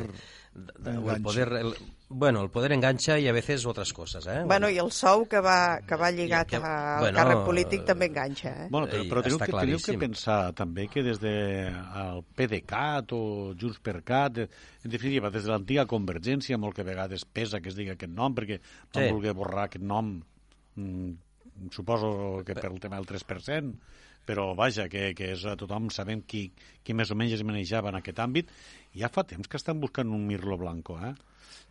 De- 0.54 0.72
de- 0.78 0.90
o 0.90 0.92
el 0.92 0.98
enganxa. 0.98 1.22
poder, 1.22 1.52
el, 1.52 1.74
bueno, 2.08 2.42
el 2.42 2.50
poder 2.50 2.72
enganxa 2.72 3.18
i 3.18 3.28
a 3.28 3.32
veces 3.32 3.66
otras 3.66 3.92
cosas, 3.92 4.26
eh? 4.26 4.42
Bueno, 4.46 4.70
i 4.70 4.78
el 4.78 4.90
sou 4.92 5.26
que 5.28 5.40
va, 5.40 5.80
que 5.86 5.96
va 5.96 6.10
lligat 6.10 6.48
que- 6.48 6.56
al 6.56 7.00
bueno, 7.00 7.18
càrrec 7.18 7.44
polític 7.44 7.84
també 7.84 8.06
enganxa, 8.06 8.64
eh? 8.64 8.68
Bueno, 8.70 8.86
però, 8.86 9.02
I 9.04 9.08
però 9.10 9.22
teniu, 9.22 9.38
que, 9.38 9.52
teniu 9.52 9.78
que 9.84 9.98
pensar 9.98 10.52
també 10.54 10.88
que 10.88 11.02
des 11.02 11.18
de 11.20 11.68
el 11.68 12.22
PDeCAT 12.34 13.12
o 13.12 13.54
Junts 13.58 13.78
per 13.80 14.02
Cat, 14.02 14.38
eh, 14.38 14.48
en 14.84 14.90
definitiva, 14.90 15.28
des 15.30 15.44
de 15.44 15.50
l'antiga 15.50 15.86
Convergència, 15.86 16.56
molt 16.56 16.74
que 16.74 16.82
a 16.82 16.84
vegades 16.84 17.24
pesa 17.24 17.60
que 17.60 17.68
es 17.68 17.74
digui 17.76 17.90
aquest 17.90 18.12
nom, 18.12 18.34
perquè 18.34 18.60
van 18.92 19.06
Sí. 19.08 19.12
voler 19.12 19.34
borrar 19.34 19.64
aquest 19.64 19.84
nom, 19.84 20.22
mm, 20.76 21.10
suposo 21.70 22.42
que 22.44 22.54
per 22.54 22.70
el 22.70 22.80
tema 22.80 22.96
del 22.96 23.06
3%, 23.06 23.74
però 24.26 24.50
vaja, 24.58 24.88
que, 24.88 25.12
que 25.16 25.32
és 25.34 25.44
tothom 25.60 25.90
sabem 25.92 26.22
qui, 26.26 26.46
qui 26.84 26.96
més 26.96 27.12
o 27.12 27.18
menys 27.18 27.36
es 27.36 27.44
manejava 27.46 27.92
en 27.92 28.00
aquest 28.00 28.20
àmbit, 28.24 28.50
ja 28.96 29.12
fa 29.12 29.26
temps 29.28 29.48
que 29.48 29.60
estan 29.60 29.80
buscant 29.82 30.10
un 30.12 30.26
Mirlo 30.26 30.58
Blanco, 30.60 30.98
eh? 31.00 31.14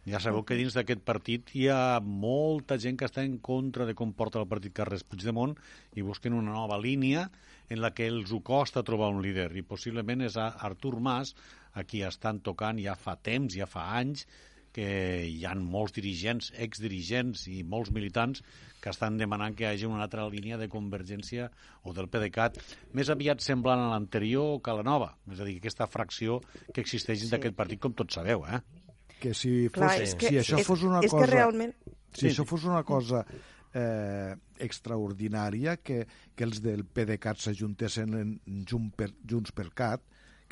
Ja 0.04 0.20
sabeu 0.20 0.44
que 0.44 0.58
dins 0.60 0.76
d'aquest 0.76 1.00
partit 1.08 1.54
hi 1.56 1.70
ha 1.72 2.02
molta 2.04 2.76
gent 2.76 2.98
que 3.00 3.08
està 3.08 3.24
en 3.24 3.38
contra 3.40 3.86
de 3.88 3.96
com 3.96 4.12
porta 4.12 4.42
el 4.42 4.50
partit 4.52 4.76
Carles 4.76 5.06
Puigdemont 5.08 5.54
i 5.96 6.04
busquen 6.04 6.36
una 6.36 6.52
nova 6.52 6.76
línia 6.76 7.30
en 7.72 7.80
la 7.80 7.94
que 7.96 8.10
els 8.12 8.34
ho 8.36 8.42
costa 8.44 8.84
trobar 8.84 9.14
un 9.16 9.22
líder 9.24 9.48
i 9.56 9.64
possiblement 9.64 10.26
és 10.28 10.36
a 10.36 10.50
Artur 10.68 10.98
Mas 11.00 11.32
a 11.74 11.86
qui 11.88 12.04
estan 12.04 12.42
tocant 12.44 12.82
ja 12.84 12.98
fa 13.00 13.16
temps, 13.16 13.56
ja 13.56 13.70
fa 13.70 13.86
anys 14.02 14.28
que 14.74 14.86
hi 15.30 15.44
han 15.46 15.62
molts 15.64 15.94
dirigents, 15.96 16.50
exdirigents 16.66 17.46
i 17.52 17.62
molts 17.64 17.94
militants 17.94 18.42
que 18.84 18.92
estan 18.92 19.20
demanant 19.22 19.56
que 19.56 19.64
hi 19.64 19.70
hagi 19.70 19.88
una 19.88 20.04
altra 20.04 20.26
línia 20.28 20.58
de 20.60 20.68
convergència 20.72 21.48
o 21.88 21.94
del 21.96 22.10
PDeCAT 22.12 22.60
més 22.98 23.12
aviat 23.14 23.44
semblant 23.46 23.80
a 23.80 23.92
l'anterior 23.94 24.58
que 24.64 24.74
a 24.74 24.80
la 24.82 24.86
nova. 24.88 25.14
És 25.32 25.40
a 25.40 25.48
dir, 25.48 25.60
aquesta 25.62 25.88
fracció 25.88 26.42
que 26.74 26.82
existeix 26.84 27.24
dins 27.24 27.32
d'aquest 27.36 27.56
partit, 27.56 27.80
com 27.84 27.96
tots 27.96 28.20
sabeu, 28.20 28.44
eh? 28.50 28.60
Que 29.22 29.32
si, 29.38 29.70
fos, 29.70 29.80
Clar, 29.80 29.96
és 30.04 30.18
que, 30.20 30.34
si 30.34 30.42
això 30.42 30.60
és, 30.60 30.68
fos 30.68 30.84
una 30.84 31.00
és 31.06 31.14
cosa... 31.14 31.24
que 31.24 31.32
realment... 31.32 31.76
Si 32.14 32.28
això 32.30 32.44
fos 32.46 32.66
una 32.68 32.84
cosa 32.86 33.24
eh, 33.74 34.34
extraordinària, 34.62 35.78
que, 35.82 36.04
que 36.36 36.46
els 36.46 36.60
del 36.66 36.84
PDeCAT 36.86 37.40
s'ajuntessin 37.46 38.20
en 38.20 38.36
Junts 38.70 38.98
per, 39.00 39.10
Junts 39.30 39.56
per 39.56 39.70
Cat, 39.74 40.04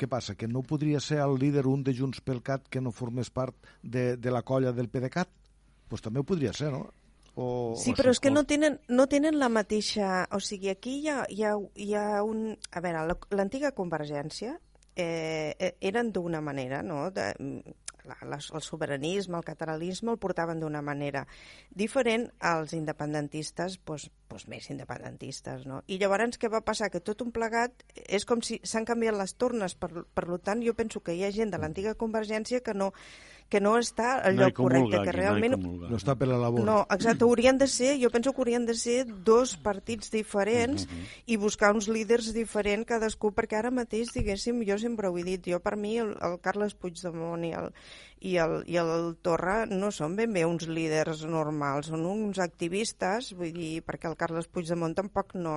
què 0.02 0.08
passa? 0.10 0.34
Que 0.38 0.48
no 0.50 0.64
podria 0.66 1.00
ser 1.00 1.20
el 1.22 1.38
líder 1.38 1.64
un 1.70 1.84
de 1.86 1.94
Junts 1.94 2.20
per 2.26 2.40
Cat 2.42 2.66
que 2.68 2.82
no 2.82 2.90
formés 2.92 3.30
part 3.30 3.54
de, 3.82 4.16
de 4.18 4.34
la 4.34 4.42
colla 4.42 4.74
del 4.74 4.90
PDeCAT? 4.90 5.30
Doncs 5.30 5.88
pues 5.92 6.02
també 6.04 6.20
ho 6.22 6.26
podria 6.26 6.52
ser, 6.56 6.70
no? 6.74 6.86
O, 7.36 7.44
Sí, 7.80 7.92
o 7.92 7.96
però 7.96 8.10
és 8.12 8.20
que 8.20 8.30
no 8.32 8.42
tenen, 8.48 8.78
no 8.92 9.06
tenen 9.08 9.38
la 9.40 9.48
mateixa... 9.48 10.26
O 10.36 10.40
sigui, 10.40 10.68
aquí 10.72 10.98
hi 11.00 11.08
ha, 11.08 11.22
hi 11.32 11.44
ha, 11.48 11.54
hi 11.80 11.94
ha 11.96 12.22
un... 12.24 12.56
A 12.72 12.80
veure, 12.84 13.06
la- 13.08 13.16
l'antiga 13.36 13.70
Convergència 13.76 14.58
eh, 14.96 15.54
eh, 15.58 15.70
eren 15.80 16.10
d'una 16.12 16.42
manera, 16.44 16.82
no? 16.84 17.06
De, 17.10 17.30
la, 18.08 18.16
la, 18.26 18.38
el 18.38 18.62
sobiranisme, 18.62 19.36
el 19.38 19.46
catalanisme 19.46 20.12
el 20.12 20.20
portaven 20.22 20.60
d'una 20.62 20.82
manera 20.82 21.24
diferent 21.70 22.28
als 22.38 22.74
independentistes, 22.76 23.78
doncs, 23.86 24.08
doncs 24.30 24.46
més 24.50 24.68
independentistes, 24.72 25.66
no? 25.68 25.82
I 25.86 25.98
llavors 26.02 26.38
què 26.40 26.50
va 26.52 26.62
passar? 26.66 26.90
Que 26.92 27.02
tot 27.04 27.22
un 27.24 27.32
plegat 27.34 27.84
és 28.06 28.26
com 28.28 28.42
si 28.42 28.60
s'han 28.64 28.88
canviat 28.88 29.18
les 29.18 29.36
tornes, 29.38 29.76
per, 29.76 30.06
per 30.14 30.26
tant 30.42 30.62
jo 30.64 30.74
penso 30.78 31.00
que 31.00 31.14
hi 31.14 31.24
ha 31.24 31.34
gent 31.34 31.52
de 31.52 31.60
l'antiga 31.62 31.94
Convergència 31.98 32.62
que 32.64 32.74
no, 32.74 32.92
que 33.52 33.60
no 33.60 33.74
està 33.76 34.14
al 34.24 34.38
No 34.38 34.46
lloc 34.46 34.54
correcte, 34.62 35.02
que 35.04 35.12
no 35.12 35.16
realment 35.18 35.56
comulga. 35.58 35.90
No 35.92 35.98
està 36.00 36.14
per 36.16 36.28
la 36.30 36.38
labor. 36.40 36.64
no, 36.64 36.78
exacte, 36.94 37.26
haurien 37.28 37.58
de 37.60 37.68
ser, 37.68 37.90
jo 38.00 38.08
penso 38.14 38.32
que 38.32 38.40
haurien 38.40 38.64
de 38.68 38.76
ser 38.78 39.02
dos 39.26 39.58
partits 39.60 40.08
diferents 40.14 40.86
i 41.26 41.36
buscar 41.36 41.74
uns 41.76 41.90
líders 41.92 42.30
diferents 42.32 42.88
cadascú, 42.88 43.32
perquè 43.36 43.60
ara 43.60 43.74
mateix, 43.74 44.14
diguéssim, 44.16 44.62
jo 44.68 44.78
sempre 44.80 45.10
ho 45.10 45.18
he 45.20 45.26
dit, 45.26 45.50
jo 45.52 45.60
per 45.60 45.76
mi 45.76 45.98
el, 46.00 46.14
el 46.24 46.38
Carles 46.40 46.72
Puigdemont 46.72 47.44
i 47.44 47.52
el, 47.58 47.68
i, 48.22 48.36
el, 48.40 48.56
i 48.70 48.78
el 48.80 49.12
Torra 49.20 49.62
no 49.68 49.90
són 49.92 50.16
ben 50.16 50.32
bé 50.32 50.46
uns 50.48 50.64
líders 50.70 51.26
normals, 51.28 51.90
són 51.92 52.06
uns 52.08 52.40
activistes, 52.40 53.34
vull 53.36 53.52
dir, 53.52 53.82
perquè 53.84 54.08
el 54.08 54.16
Carles 54.16 54.48
Puigdemont 54.48 54.96
tampoc 54.96 55.36
no 55.36 55.56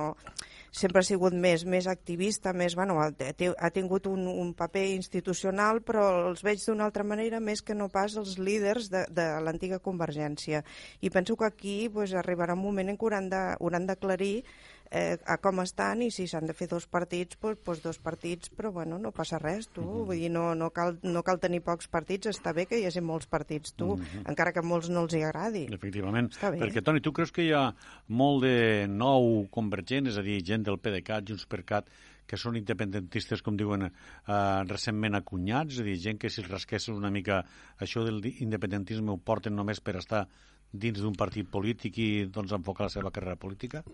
sempre 0.76 1.00
ha 1.00 1.06
sigut 1.06 1.32
més, 1.32 1.64
més 1.64 1.86
activista, 1.88 2.52
més, 2.52 2.74
bueno, 2.76 2.98
ha, 3.00 3.70
tingut 3.72 4.06
un, 4.10 4.26
un 4.28 4.52
paper 4.56 4.84
institucional, 4.92 5.80
però 5.86 6.04
els 6.28 6.44
veig 6.44 6.60
d'una 6.66 6.84
altra 6.84 7.06
manera 7.06 7.40
més 7.40 7.62
que 7.64 7.74
no 7.74 7.88
pas 7.92 8.16
els 8.20 8.36
líders 8.36 8.90
de, 8.92 9.06
de 9.08 9.26
l'antiga 9.40 9.80
Convergència. 9.80 10.62
I 11.00 11.10
penso 11.14 11.36
que 11.36 11.48
aquí 11.48 11.76
pues, 11.92 12.12
arribarà 12.12 12.58
un 12.58 12.64
moment 12.66 12.92
en 12.92 13.00
què 13.00 13.08
hauran 13.08 13.88
d'aclarir 13.88 14.44
eh, 14.90 15.18
a 15.26 15.36
com 15.42 15.60
estan 15.62 16.02
i 16.02 16.10
si 16.10 16.26
s'han 16.28 16.46
de 16.46 16.54
fer 16.54 16.68
dos 16.68 16.86
partits, 16.86 17.36
pues, 17.40 17.58
pues 17.64 17.82
dos 17.82 17.98
partits, 17.98 18.50
però 18.50 18.72
bueno, 18.72 18.98
no 18.98 19.12
passa 19.12 19.38
res, 19.38 19.68
tu. 19.68 19.82
Vull 20.06 20.16
dir, 20.18 20.30
no, 20.30 20.54
no, 20.54 20.70
cal, 20.70 20.98
no 21.02 21.22
cal 21.26 21.40
tenir 21.40 21.62
pocs 21.66 21.88
partits, 21.88 22.28
està 22.32 22.52
bé 22.56 22.66
que 22.66 22.78
hi 22.80 22.86
hagi 22.86 23.00
molts 23.00 23.26
partits, 23.26 23.74
tu, 23.76 23.94
encara 24.26 24.52
que 24.52 24.60
a 24.60 24.66
molts 24.66 24.88
no 24.90 25.02
els 25.06 25.14
hi 25.14 25.22
agradi. 25.26 25.66
Efectivament. 25.72 26.30
Perquè, 26.64 26.82
Toni, 26.84 27.00
tu 27.00 27.12
creus 27.12 27.32
que 27.32 27.44
hi 27.46 27.52
ha 27.52 27.70
molt 28.08 28.44
de 28.44 28.86
nou 28.88 29.46
convergent, 29.50 30.06
és 30.10 30.18
a 30.18 30.22
dir, 30.26 30.40
gent 30.44 30.62
del 30.66 30.78
PDeCAT, 30.78 31.26
Junts 31.28 31.46
per 31.46 31.62
Cat, 31.64 31.88
que 32.26 32.34
són 32.36 32.56
independentistes, 32.58 33.42
com 33.42 33.54
diuen, 33.56 33.84
eh, 33.86 34.62
recentment 34.66 35.14
acunyats, 35.14 35.74
és 35.76 35.80
a 35.80 35.84
dir, 35.86 35.94
gent 36.02 36.18
que 36.18 36.30
si 36.30 36.42
rasquessin 36.42 36.94
una 36.94 37.10
mica 37.10 37.44
això 37.78 38.02
del 38.04 38.20
di- 38.20 38.36
independentisme 38.42 39.12
ho 39.12 39.18
porten 39.18 39.54
només 39.54 39.80
per 39.80 39.94
estar 40.00 40.26
dins 40.72 40.98
d'un 40.98 41.14
partit 41.14 41.46
polític 41.48 41.98
i 42.02 42.08
doncs 42.26 42.50
enfocar 42.52 42.88
la 42.88 42.90
seva 42.90 43.12
carrera 43.14 43.36
política? 43.36 43.84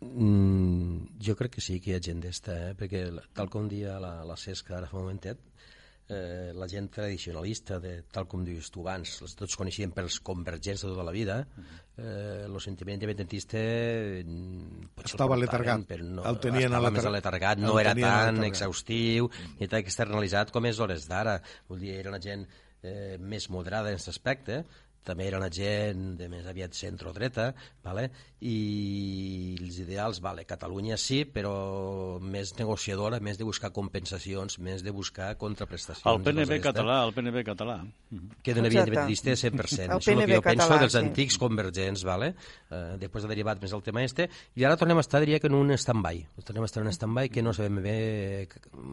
Mm, 0.00 1.16
jo 1.24 1.34
crec 1.38 1.54
que 1.56 1.62
sí 1.64 1.78
que 1.80 1.90
hi 1.94 1.96
ha 1.96 2.02
gent 2.04 2.20
d'esta, 2.20 2.54
eh? 2.70 2.74
perquè 2.76 3.06
tal 3.34 3.48
com 3.52 3.68
dia 3.70 3.98
la, 4.02 4.18
la 4.28 4.36
Cesca 4.36 4.76
ara 4.76 4.90
fa 4.90 4.98
un 4.98 5.06
momentet, 5.06 5.40
eh, 6.12 6.52
la 6.54 6.68
gent 6.68 6.90
tradicionalista, 6.92 7.78
de, 7.80 8.02
tal 8.12 8.26
com 8.28 8.44
dius 8.44 8.68
tu 8.70 8.84
abans, 8.84 9.14
els 9.24 9.34
tots 9.38 9.56
coneixien 9.56 9.94
pels 9.96 10.20
convergents 10.20 10.84
de 10.84 10.90
tota 10.92 11.06
la 11.08 11.14
vida, 11.16 11.38
eh, 11.96 12.44
el 12.44 12.60
sentiment 12.60 13.00
independentista 13.00 13.56
mm, 13.58 14.92
Estava 15.06 15.40
letargat. 15.40 15.88
però 15.88 16.04
no, 16.04 16.28
El 16.28 16.38
tenien 16.44 16.68
estava 16.68 16.86
aletar- 16.90 16.98
més 17.00 17.10
aletargat, 17.14 17.58
el 17.58 17.66
no 17.70 17.80
era 17.80 17.96
tan 17.96 18.44
exhaustiu 18.44 19.30
ni 19.58 19.66
tan 19.66 19.80
externalitzat 19.80 20.52
com 20.52 20.68
és 20.68 20.78
hores 20.78 21.08
d'ara. 21.08 21.40
Vull 21.72 21.80
dir, 21.80 21.96
era 22.04 22.12
una 22.12 22.20
gent 22.20 22.44
eh, 22.82 23.16
més 23.18 23.48
moderada 23.50 23.88
en 23.88 23.96
aquest 23.96 24.12
aspecte, 24.12 24.60
també 25.06 25.28
era 25.30 25.38
una 25.38 25.50
gent 25.52 26.16
de 26.18 26.28
més 26.32 26.46
aviat 26.50 26.74
centro-dreta, 26.74 27.52
vale? 27.86 28.10
i 28.46 29.56
els 29.62 29.78
ideals, 29.80 30.18
vale, 30.20 30.44
Catalunya 30.44 30.98
sí, 31.00 31.22
però 31.24 32.18
més 32.20 32.52
negociadora, 32.58 33.16
més 33.24 33.38
de 33.40 33.46
buscar 33.48 33.70
compensacions, 33.72 34.58
més 34.60 34.84
de 34.84 34.92
buscar 34.92 35.30
contraprestacions. 35.40 36.04
El 36.10 36.20
PNB 36.26 36.58
català, 36.64 36.98
el 37.06 37.14
PNB 37.16 37.42
català. 37.46 37.78
Que 38.44 38.52
d'una 38.52 38.68
Exacte. 38.68 38.74
via 38.74 38.84
independentista 38.84 39.32
100%. 39.40 39.86
El 39.86 39.96
Això 39.96 40.12
és 40.12 40.12
el 40.12 40.20
que 40.20 40.26
PNB 40.26 40.36
jo 40.36 40.44
penso 40.44 40.66
català, 40.66 40.80
dels 40.84 40.96
sí. 40.98 41.00
antics 41.00 41.38
convergents, 41.40 42.04
vale? 42.04 42.32
Uh, 42.68 42.98
després 43.00 43.24
ha 43.24 43.32
derivat 43.32 43.64
més 43.64 43.72
el 43.72 43.84
tema 43.86 44.04
este, 44.04 44.28
i 44.54 44.68
ara 44.68 44.76
tornem 44.76 45.00
a 45.00 45.06
estar, 45.06 45.22
diria 45.24 45.40
que 45.40 45.48
en 45.48 45.56
un 45.56 45.72
stand-by. 45.72 46.22
Tornem 46.44 46.68
a 46.68 46.70
estar 46.70 46.84
en 46.84 46.92
un 46.92 46.96
stand-by 46.98 47.32
que 47.32 47.46
no 47.46 47.56
sabem 47.56 47.80
bé 47.82 47.98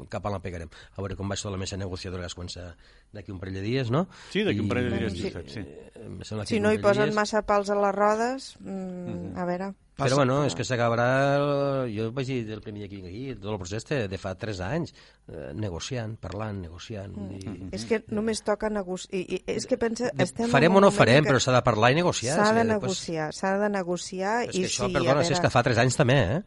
cap 0.10 0.24
on 0.24 0.38
la 0.38 0.42
pegarem. 0.44 0.72
A 0.96 1.04
veure 1.04 1.20
com 1.20 1.28
va 1.28 1.36
això 1.36 1.52
de 1.52 1.58
la 1.58 1.62
mesa 1.66 1.78
negociadora 1.78 2.24
que 2.24 2.32
es 2.32 2.40
comença 2.40 2.70
d'aquí 3.14 3.32
un 3.32 3.40
parell 3.40 3.60
de 3.62 3.62
dies, 3.66 3.92
no? 3.94 4.08
Sí, 4.34 4.44
d'aquí 4.44 4.60
un 4.64 4.68
parell 4.72 4.90
de 4.92 4.98
dies, 5.04 5.14
sí. 5.14 5.24
Josep, 5.30 5.48
sí. 5.54 5.60
Eh, 5.62 5.90
em 6.04 6.20
sembla 6.26 6.44
que 6.44 6.50
Si 6.56 6.60
no 6.60 6.72
hi 6.74 6.78
de 6.82 6.84
posen 6.84 7.06
dies. 7.12 7.16
massa 7.16 7.44
pals 7.48 7.70
a 7.70 7.78
les 7.80 7.96
rodes, 7.96 8.56
mm, 8.60 9.38
a 9.38 9.46
veure... 9.46 9.72
Però 9.94 10.16
bueno, 10.18 10.40
és 10.50 10.56
que 10.58 10.64
s'acabarà... 10.66 11.86
Jo 11.94 12.08
vaig 12.18 12.26
dir 12.26 12.40
del 12.48 12.64
primer 12.66 12.82
dia 12.82 12.90
que 12.90 12.96
vinc 12.98 13.10
aquí, 13.12 13.36
tot 13.38 13.52
el 13.54 13.60
procés 13.62 13.86
de, 13.86 14.00
de 14.10 14.18
fa 14.18 14.32
3 14.42 14.60
anys, 14.66 14.94
eh, 15.30 15.52
negociant, 15.54 16.16
parlant, 16.18 16.64
negociant. 16.64 17.14
Mm. 17.14 17.38
I... 17.38 17.70
És 17.78 17.86
que 17.86 18.00
només 18.10 18.42
toca 18.42 18.72
negociar. 18.74 19.14
I, 19.20 19.38
i, 19.38 19.42
és 19.54 19.68
que 19.70 19.78
pensa, 19.78 20.10
De, 20.10 20.26
estem 20.26 20.50
farem 20.50 20.74
o 20.74 20.82
no 20.82 20.90
farem, 20.90 21.22
que 21.22 21.30
però 21.30 21.40
s'ha 21.46 21.54
de 21.54 21.62
parlar 21.62 21.92
i 21.94 22.00
negociar. 22.02 22.40
S'ha 22.40 22.50
de 22.50 22.64
després- 22.64 22.74
negociar, 22.74 23.30
s'ha 23.38 23.54
de 23.62 23.70
negociar 23.70 24.34
És 24.48 24.56
i 24.56 24.64
que 24.66 24.72
això, 24.72 24.90
sí, 24.90 24.94
perdona, 24.98 25.22
a 25.22 25.24
si 25.30 25.34
és 25.36 25.38
veure... 25.38 25.46
que 25.46 25.54
fa 25.60 25.64
3 25.70 25.84
anys 25.86 26.02
també, 26.02 26.18
eh? 26.40 26.42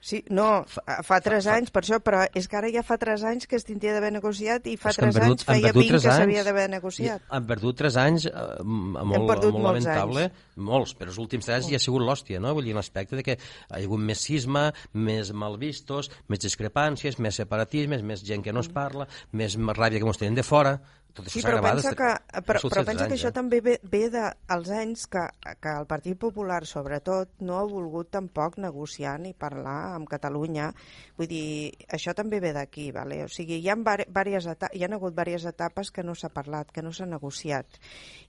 Sí, 0.00 0.20
no, 0.30 0.64
fa, 0.70 1.00
fa 1.02 1.16
3 1.20 1.46
anys, 1.50 1.70
per 1.74 1.82
això, 1.82 1.96
però 1.98 2.20
és 2.38 2.46
que 2.46 2.56
ara 2.56 2.68
ja 2.70 2.84
fa 2.86 2.94
3 3.02 3.24
anys 3.32 3.48
que 3.50 3.56
es 3.58 3.64
tindria 3.66 3.92
d'haver 3.96 4.12
negociat 4.14 4.66
i 4.70 4.76
fa 4.78 4.92
És 4.92 4.96
que 5.00 5.04
han 5.08 5.10
3 5.10 5.18
perdut- 5.24 5.32
anys 5.40 5.46
feia 5.48 5.62
perdut 5.72 5.82
20 5.82 5.88
tres 5.90 6.02
que 6.04 6.12
s'havia 6.14 6.44
d'haver 6.46 6.66
negociat. 6.70 7.22
Han 7.34 7.46
perdut 7.48 7.76
3 7.82 7.96
anys 8.04 8.26
eh, 8.26 8.34
molt, 8.62 9.26
perdut 9.26 9.52
molt 9.56 9.64
lamentable, 9.66 10.28
anys. 10.28 10.46
molts, 10.56 10.94
però 10.94 11.10
els 11.10 11.18
últims 11.18 11.44
3 11.48 11.56
anys 11.56 11.70
ja 11.72 11.80
ha 11.80 11.82
sigut 11.82 12.02
l'hòstia, 12.06 12.38
no? 12.40 12.54
Vull 12.54 12.64
dir, 12.70 12.76
l'aspecte 12.78 13.16
de 13.18 13.24
que 13.26 13.34
hi 13.38 13.40
ha 13.74 13.80
hagut 13.82 13.98
més 13.98 14.22
cisma, 14.22 14.68
més 14.94 15.32
malvistos, 15.32 16.10
més 16.28 16.38
discrepàncies, 16.46 17.18
més 17.18 17.34
separatismes, 17.42 18.02
més 18.06 18.22
gent 18.22 18.42
que 18.46 18.52
no 18.54 18.60
es 18.60 18.68
parla, 18.70 19.08
més 19.32 19.56
ràbia 19.58 19.98
que 19.98 20.06
mos 20.06 20.18
tenen 20.18 20.34
de 20.38 20.46
fora, 20.46 20.78
tot 21.14 21.26
això 21.26 21.32
Sí, 21.34 21.40
s'ha 21.42 21.48
però 21.48 21.58
agravat 21.58 21.78
pensa 21.78 21.90
que, 21.98 22.42
però, 22.46 22.60
però 22.62 22.84
pensa 22.86 23.04
anys, 23.04 23.08
que 23.10 23.16
això 23.18 23.30
eh? 23.30 23.34
també 23.36 23.60
ve, 23.64 23.74
ve 23.82 24.00
dels 24.14 24.70
anys 24.70 25.06
que, 25.10 25.24
que 25.62 25.72
el 25.80 25.86
Partit 25.90 26.18
Popular, 26.20 26.60
sobretot, 26.66 27.32
no 27.40 27.56
ha 27.58 27.64
volgut 27.66 28.10
tampoc 28.14 28.58
negociar 28.62 29.16
ni 29.20 29.32
parlar 29.34 29.94
amb 29.96 30.08
Catalunya. 30.08 30.68
Vull 31.18 31.26
dir, 31.30 31.72
això 31.88 32.14
també 32.14 32.38
ve 32.40 32.52
d'aquí, 32.54 32.90
vale? 32.94 33.22
O 33.24 33.28
sigui, 33.32 33.58
hi 33.58 33.68
ha, 33.72 33.76
vàries 33.78 34.46
etapes, 34.46 34.76
hi 34.78 34.84
ha 34.84 34.90
hagut 34.94 35.16
diverses 35.16 35.48
etapes 35.52 35.90
que 35.90 36.04
no 36.06 36.14
s'ha 36.14 36.30
parlat, 36.30 36.70
que 36.70 36.82
no 36.86 36.92
s'ha 36.92 37.06
negociat. 37.10 37.80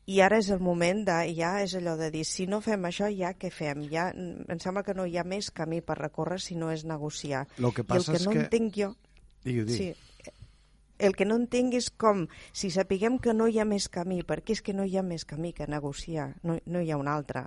I 0.09 0.21
ara 0.25 0.39
és 0.41 0.49
el 0.49 0.59
moment 0.59 1.03
de, 1.05 1.19
ja 1.37 1.59
és 1.61 1.75
allò 1.77 1.93
de 1.99 2.09
dir, 2.09 2.25
si 2.25 2.47
no 2.49 2.61
fem 2.65 2.87
això, 2.89 3.11
ja 3.13 3.35
què 3.37 3.51
fem? 3.53 3.85
Ja, 3.91 4.09
em 4.15 4.59
sembla 4.59 4.81
que 4.83 4.95
no 4.97 5.05
hi 5.05 5.19
ha 5.19 5.23
més 5.27 5.51
camí 5.51 5.81
per 5.85 5.99
recórrer 5.99 6.39
si 6.41 6.55
no 6.57 6.71
és 6.73 6.85
negociar. 6.89 7.45
Lo 7.59 7.69
que 7.71 7.83
I 7.83 7.85
el 7.85 7.91
passa 7.93 8.11
que 8.13 8.17
és 8.17 8.25
no 8.25 8.33
que- 8.33 8.47
entenc 8.47 8.73
jo... 8.81 8.93
Digui, 9.45 9.63
digui. 9.69 9.77
Sí. 9.77 10.08
El 10.99 11.15
que 11.15 11.25
no 11.25 11.37
entenc 11.39 11.73
és 11.79 11.89
com, 11.89 12.25
si 12.51 12.69
sapiguem 12.69 13.17
que 13.23 13.33
no 13.33 13.47
hi 13.47 13.59
ha 13.59 13.65
més 13.65 13.87
camí, 13.89 14.21
perquè 14.27 14.57
és 14.57 14.61
que 14.61 14.75
no 14.75 14.83
hi 14.83 14.97
ha 14.99 15.03
més 15.03 15.23
camí 15.25 15.53
que 15.55 15.67
negociar, 15.67 16.33
no, 16.43 16.59
no 16.65 16.81
hi 16.83 16.91
ha 16.91 16.97
un 16.99 17.07
altre, 17.07 17.45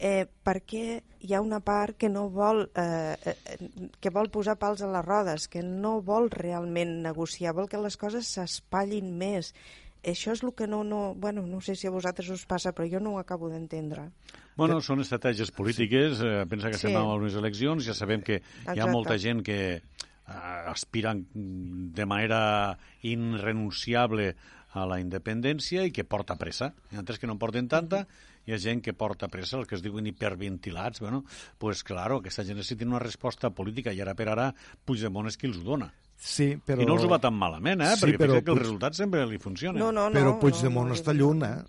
eh, 0.00 0.26
per 0.26 0.62
què 0.64 1.02
hi 1.20 1.34
ha 1.36 1.42
una 1.44 1.60
part 1.60 1.98
que 2.00 2.08
no 2.08 2.28
vol, 2.32 2.64
eh, 2.74 3.14
eh, 3.20 3.58
que 4.00 4.10
vol 4.10 4.30
posar 4.32 4.56
pals 4.58 4.82
a 4.82 4.88
les 4.90 5.04
rodes, 5.04 5.46
que 5.52 5.62
no 5.62 6.00
vol 6.02 6.30
realment 6.32 7.02
negociar, 7.04 7.54
vol 7.54 7.68
que 7.68 7.78
les 7.78 7.96
coses 8.00 8.26
s'espallin 8.26 9.12
més. 9.20 9.54
Això 10.00 10.32
és 10.32 10.40
el 10.42 10.54
que 10.56 10.66
no, 10.66 10.80
no, 10.82 11.14
bueno, 11.14 11.44
no 11.46 11.60
sé 11.60 11.74
si 11.76 11.86
a 11.86 11.92
vosaltres 11.92 12.30
us 12.32 12.46
passa, 12.48 12.72
però 12.72 12.88
jo 12.88 12.98
no 13.04 13.14
ho 13.14 13.18
acabo 13.20 13.50
d'entendre. 13.52 14.08
Bueno, 14.56 14.80
són 14.80 15.04
estratègies 15.04 15.52
polítiques, 15.52 16.22
eh, 16.24 16.46
pensa 16.48 16.70
que 16.72 16.78
Sí. 16.80 16.86
estem 16.88 16.96
a 16.96 17.14
unes 17.14 17.36
eleccions, 17.36 17.84
ja 17.84 17.92
sabem 17.94 18.22
que 18.24 18.40
hi 18.40 18.64
ha 18.64 18.72
Exacte. 18.72 18.92
molta 18.92 19.18
gent 19.18 19.44
que 19.44 19.82
aspiren 20.30 21.24
de 21.34 22.06
manera 22.06 22.78
irrenunciable 23.02 24.34
a 24.78 24.84
la 24.86 25.00
independència 25.02 25.82
i 25.82 25.90
que 25.90 26.04
porta 26.06 26.36
pressa. 26.38 26.68
Hi 26.90 26.96
ha 26.96 27.00
altres 27.02 27.18
que 27.18 27.26
no 27.26 27.34
en 27.34 27.40
porten 27.42 27.66
tanta, 27.68 28.04
hi 28.46 28.54
ha 28.54 28.58
gent 28.62 28.82
que 28.84 28.94
porta 28.94 29.26
pressa, 29.28 29.58
el 29.58 29.66
que 29.66 29.74
es 29.74 29.82
diuen 29.82 30.06
hiperventilats. 30.06 31.00
Bueno, 31.02 31.24
pues 31.58 31.82
claro, 31.82 32.20
aquesta 32.22 32.44
gent 32.46 32.60
necessita 32.60 32.86
una 32.86 33.02
resposta 33.02 33.50
política 33.50 33.92
i 33.92 34.00
ara 34.00 34.14
per 34.14 34.28
ara 34.30 34.52
Puigdemont 34.86 35.26
és 35.26 35.36
qui 35.40 35.50
els 35.50 35.58
ho 35.58 35.66
dona. 35.72 35.90
Sí, 36.20 36.52
però... 36.62 36.84
I 36.84 36.86
no 36.86 36.94
els 36.98 37.06
ho 37.08 37.10
va 37.10 37.18
tan 37.18 37.34
malament, 37.34 37.80
eh? 37.82 37.94
Sí, 37.96 38.04
Perquè 38.12 38.20
però 38.20 38.38
que 38.38 38.52
el 38.52 38.58
Puig- 38.58 38.62
resultat 38.62 38.94
sempre 38.98 39.24
li 39.26 39.38
funciona. 39.40 39.78
No, 39.80 39.90
no, 39.90 40.06
no. 40.12 40.14
però 40.14 40.36
Puigdemont 40.38 40.90
no, 40.90 40.94
no, 40.94 40.98
està 41.00 41.14
lluny, 41.16 41.42
eh? 41.48 41.60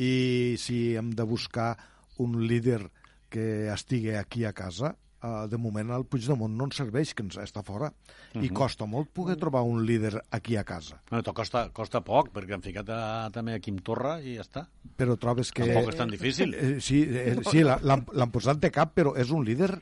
I 0.00 0.56
si 0.60 0.94
hem 0.96 1.10
de 1.16 1.24
buscar 1.28 1.72
un 2.22 2.38
líder 2.46 2.84
que 3.32 3.68
estigui 3.72 4.14
aquí 4.16 4.44
a 4.44 4.52
casa, 4.52 4.94
uh, 5.22 5.46
de 5.50 5.58
moment 5.60 5.90
el 5.96 6.04
Puigdemont 6.08 6.52
no 6.56 6.66
ens 6.68 6.78
serveix, 6.80 7.12
que 7.14 7.24
ens 7.26 7.38
està 7.42 7.62
fora. 7.66 7.92
I 8.38 8.50
costa 8.54 8.86
molt 8.86 9.10
poder 9.16 9.36
trobar 9.40 9.62
un 9.66 9.84
líder 9.86 10.20
aquí 10.30 10.56
a 10.56 10.64
casa. 10.64 11.00
No, 11.10 11.22
to 11.26 11.34
costa, 11.36 11.68
costa 11.76 12.02
poc, 12.06 12.32
perquè 12.34 12.56
han 12.56 12.64
ficat 12.64 12.90
a, 12.94 13.00
també 13.34 13.54
a 13.56 13.62
Quim 13.62 13.78
Torra 13.84 14.18
i 14.20 14.36
ja 14.38 14.46
està. 14.46 14.66
Però 14.96 15.16
trobes 15.20 15.52
que... 15.52 15.66
Tampoc 15.66 15.92
és 15.94 15.98
tan 16.00 16.12
difícil. 16.12 16.54
Eh, 16.54 16.74
sí, 16.84 17.02
eh, 17.08 17.38
sí 17.50 17.64
la- 17.66 17.80
l'han 17.84 18.30
posat 18.34 18.60
de 18.62 18.70
cap, 18.74 18.94
però 18.96 19.16
és 19.18 19.30
un 19.34 19.44
líder... 19.46 19.74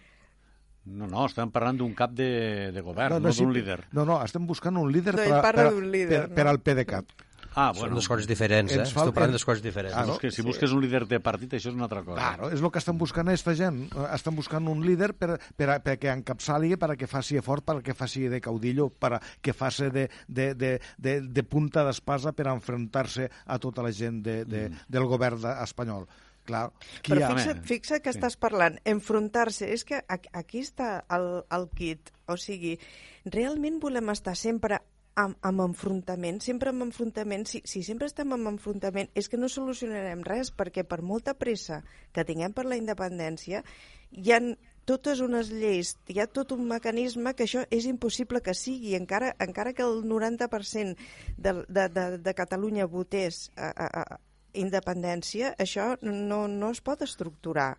No, 0.89 1.05
no, 1.05 1.27
estem 1.29 1.51
parlant 1.53 1.77
d'un 1.77 1.93
cap 1.93 2.15
de, 2.17 2.71
de 2.73 2.81
govern, 2.81 3.19
no, 3.19 3.29
no, 3.29 3.33
sí, 3.37 3.45
d'un 3.45 3.53
líder. 3.53 3.83
No, 3.93 4.07
no, 4.09 4.23
estem 4.25 4.47
buscant 4.49 4.79
un 4.81 4.89
líder 4.89 5.13
No, 5.19 5.41
per, 5.45 5.53
per, 5.53 5.67
líder, 5.85 6.23
per, 6.31 6.37
per 6.39 6.47
no? 6.47 6.53
al 6.55 6.61
PDeCAT. 6.65 7.13
Ah, 7.55 7.73
Són 7.75 7.81
bueno. 7.89 7.95
dues 7.97 8.07
coses 8.09 8.27
diferents, 8.29 8.71
eh? 8.73 8.83
Estic 8.83 8.99
parlant 9.15 9.33
de 9.35 9.41
coses 9.43 9.63
diferents. 9.65 9.97
Ah, 9.97 10.05
no? 10.07 10.19
que 10.19 10.31
si 10.31 10.43
busques 10.43 10.71
un 10.71 10.81
líder 10.83 11.07
de 11.09 11.19
partit, 11.19 11.55
això 11.57 11.71
és 11.73 11.75
una 11.75 11.85
altra 11.89 12.05
cosa. 12.05 12.21
Claro, 12.21 12.51
és 12.55 12.61
el 12.63 12.71
que 12.71 12.79
estan 12.79 12.99
buscant 12.99 13.29
aquesta 13.29 13.55
gent. 13.59 13.81
Eh, 13.91 14.07
Estan 14.15 14.37
buscant 14.37 14.69
un 14.69 14.85
líder 14.87 15.15
per, 15.15 15.41
per, 15.57 15.71
a- 15.71 15.81
perquè 15.83 16.13
encapçali, 16.13 16.77
per 16.77 16.97
que 16.97 17.07
faci 17.11 17.41
fort, 17.43 17.65
per 17.65 17.81
que 17.83 17.95
faci 17.95 18.29
de 18.29 18.41
caudillo, 18.41 18.91
per 18.91 19.19
que 19.43 19.53
faci 19.53 19.89
de, 19.91 20.09
de, 20.29 20.55
de, 20.55 20.81
de, 20.99 21.21
de 21.23 21.43
punta 21.45 21.83
d'espasa 21.85 22.33
per 22.33 22.47
enfrontar-se 22.53 23.31
a 23.47 23.59
tota 23.59 23.83
la 23.83 23.91
gent 23.93 24.23
de, 24.23 24.45
de, 24.45 24.69
Mm. 24.69 24.85
del 24.89 25.05
govern 25.07 25.41
de- 25.43 25.57
espanyol. 25.65 26.07
Clar, 26.49 26.71
qui 27.03 27.13
Però 27.13 27.27
ha... 27.27 27.35
fixa't, 27.37 27.65
fixa't 27.69 28.01
que 28.03 28.13
Sí. 28.13 28.19
estàs 28.19 28.37
parlant, 28.41 28.79
enfrontar-se, 28.85 29.67
és 29.73 29.85
que 29.85 29.99
aquí 30.09 30.61
està 30.61 31.05
el, 31.11 31.45
el 31.51 31.69
kit. 31.77 32.09
O 32.27 32.37
sigui, 32.41 32.79
realment 33.27 33.79
volem 33.81 34.09
estar 34.15 34.35
sempre 34.37 34.79
amb, 35.19 35.39
amb 35.43 35.65
enfrontament, 35.65 36.39
sempre 36.45 36.71
amb 36.73 36.87
enfrontament. 36.87 37.47
Si, 37.51 37.63
si 37.67 37.83
sempre 37.87 38.09
estem 38.11 38.35
amb 38.35 38.53
enfrontament 38.53 39.11
és 39.19 39.29
que 39.31 39.41
no 39.41 39.51
solucionarem 39.51 40.23
res, 40.27 40.53
perquè 40.55 40.85
per 40.87 41.01
molta 41.03 41.35
pressa 41.39 41.83
que 42.15 42.27
tinguem 42.29 42.55
per 42.55 42.69
la 42.69 42.79
independència, 42.79 43.65
hi 44.13 44.35
ha 44.35 44.41
totes 44.89 45.21
unes 45.21 45.51
lleis, 45.53 45.97
hi 46.09 46.21
ha 46.23 46.29
tot 46.33 46.55
un 46.55 46.63
mecanisme 46.71 47.35
que 47.37 47.45
això 47.45 47.65
és 47.75 47.89
impossible 47.91 48.41
que 48.45 48.55
sigui, 48.57 48.95
encara, 48.97 49.35
encara 49.45 49.75
que 49.77 49.85
el 49.85 50.01
90% 50.09 50.97
de, 51.37 51.53
de, 51.69 51.89
de, 51.93 52.07
de 52.25 52.35
Catalunya 52.39 52.89
votés 52.89 53.51
a, 53.57 53.69
a, 53.69 53.89
a 54.05 54.21
independència, 54.59 55.53
això 55.61 55.91
no, 56.03 56.47
no 56.49 56.71
es 56.73 56.81
pot 56.81 57.05
estructurar. 57.05 57.75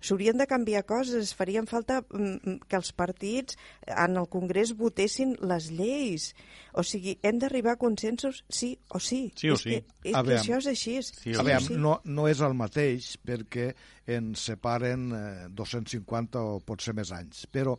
S'haurien 0.00 0.38
de 0.38 0.46
canviar 0.46 0.84
coses, 0.86 1.32
farien 1.34 1.66
falta 1.66 2.00
mm, 2.02 2.60
que 2.70 2.78
els 2.78 2.92
partits 2.94 3.58
en 3.88 4.18
el 4.20 4.28
Congrés 4.30 4.74
votessin 4.78 5.34
les 5.50 5.70
lleis. 5.74 6.30
O 6.78 6.84
sigui, 6.86 7.16
hem 7.26 7.40
d'arribar 7.42 7.74
a 7.74 7.80
consensos 7.80 8.44
sí 8.48 8.76
o 8.94 9.00
sí. 9.02 9.24
Sí 9.38 9.50
o 9.50 9.56
és 9.58 9.64
sí. 9.64 9.74
Que, 9.74 10.10
és 10.12 10.14
A 10.14 10.22
que 10.22 10.30
veure, 10.30 10.40
això 10.40 10.60
és 10.62 10.70
així. 10.70 10.96
sí 11.02 11.34
A 11.34 11.42
veure, 11.42 11.64
sí. 11.66 11.78
no, 11.82 11.96
no 12.04 12.28
és 12.30 12.42
el 12.46 12.54
mateix 12.58 13.16
perquè 13.26 13.72
ens 14.18 14.46
separen 14.52 15.08
eh, 15.18 15.48
250 15.58 16.44
o 16.46 16.60
potser 16.64 16.94
més 16.96 17.10
anys, 17.12 17.46
però 17.50 17.74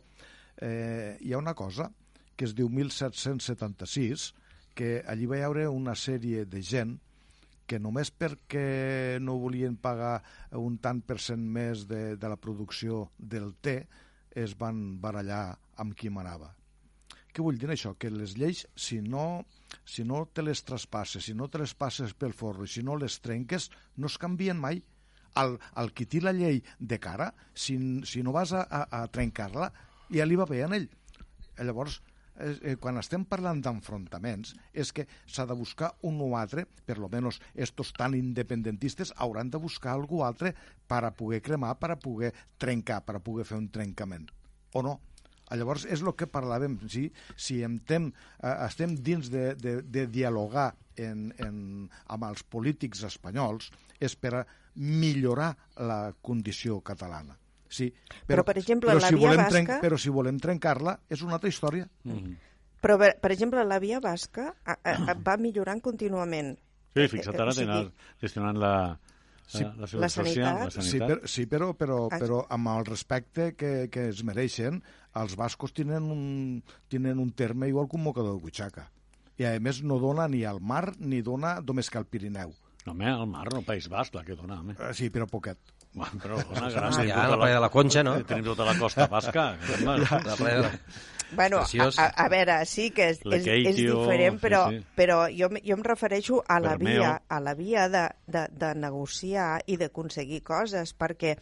eh, 0.60 1.16
hi 1.20 1.32
ha 1.32 1.40
una 1.40 1.56
cosa 1.56 1.88
que 2.36 2.46
es 2.48 2.54
diu 2.56 2.70
1776, 2.72 4.30
que 4.76 5.00
allí 5.08 5.26
va 5.28 5.40
haure 5.44 5.66
una 5.68 5.96
sèrie 5.98 6.46
de 6.48 6.62
gent 6.64 6.98
que 7.70 7.78
només 7.78 8.10
perquè 8.10 9.18
no 9.22 9.36
volien 9.38 9.76
pagar 9.78 10.16
un 10.58 10.80
tant 10.82 11.04
per 11.06 11.20
cent 11.22 11.42
més 11.56 11.84
de, 11.86 12.16
de 12.18 12.30
la 12.30 12.38
producció 12.40 13.04
del 13.16 13.52
té 13.62 13.84
es 14.34 14.56
van 14.58 14.98
barallar 15.02 15.44
amb 15.78 15.94
qui 15.94 16.10
manava. 16.10 16.50
Què 17.30 17.44
vull 17.46 17.58
dir 17.62 17.70
això? 17.70 17.92
Que 17.94 18.10
les 18.10 18.34
lleis, 18.38 18.64
si 18.74 18.98
no, 19.00 19.44
si 19.86 20.02
no 20.02 20.24
te 20.34 20.42
les 20.42 20.64
traspasses, 20.66 21.28
si 21.28 21.34
no 21.38 21.46
te 21.46 21.60
les 21.62 21.76
passes 21.78 22.14
pel 22.18 22.34
forro 22.34 22.66
si 22.66 22.82
no 22.82 22.98
les 22.98 23.20
trenques, 23.22 23.70
no 23.96 24.10
es 24.10 24.18
canvien 24.18 24.58
mai. 24.58 24.82
Al, 25.38 25.60
al 25.78 25.92
qui 25.94 26.08
té 26.10 26.18
la 26.18 26.34
llei 26.34 26.58
de 26.80 26.98
cara, 26.98 27.28
si, 27.54 27.76
si 28.02 28.24
no 28.26 28.34
vas 28.34 28.50
a, 28.50 28.64
a, 28.66 28.82
a 28.98 29.04
trencar-la, 29.14 29.70
ja 30.10 30.26
li 30.26 30.38
va 30.40 30.48
bé 30.50 30.64
a 30.66 30.70
ell. 30.74 30.88
Llavors, 31.60 32.00
eh, 32.38 32.76
quan 32.80 33.00
estem 33.00 33.24
parlant 33.28 33.60
d'enfrontaments, 33.64 34.54
és 34.72 34.92
que 34.92 35.06
s'ha 35.26 35.46
de 35.48 35.56
buscar 35.58 35.92
un 36.06 36.20
o 36.22 36.30
altre, 36.38 36.66
per 36.86 36.98
lo 36.98 37.08
menos 37.08 37.40
estos 37.54 37.92
tan 37.96 38.14
independentistes 38.14 39.14
hauran 39.16 39.50
de 39.50 39.58
buscar 39.58 39.94
algú 39.94 40.24
altre 40.24 40.54
per 40.86 41.04
a 41.04 41.14
poder 41.14 41.42
cremar, 41.42 41.76
per 41.78 41.92
a 41.94 42.00
poder 42.00 42.32
trencar, 42.58 43.02
per 43.04 43.18
a 43.18 43.24
poder 43.24 43.46
fer 43.48 43.58
un 43.58 43.70
trencament. 43.70 44.30
O 44.74 44.82
no? 44.82 45.00
Llavors, 45.50 45.82
és 45.90 46.02
el 46.04 46.12
que 46.14 46.28
parlàvem, 46.30 46.76
sí? 46.86 47.08
si 47.34 47.58
estem, 47.66 48.12
eh, 48.38 48.54
estem 48.68 48.94
dins 48.94 49.30
de, 49.32 49.56
de, 49.58 49.80
de 49.82 50.06
dialogar 50.06 50.70
en, 50.96 51.30
en, 51.42 51.56
amb 52.06 52.26
els 52.28 52.44
polítics 52.46 53.02
espanyols, 53.08 53.72
és 53.98 54.14
per 54.14 54.34
a 54.38 54.46
millorar 54.76 55.52
la 55.90 56.12
condició 56.22 56.78
catalana. 56.86 57.34
Sí, 57.70 57.86
Però, 58.26 58.42
per 58.42 58.56
exemple, 58.58 58.90
però 58.90 58.98
la 59.00 59.06
si 59.08 59.14
Via 59.14 59.28
volem 59.28 59.42
Basca- 59.46 59.76
Però 59.80 59.96
si 60.02 60.10
volem 60.10 60.38
trencar-la, 60.42 60.96
és 61.08 61.20
una 61.22 61.36
altra 61.38 61.48
història. 61.52 61.86
Mm. 62.04 62.32
Però, 62.82 62.96
per, 62.98 63.12
per 63.22 63.30
exemple, 63.30 63.62
la 63.64 63.78
via 63.78 64.00
basca 64.00 64.48
a, 64.64 64.74
a, 64.82 64.94
a, 65.12 65.14
va 65.14 65.36
millorant 65.38 65.80
contínuament. 65.84 66.56
Sí, 66.96 67.06
fixa't, 67.12 67.36
ara 67.38 67.52
O 67.52 67.54
sigui, 67.54 67.66
tenen 67.70 67.92
gestionant 68.20 68.58
la, 68.58 68.72
Sí, 69.50 69.62
la, 69.64 69.70
la, 69.78 69.86
la 70.04 70.08
sanitat. 70.08 70.58
la 70.64 70.70
Sí, 70.70 70.80
sanitat. 70.98 71.08
per, 71.20 71.28
sí 71.30 71.44
però, 71.46 71.72
però, 71.78 72.00
Ah. 72.10 72.18
però 72.18 72.40
amb 72.50 72.68
el 72.74 72.84
respecte 72.86 73.52
que, 73.54 73.88
que 73.90 74.08
es 74.08 74.24
mereixen, 74.24 74.82
els 75.14 75.36
bascos 75.36 75.72
tenen 75.74 76.10
un, 76.10 76.62
tenen 76.88 77.18
un 77.18 77.30
terme 77.32 77.68
igual 77.68 77.88
que 77.88 77.96
un 77.98 78.04
mocador 78.04 78.34
de 78.36 78.42
butxaca. 78.42 78.88
I, 79.38 79.44
a 79.44 79.54
més, 79.60 79.82
no 79.82 79.98
dona 79.98 80.26
ni 80.28 80.42
al 80.44 80.60
mar 80.60 80.92
ni 80.98 81.22
dona 81.22 81.60
només 81.60 81.88
que 81.90 81.98
al 81.98 82.06
Pirineu. 82.06 82.52
No, 82.86 82.92
home, 82.92 83.06
el 83.10 83.26
mar, 83.26 83.46
no, 83.52 83.62
País 83.62 83.88
Basc, 83.88 84.14
la 84.14 84.24
que 84.24 84.34
dona, 84.34 84.60
home. 84.60 84.74
Eh, 84.78 84.94
Sí, 84.94 85.10
però 85.10 85.26
poquet. 85.28 85.58
Bueno, 85.92 86.20
però 86.22 86.36
dona 86.38 86.68
gran. 86.70 86.92
Ah, 86.92 86.96
tenim 86.96 87.10
ja, 87.10 87.22
tota 87.22 87.30
la 87.30 87.38
playa 87.40 87.54
de 87.54 87.62
la 87.64 87.70
Concha, 87.70 88.02
no? 88.06 88.18
Tenim 88.26 88.44
tota 88.46 88.66
la 88.68 88.76
costa 88.78 89.06
basca. 89.10 89.46
home. 89.78 89.96
La 89.98 90.36
playa 90.36 90.56
de 90.56 90.62
la... 90.62 90.72
Bueno, 91.32 91.58
a, 91.58 91.60
Preciós. 91.60 91.98
a, 91.98 92.08
a 92.08 92.28
veure, 92.28 92.56
sí 92.66 92.88
que 92.90 93.10
és, 93.12 93.20
és, 93.22 93.44
és 93.46 93.76
diferent, 93.78 94.34
sí, 94.34 94.42
però, 94.42 94.64
sí. 94.70 94.80
però 94.98 95.18
jo, 95.30 95.46
jo 95.62 95.76
em 95.76 95.84
refereixo 95.86 96.40
a 96.42 96.58
la 96.62 96.74
via, 96.80 97.12
a 97.28 97.38
la 97.42 97.54
via 97.54 97.86
de, 97.92 98.02
de, 98.26 98.46
de 98.50 98.72
negociar 98.74 99.60
i 99.70 99.78
d'aconseguir 99.78 100.40
coses, 100.46 100.90
perquè, 100.98 101.36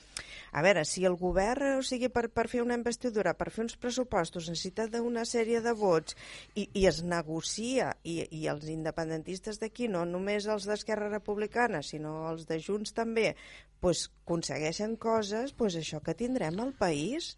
a 0.53 0.63
veure, 0.65 0.85
si 0.89 1.05
el 1.05 1.17
govern, 1.21 1.79
o 1.79 1.83
sigui, 1.85 2.09
per, 2.09 2.29
per 2.33 2.47
fer 2.49 2.63
una 2.65 2.77
investidura, 2.79 3.35
per 3.37 3.51
fer 3.53 3.65
uns 3.67 3.77
pressupostos, 3.77 4.49
necessita 4.49 4.87
d'una 4.89 5.25
sèrie 5.29 5.61
de 5.65 5.73
vots 5.77 6.17
i, 6.55 6.69
i 6.75 6.87
es 6.89 7.03
negocia, 7.05 7.93
i, 8.05 8.23
i 8.31 8.47
els 8.49 8.65
independentistes 8.73 9.61
d'aquí, 9.61 9.89
no 9.93 10.05
només 10.09 10.47
els 10.49 10.65
d'Esquerra 10.69 11.11
Republicana, 11.13 11.83
sinó 11.83 12.31
els 12.31 12.47
de 12.49 12.61
Junts 12.65 12.95
també, 12.97 13.35
pues, 13.81 14.09
aconsegueixen 14.25 14.97
coses, 14.97 15.53
pues 15.53 15.77
això 15.77 16.01
que 16.03 16.15
tindrem 16.17 16.59
al 16.61 16.73
país. 16.73 17.37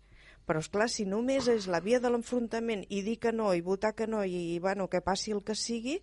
Però, 0.49 0.59
és 0.59 0.71
clar 0.73 0.89
si 0.91 1.05
només 1.07 1.47
és 1.53 1.67
la 1.71 1.79
via 1.85 2.01
de 2.03 2.11
l'enfrontament 2.11 2.81
i 2.91 3.03
dir 3.07 3.19
que 3.23 3.31
no, 3.31 3.53
i 3.55 3.61
votar 3.63 3.93
que 3.95 4.09
no, 4.11 4.25
i, 4.25 4.59
bueno, 4.59 4.89
que 4.91 4.99
passi 5.05 5.31
el 5.37 5.45
que 5.47 5.55
sigui, 5.55 6.01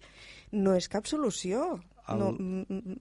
no 0.53 0.76
és 0.78 0.88
cap 0.88 1.10
solució. 1.10 1.80
El- 2.08 2.20
No, 2.22 2.30
mm, 2.32 2.64
mm, 2.70 2.99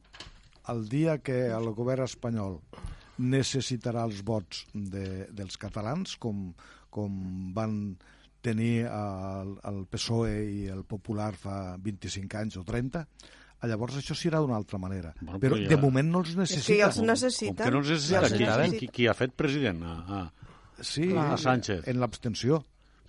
El 0.72 0.88
dia 0.90 1.18
que 1.22 1.36
el 1.54 1.68
govern 1.76 2.02
espanyol 2.02 2.56
necessitarà 3.18 4.04
els 4.04 4.22
vots 4.26 4.64
de, 4.74 5.26
dels 5.32 5.56
catalans, 5.56 6.16
com, 6.20 6.52
com 6.90 7.52
van 7.56 7.96
tenir 8.42 8.84
el, 8.86 9.56
el 9.66 9.80
PSOE 9.90 10.36
i 10.52 10.66
el 10.70 10.84
Popular 10.84 11.32
fa 11.34 11.76
25 11.82 12.38
anys 12.38 12.56
o 12.60 12.62
30, 12.64 13.02
llavors 13.66 13.96
això 13.98 14.14
serà 14.14 14.38
d'una 14.38 14.54
altra 14.54 14.78
manera. 14.78 15.10
Bueno, 15.20 15.40
però 15.42 15.56
però 15.56 15.62
ja- 15.64 15.68
de 15.72 15.76
moment 15.82 16.10
no 16.12 16.20
els 16.22 16.36
necessita. 16.38 16.76
ja 16.78 16.86
els 16.92 17.00
necessiten. 17.02 17.56
Com 17.56 17.64
que 17.64 17.70
no 17.74 17.78
els 17.82 17.90
necessita, 17.90 18.20
Ja 18.20 18.26
els 18.26 18.32
qui, 18.36 18.44
necessitaven. 18.44 18.78
qui, 18.78 18.88
qui 18.94 19.06
ha 19.10 19.14
fet 19.18 19.32
president? 19.34 19.82
Ah, 19.82 20.04
ah. 20.06 20.32
Sí, 20.80 21.08
Clar. 21.08 21.32
A 21.32 21.36
Sánchez. 21.40 21.88
en 21.88 21.98
l'abstenció. 21.98 22.60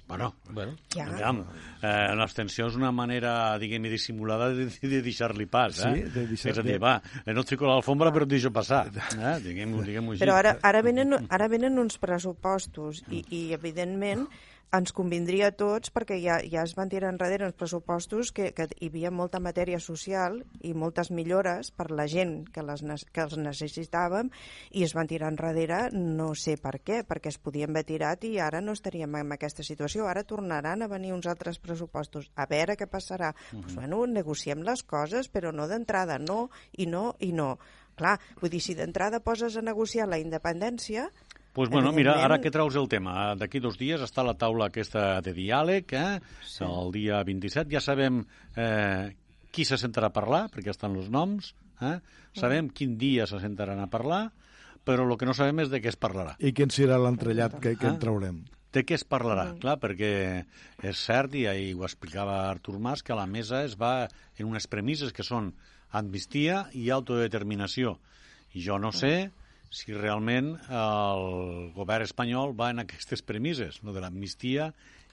Bueno, 0.07 0.33
Bueno, 0.49 0.71
Ja. 0.95 1.05
Aviam, 1.11 1.41
eh, 1.83 2.15
l'abstenció 2.15 2.67
és 2.69 2.75
una 2.79 2.93
manera, 2.95 3.57
diguem-ne, 3.59 3.89
dissimulada 3.91 4.47
de, 4.55 4.69
de 4.79 5.01
deixar-li 5.03 5.45
pas, 5.51 5.81
eh? 5.83 5.89
Sí, 5.93 6.03
de 6.15 6.23
deixar- 6.29 6.51
És 6.53 6.59
a 6.59 6.63
dir, 6.63 6.77
va, 6.79 6.93
eh, 7.25 7.33
no 7.35 7.41
et 7.43 7.49
fico 7.51 7.67
l'alfombra, 7.67 8.11
però 8.15 8.23
et 8.23 8.29
deixo 8.31 8.51
passar. 8.55 8.85
Eh? 9.19 9.33
Diguem-ho 9.43 9.83
diguem 9.83 10.07
així. 10.13 10.21
Però 10.23 10.37
ara, 10.39 10.55
ara, 10.63 10.81
venen, 10.81 11.27
ara 11.29 11.47
venen 11.51 11.77
uns 11.77 11.97
pressupostos 11.99 13.03
i, 13.11 13.25
i 13.35 13.41
evidentment, 13.53 14.27
ens 14.75 14.91
convindria 14.91 15.47
a 15.47 15.55
tots 15.55 15.91
perquè 15.95 16.17
ja, 16.19 16.37
ja 16.43 16.63
es 16.67 16.73
van 16.75 16.89
tirar 16.91 17.13
enrere 17.13 17.47
els 17.47 17.55
pressupostos 17.55 18.33
que, 18.35 18.49
que 18.55 18.67
hi 18.75 18.89
havia 18.89 19.11
molta 19.15 19.39
matèria 19.39 19.79
social 19.79 20.41
i 20.67 20.73
moltes 20.75 21.11
millores 21.11 21.71
per 21.71 21.87
la 21.91 22.07
gent 22.11 22.41
que, 22.51 22.65
les, 22.67 22.83
que 23.13 23.23
els 23.23 23.37
necessitàvem 23.39 24.31
i 24.75 24.83
es 24.83 24.93
van 24.97 25.07
tirar 25.07 25.31
enrere 25.31 25.87
no 25.95 26.33
sé 26.35 26.57
per 26.59 26.77
què, 26.83 27.01
perquè 27.07 27.31
es 27.31 27.39
podien 27.39 27.71
haver 27.71 27.85
tirat 27.87 28.27
i 28.27 28.35
ara 28.43 28.61
no 28.61 28.75
estaríem 28.75 29.15
en 29.15 29.33
aquesta 29.37 29.63
situació. 29.63 30.07
Ara 30.07 30.25
tornaran 30.27 30.83
a 30.83 30.91
venir 30.91 31.13
uns 31.15 31.27
altres 31.31 31.59
pressupostos. 31.63 32.29
A 32.35 32.47
veure 32.49 32.75
què 32.75 32.87
passarà. 32.91 33.33
Uh 33.33 33.37
-huh. 33.37 33.61
pues, 33.61 33.75
bueno, 33.75 34.05
negociem 34.05 34.63
les 34.63 34.83
coses, 34.83 35.31
però 35.31 35.53
no 35.53 35.67
d'entrada, 35.67 36.19
no 36.19 36.49
i 36.77 36.85
no 36.85 37.15
i 37.19 37.31
no. 37.31 37.57
Clar, 37.97 38.19
vull 38.39 38.51
dir, 38.53 38.61
si 38.61 38.75
d'entrada 38.77 39.23
poses 39.25 39.55
a 39.57 39.63
negociar 39.65 40.05
la 40.07 40.19
independència, 40.21 41.07
Pues 41.57 41.71
bueno, 41.73 41.89
mira, 41.91 42.13
ara 42.23 42.37
que 42.37 42.51
traus 42.53 42.75
el 42.77 42.85
tema, 42.85 43.33
d'aquí 43.33 43.57
dos 43.57 43.79
dies 43.81 44.03
està 44.05 44.21
la 44.21 44.35
taula 44.37 44.67
aquesta 44.69 45.15
de 45.25 45.31
diàleg, 45.33 45.89
eh? 45.97 46.19
Sí. 46.45 46.61
el 46.61 46.91
dia 46.93 47.23
27, 47.25 47.65
ja 47.73 47.81
sabem 47.81 48.19
eh, 48.53 49.15
qui 49.49 49.65
se 49.65 49.79
sentarà 49.81 50.11
a 50.11 50.13
parlar, 50.13 50.43
perquè 50.53 50.69
estan 50.69 50.93
els 50.99 51.07
noms, 51.09 51.55
eh? 51.81 51.95
sabem 52.37 52.69
quin 52.69 52.93
dia 53.01 53.25
se 53.25 53.39
sentaran 53.41 53.81
a 53.81 53.87
parlar, 53.89 54.27
però 54.85 55.07
el 55.09 55.17
que 55.17 55.25
no 55.25 55.33
sabem 55.33 55.63
és 55.65 55.71
de 55.73 55.81
què 55.81 55.89
es 55.89 55.97
parlarà. 55.97 56.35
I 56.37 56.53
quin 56.53 56.69
serà 56.69 56.99
l'entrellat 57.01 57.57
que, 57.57 57.73
que 57.73 57.89
Ah. 57.89 57.95
en 57.95 57.97
traurem? 58.05 58.37
De 58.77 58.85
què 58.85 58.93
es 58.93 59.07
parlarà? 59.09 59.47
Mm. 59.55 59.57
Clar, 59.63 59.79
perquè 59.81 60.45
és 60.85 61.01
cert, 61.09 61.33
i 61.33 61.47
ahir 61.49 61.73
ho 61.73 61.87
explicava 61.89 62.37
Artur 62.51 62.77
Mas, 62.77 63.01
que 63.01 63.17
la 63.17 63.25
mesa 63.25 63.63
es 63.65 63.73
va 63.81 64.05
en 64.37 64.45
unes 64.45 64.67
premisses 64.69 65.09
que 65.11 65.25
són 65.25 65.55
amnistia 65.89 66.67
i 66.77 66.91
autodeterminació. 66.93 67.97
I 68.53 68.61
jo 68.61 68.77
no 68.77 68.91
sé 68.93 69.31
si 69.69 69.93
realment 69.93 70.53
el 70.69 71.71
govern 71.75 72.05
espanyol 72.07 72.53
va 72.57 72.69
en 72.73 72.79
aquestes 72.83 73.21
premisses, 73.21 73.81
no 73.83 73.93
de 73.93 74.01
l'amnistia 74.03 74.71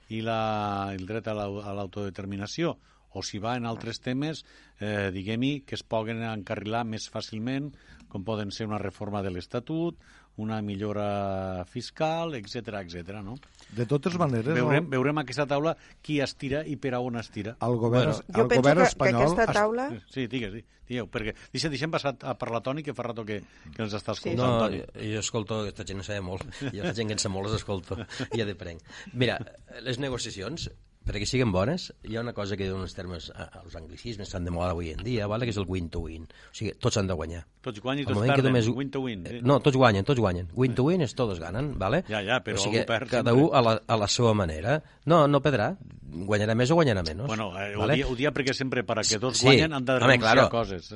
i 0.09 0.21
la, 0.21 0.91
el 0.93 1.05
dret 1.09 1.27
a 1.27 1.33
la- 1.33 1.47
a 1.65 1.73
l'autodeterminació, 1.73 2.77
o 3.15 3.23
si 3.23 3.39
va 3.39 3.55
en 3.55 3.65
altres 3.65 4.01
temes, 4.03 4.43
eh, 4.79 5.09
diguem-hi, 5.15 5.61
que 5.65 5.75
es 5.75 5.83
poden 5.83 6.21
encarrilar 6.23 6.83
més 6.85 7.09
fàcilment, 7.09 7.71
com 8.11 8.23
poden 8.23 8.51
ser 8.51 8.67
una 8.67 8.77
reforma 8.79 9.21
de 9.23 9.31
l'Estatut, 9.31 9.97
una 10.37 10.61
millora 10.61 11.63
fiscal, 11.69 12.33
etc 12.35 12.73
etc. 12.83 13.21
no? 13.23 13.37
De 13.75 13.85
totes 13.85 14.17
maneres, 14.19 14.53
Veurem, 14.53 14.83
el, 14.83 14.89
veurem 14.91 15.17
aquesta 15.23 15.45
taula 15.47 15.75
qui 16.03 16.19
estira 16.21 16.63
i 16.67 16.75
per 16.75 16.93
a 16.95 16.99
on 16.99 17.15
estira. 17.17 17.55
el 17.61 17.75
govern, 17.79 18.11
Jo 18.27 18.43
el 18.43 18.47
penso 18.47 18.61
govern 18.61 18.77
que, 18.79 18.83
que 18.83 18.89
espanyol... 18.89 19.21
aquesta 19.23 19.43
es- 19.47 19.53
taula... 19.57 19.85
Sí, 20.11 20.27
digues, 20.27 20.53
sí, 20.53 20.63
digueu, 20.87 21.07
perquè 21.09 21.33
deixa, 21.53 21.69
deixem 21.71 21.89
passar 21.91 22.15
a 22.21 22.35
parlar 22.37 22.61
Toni, 22.61 22.83
que 22.83 22.93
fa 22.93 23.03
rato 23.07 23.23
que, 23.25 23.41
que 23.75 23.81
els 23.81 23.93
està 23.95 24.13
Sí, 24.13 24.29
escoltant, 24.29 24.51
No, 24.51 24.59
Toni. 24.65 24.81
jo, 24.83 25.13
jo 25.15 25.19
escolto, 25.23 25.61
aquesta 25.63 25.85
gent 25.87 25.97
no 26.03 26.07
sabe 26.07 26.21
molt, 26.21 26.43
jo 26.61 26.83
la 26.83 26.93
gent 26.93 27.07
que 27.09 27.17
en 27.17 27.23
sap 27.23 27.31
molt 27.33 27.47
les 27.49 27.55
escolto, 27.61 27.97
i 28.35 28.39
ja 28.43 28.45
deprenc. 28.45 28.83
Mira, 29.13 29.39
les 29.81 29.99
negociacions, 30.03 30.69
perquè 31.05 31.25
siguin 31.29 31.51
bones, 31.53 31.91
hi 32.03 32.15
ha 32.17 32.21
una 32.21 32.33
cosa 32.33 32.57
que 32.57 32.65
diuen 32.65 32.81
els 32.81 32.95
termes, 32.97 33.29
eh, 33.29 33.45
els 33.63 33.75
anglicismes 33.77 34.27
estan 34.27 34.43
de 34.45 34.51
moda 34.51 34.71
avui 34.71 34.89
en 34.91 35.03
dia, 35.05 35.27
vale? 35.27 35.45
que 35.45 35.51
és 35.53 35.57
el 35.61 35.65
win 35.69 35.89
to 35.89 35.99
win. 36.01 36.23
O 36.23 36.51
sigui, 36.57 36.73
tots 36.81 36.97
han 36.97 37.07
de 37.07 37.13
guanyar. 37.13 37.43
Tots 37.61 37.79
guanyen 37.81 38.03
i 38.05 38.07
Al 38.09 38.13
tots 38.15 38.27
perden, 38.27 38.51
només- 38.51 38.67
win 38.69 38.89
to 38.91 39.01
win. 39.01 39.25
Eh, 39.27 39.39
No, 39.43 39.59
tots 39.59 39.77
guanyen, 39.77 40.03
tots 40.05 40.19
guanyen. 40.19 40.49
Win 40.53 40.73
to 40.75 40.83
win 40.83 41.01
és 41.01 41.13
tots 41.15 41.39
ganen, 41.39 41.77
vale? 41.77 42.03
Ja, 42.09 42.21
ja, 42.21 42.41
però 42.43 42.55
o 42.55 42.63
sigui, 42.63 42.77
algú 42.79 42.87
perd 42.87 43.09
cada 43.09 43.31
sempre. 43.31 43.43
un 43.45 43.55
a 43.55 43.61
la, 43.61 43.81
a 43.87 43.97
la 43.97 44.07
seva 44.07 44.33
manera. 44.33 44.81
No, 45.05 45.27
no 45.27 45.41
perdrà. 45.41 45.77
Guanyarà 46.15 46.55
més 46.55 46.71
o 46.71 46.75
guanyarà 46.75 47.03
menys. 47.03 47.27
Bueno, 47.27 47.51
eh, 47.59 47.75
ho, 47.75 47.79
vale? 47.79 47.95
dia, 47.95 48.07
ho 48.07 48.15
dia 48.15 48.31
perquè 48.33 48.53
sempre 48.53 48.83
per 48.83 48.99
a 48.99 49.03
que 49.03 49.19
tots 49.19 49.37
Sí, 49.39 49.45
guanyen 49.45 49.73
han 49.73 49.85
de 49.85 49.91
home, 49.93 49.99
renunciar 49.99 50.33
claro. 50.33 50.47
a 50.47 50.49
coses. 50.49 50.95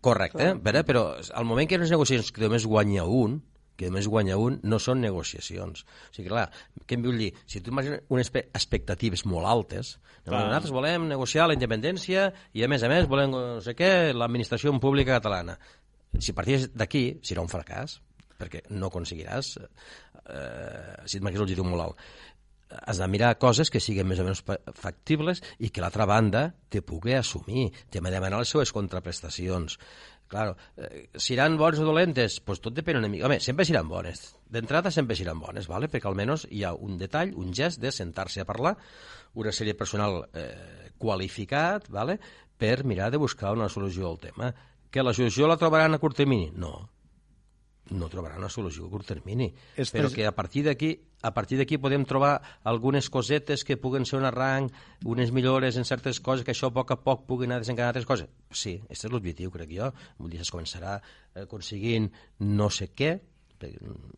Correcte, 0.00 0.54
però, 0.64 0.82
però 0.86 1.02
al 1.34 1.44
moment 1.44 1.68
que 1.68 1.74
hi 1.74 1.76
ha 1.76 1.80
unes 1.82 1.90
negociacions 1.90 2.32
que 2.32 2.40
només 2.46 2.64
guanya 2.64 3.04
un, 3.04 3.42
que 3.80 3.88
només 3.88 4.08
guanya 4.12 4.36
un, 4.36 4.58
no 4.68 4.76
són 4.82 5.00
negociacions. 5.00 5.84
O 5.86 6.12
sigui, 6.12 6.28
clar, 6.28 6.46
què 6.84 6.98
em 6.98 7.04
vull 7.06 7.16
dir? 7.20 7.30
Si 7.48 7.62
tu 7.64 7.72
imagines 7.72 8.02
unes 8.12 8.28
expectatives 8.52 9.24
molt 9.24 9.48
altes, 9.48 9.94
Clar. 10.26 10.44
nosaltres 10.50 10.74
volem 10.76 11.08
negociar 11.08 11.48
la 11.48 11.56
independència 11.56 12.28
i, 12.52 12.62
a 12.64 12.68
més 12.68 12.84
a 12.84 12.90
més, 12.92 13.08
volem, 13.08 13.32
no 13.32 13.60
sé 13.64 13.72
què, 13.78 13.90
l'administració 14.12 14.74
pública 14.82 15.16
catalana. 15.16 15.56
Si 16.20 16.34
parties 16.36 16.68
d'aquí, 16.76 17.06
serà 17.24 17.40
un 17.40 17.48
fracàs, 17.48 18.00
perquè 18.40 18.66
no 18.76 18.88
aconseguiràs, 18.92 19.54
eh, 19.60 21.06
si 21.06 21.18
et 21.18 21.24
marques 21.24 21.40
l'objectiu 21.40 21.64
molt 21.66 21.88
alt 21.88 22.04
has 22.86 23.00
de 23.02 23.06
mirar 23.10 23.32
coses 23.42 23.66
que 23.66 23.80
siguin 23.82 24.06
més 24.06 24.20
o 24.22 24.24
menys 24.24 24.44
fa- 24.46 24.60
factibles 24.78 25.40
i 25.58 25.72
que 25.74 25.82
l'altra 25.82 26.06
banda 26.06 26.44
te 26.70 26.84
pugui 26.86 27.16
assumir, 27.18 27.64
te 27.90 27.98
de 27.98 28.10
demanar 28.14 28.38
les 28.38 28.48
seues 28.54 28.70
contraprestacions. 28.70 29.74
Claro, 30.30 30.56
eh, 30.76 31.08
seran 31.18 31.56
bones 31.58 31.80
o 31.82 31.84
dolentes? 31.84 32.36
Pues 32.46 32.60
tot 32.62 32.76
depèn 32.76 33.00
una 33.00 33.08
mica. 33.10 33.26
Home, 33.26 33.40
sempre 33.42 33.64
seran 33.66 33.88
bones. 33.90 34.28
D'entrada 34.46 34.92
sempre 34.94 35.16
seran 35.18 35.40
bones, 35.42 35.66
¿vale? 35.66 35.88
perquè 35.90 36.06
almenys 36.06 36.44
hi 36.54 36.62
ha 36.62 36.70
un 36.70 37.00
detall, 37.00 37.32
un 37.34 37.50
gest 37.50 37.80
de 37.82 37.90
sentar-se 37.90 38.44
a 38.44 38.46
parlar, 38.46 38.76
una 39.34 39.50
sèrie 39.50 39.74
personal 39.74 40.20
eh, 40.30 40.92
qualificat, 41.02 41.90
¿vale? 41.90 42.20
per 42.56 42.84
mirar 42.86 43.10
de 43.10 43.18
buscar 43.18 43.56
una 43.58 43.68
solució 43.68 44.06
al 44.06 44.20
tema. 44.22 44.52
Que 44.90 45.02
la 45.02 45.16
solució 45.18 45.50
la 45.50 45.58
trobaran 45.58 45.98
a 45.98 45.98
curt 45.98 46.22
termini? 46.22 46.52
No, 46.54 46.76
no 47.90 48.08
trobarà 48.08 48.38
una 48.38 48.50
solució 48.50 48.86
a 48.86 48.90
curt 48.90 49.08
termini. 49.10 49.50
Este 49.76 49.98
Però 49.98 50.10
que 50.12 50.26
a 50.26 50.34
partir 50.34 50.64
d'aquí 50.66 50.96
a 51.22 51.34
partir 51.36 51.58
d'aquí 51.60 51.76
podem 51.76 52.06
trobar 52.08 52.40
algunes 52.64 53.10
cosetes 53.12 53.64
que 53.64 53.76
puguen 53.76 54.06
ser 54.08 54.16
un 54.18 54.24
arranc, 54.24 54.72
unes 55.04 55.32
millores 55.36 55.76
en 55.76 55.84
certes 55.84 56.20
coses, 56.20 56.44
que 56.44 56.54
això 56.54 56.70
a 56.70 56.74
poc 56.74 56.94
a 56.94 57.00
poc 57.04 57.26
puguin 57.28 57.52
anar 57.52 57.60
desencadenant 57.60 57.92
altres 57.92 58.08
coses. 58.08 58.30
Sí, 58.50 58.78
aquest 58.86 59.04
és 59.04 59.12
l'objectiu, 59.12 59.52
crec 59.52 59.74
jo. 59.76 59.90
Vull 60.18 60.32
dir, 60.32 60.40
es 60.40 60.52
començarà 60.52 60.96
eh, 61.00 61.42
aconseguint 61.44 62.08
no 62.40 62.70
sé 62.72 62.88
què, 62.96 63.18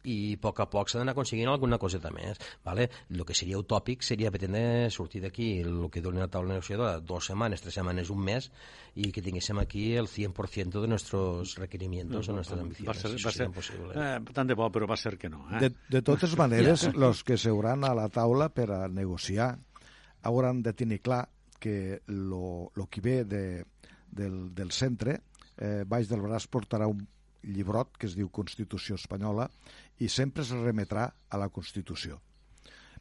i 0.04 0.34
a 0.34 0.40
poc 0.42 0.60
a 0.62 0.66
poc 0.70 0.90
s'ha 0.90 0.98
d'anar 1.00 1.12
aconseguint 1.16 1.48
alguna 1.50 1.78
coseta 1.78 2.10
més. 2.14 2.38
¿vale? 2.64 2.88
El 3.10 3.24
que 3.26 3.34
seria 3.34 3.58
utòpic 3.58 4.02
seria 4.06 4.30
pretendre 4.30 4.90
sortir 4.90 5.22
d'aquí 5.22 5.60
el 5.62 5.88
que 5.90 6.02
doni 6.04 6.20
la 6.22 6.28
taula 6.28 6.54
negociadora 6.54 7.00
dues 7.00 7.26
setmanes, 7.30 7.62
tres 7.62 7.74
setmanes, 7.74 8.10
un 8.10 8.22
mes 8.24 8.50
i 8.94 9.10
que 9.12 9.22
tinguéssim 9.24 9.58
aquí 9.58 9.94
el 9.96 10.06
100% 10.06 10.80
de 10.82 10.88
nuestros 10.88 11.56
requerimientos 11.56 12.28
o 12.28 12.32
nuestras 12.32 12.58
Va 12.58 12.62
ambiciones. 12.62 13.00
ser, 13.00 13.10
va 13.26 13.32
ser, 13.32 13.46
impossible. 13.46 13.92
eh, 13.96 14.20
tant 14.32 14.48
de 14.48 14.54
bo, 14.54 14.70
però 14.70 14.88
va 14.88 14.96
ser 14.96 15.16
que 15.18 15.28
no. 15.28 15.46
Eh? 15.52 15.60
De, 15.66 15.72
de 15.88 16.02
totes 16.02 16.36
maneres, 16.42 16.84
els 16.92 17.24
que 17.24 17.38
seuran 17.38 17.84
a 17.84 17.94
la 17.94 18.08
taula 18.08 18.50
per 18.52 18.70
a 18.70 18.88
negociar 18.88 19.56
hauran 20.22 20.62
de 20.62 20.72
tenir 20.72 21.00
clar 21.00 21.28
que 21.58 22.02
lo, 22.06 22.70
lo 22.74 22.86
que 22.88 23.00
ve 23.00 23.24
de, 23.24 23.64
del, 24.10 24.54
del 24.54 24.70
centre, 24.72 25.20
eh, 25.58 25.84
baix 25.86 26.08
del 26.10 26.20
braç 26.22 26.48
portarà 26.50 26.88
un 26.90 27.04
llibrot 27.42 27.96
que 27.98 28.06
es 28.06 28.14
diu 28.16 28.28
Constitució 28.30 28.94
Espanyola 28.96 29.48
i 29.98 30.08
sempre 30.08 30.42
es 30.42 30.50
remetrà 30.50 31.08
a 31.28 31.38
la 31.38 31.48
Constitució. 31.48 32.20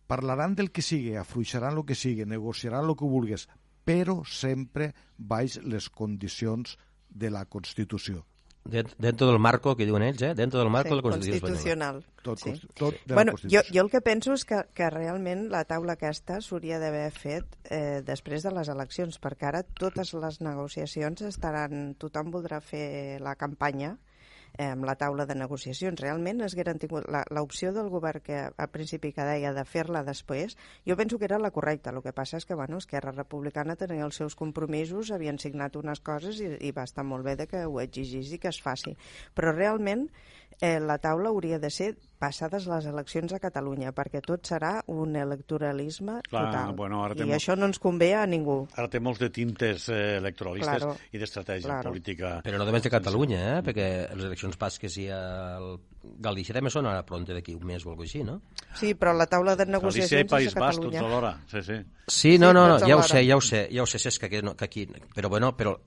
Parlaran 0.07 0.55
del 0.55 0.71
que 0.71 0.81
sigui, 0.83 1.15
afluixaran 1.15 1.77
el 1.77 1.85
que 1.87 1.95
sigui, 1.95 2.25
negociaran 2.25 2.83
el 2.89 2.95
que 2.99 3.07
vulgues, 3.07 3.47
però 3.87 4.21
sempre 4.27 4.91
baix 5.17 5.59
les 5.63 5.89
condicions 5.89 6.77
de 7.09 7.29
la 7.31 7.45
Constitució. 7.45 8.25
Dent- 8.63 8.91
Dentro 8.99 9.25
del 9.25 9.39
marco 9.39 9.75
que 9.75 9.87
diuen 9.87 10.03
ells, 10.05 10.21
eh? 10.21 10.35
Dentro 10.35 10.59
del 10.59 10.69
marco 10.69 10.89
Sí, 10.89 10.95
de 10.95 10.95
la 10.97 11.01
Constitució 11.01 11.33
Espanyola. 11.33 11.93
constitucional. 11.95 12.05
Tot, 12.21 12.37
sí. 12.37 12.67
tot 12.77 12.93
de 13.07 13.15
Bueno, 13.15 13.31
la 13.31 13.37
jo, 13.37 13.41
Constitució. 13.41 13.73
jo 13.73 13.81
el 13.85 13.89
que 13.89 14.01
penso 14.01 14.33
és 14.33 14.45
que, 14.45 14.59
que 14.75 14.89
realment 14.91 15.47
la 15.49 15.63
taula 15.65 15.93
aquesta 15.97 16.41
s'hauria 16.41 16.77
d'haver 16.77 17.07
fet 17.11 17.57
eh, 17.71 18.03
després 18.05 18.43
de 18.43 18.51
les 18.53 18.69
eleccions, 18.69 19.17
perquè 19.19 19.47
ara 19.49 19.63
totes 19.63 20.13
les 20.13 20.41
negociacions 20.41 21.21
estaran... 21.23 21.95
Tothom 21.97 22.29
voldrà 22.31 22.61
fer 22.61 23.17
la 23.19 23.33
campanya 23.35 23.95
eh, 23.95 24.11
amb 24.70 24.86
la 24.86 24.95
taula 24.99 25.26
de 25.26 25.36
negociacions. 25.38 25.99
Realment 26.01 26.41
es 26.45 26.55
hagueren 26.55 26.80
tingut 26.82 27.07
l'opció 27.34 27.72
del 27.76 27.89
govern 27.93 28.24
que 28.26 28.41
al 28.49 28.70
principi 28.74 29.12
que 29.16 29.26
deia 29.28 29.53
de 29.55 29.66
fer-la 29.66 30.03
després, 30.07 30.57
jo 30.88 30.97
penso 30.99 31.20
que 31.20 31.28
era 31.30 31.39
la 31.39 31.51
correcta. 31.51 31.91
El 31.91 32.01
que 32.05 32.14
passa 32.14 32.38
és 32.38 32.45
que 32.45 32.57
bueno, 32.57 32.78
Esquerra 32.82 33.14
Republicana 33.16 33.78
tenia 33.80 34.05
els 34.05 34.20
seus 34.22 34.36
compromisos, 34.36 35.12
havien 35.12 35.39
signat 35.39 35.76
unes 35.80 36.03
coses 36.05 36.41
i, 36.41 36.51
i 36.68 36.72
va 36.76 36.86
estar 36.88 37.05
molt 37.07 37.26
bé 37.26 37.38
de 37.39 37.47
que 37.47 37.66
ho 37.66 37.80
exigís 37.82 38.34
i 38.36 38.41
que 38.41 38.51
es 38.51 38.62
faci. 38.62 38.95
Però 39.36 39.55
realment 39.55 40.09
eh, 40.59 40.79
la 40.79 40.97
taula 40.97 41.29
hauria 41.29 41.59
de 41.59 41.69
ser 41.69 41.95
passades 42.21 42.67
les 42.69 42.85
eleccions 42.85 43.31
a 43.33 43.39
Catalunya, 43.41 43.91
perquè 43.97 44.19
tot 44.21 44.45
serà 44.45 44.83
un 44.93 45.15
electoralisme 45.15 46.19
Clar, 46.29 46.43
total. 46.51 46.75
bueno, 46.75 47.03
ara 47.03 47.15
I 47.15 47.17
tem- 47.23 47.31
això 47.33 47.55
no 47.57 47.65
ens 47.65 47.79
convé 47.79 48.13
a 48.15 48.25
ningú. 48.27 48.67
Ara 48.77 48.87
té 48.89 48.99
molts 48.99 49.19
de 49.19 49.29
tintes 49.29 49.87
eh, 49.89 50.17
electoralistes 50.17 50.77
Claro, 50.83 50.95
i 51.11 51.17
d'estratègia 51.17 51.67
claro. 51.67 51.89
política. 51.89 52.41
Però 52.43 52.57
no 52.59 52.65
només 52.65 52.83
de 52.83 52.89
Catalunya, 52.93 53.57
eh? 53.57 53.61
perquè 53.63 53.87
les 54.15 54.25
eleccions 54.25 54.57
basques 54.57 54.97
i 54.97 55.07
el 55.07 55.79
Galícia 56.19 56.53
també 56.53 56.69
són 56.69 56.85
ara 56.85 57.03
pronte 57.05 57.33
d'aquí 57.33 57.55
un 57.55 57.65
mes 57.65 57.83
o 57.85 57.89
alguna 57.89 58.05
així, 58.05 58.23
no? 58.23 58.41
Sí, 58.75 58.93
però 58.93 59.13
la 59.17 59.25
taula 59.27 59.55
de 59.55 59.65
Galícia 59.65 59.71
i 59.71 59.81
negociacions 59.81 60.29
País 60.31 60.47
és 60.47 60.55
Basc, 60.55 60.79
tots 60.81 60.93
Catalunya. 60.93 61.07
alhora. 61.07 61.33
Sí, 61.47 61.61
sí. 61.63 61.79
Sí, 62.07 62.37
no, 62.37 62.53
no, 62.53 62.67
no, 62.67 62.79
ja 62.79 62.97
ho 62.97 63.03
sé, 63.03 63.25
ja 63.25 63.35
ho 63.37 63.41
sé, 63.41 63.67
ja 63.71 63.81
ho 63.83 63.85
sé, 63.85 63.97
Cesc, 63.99 64.27
que, 64.29 64.41
no, 64.41 64.55
que 64.55 64.65
aquí... 64.65 64.87
Però 65.15 65.29
bueno, 65.29 65.55
però 65.57 65.77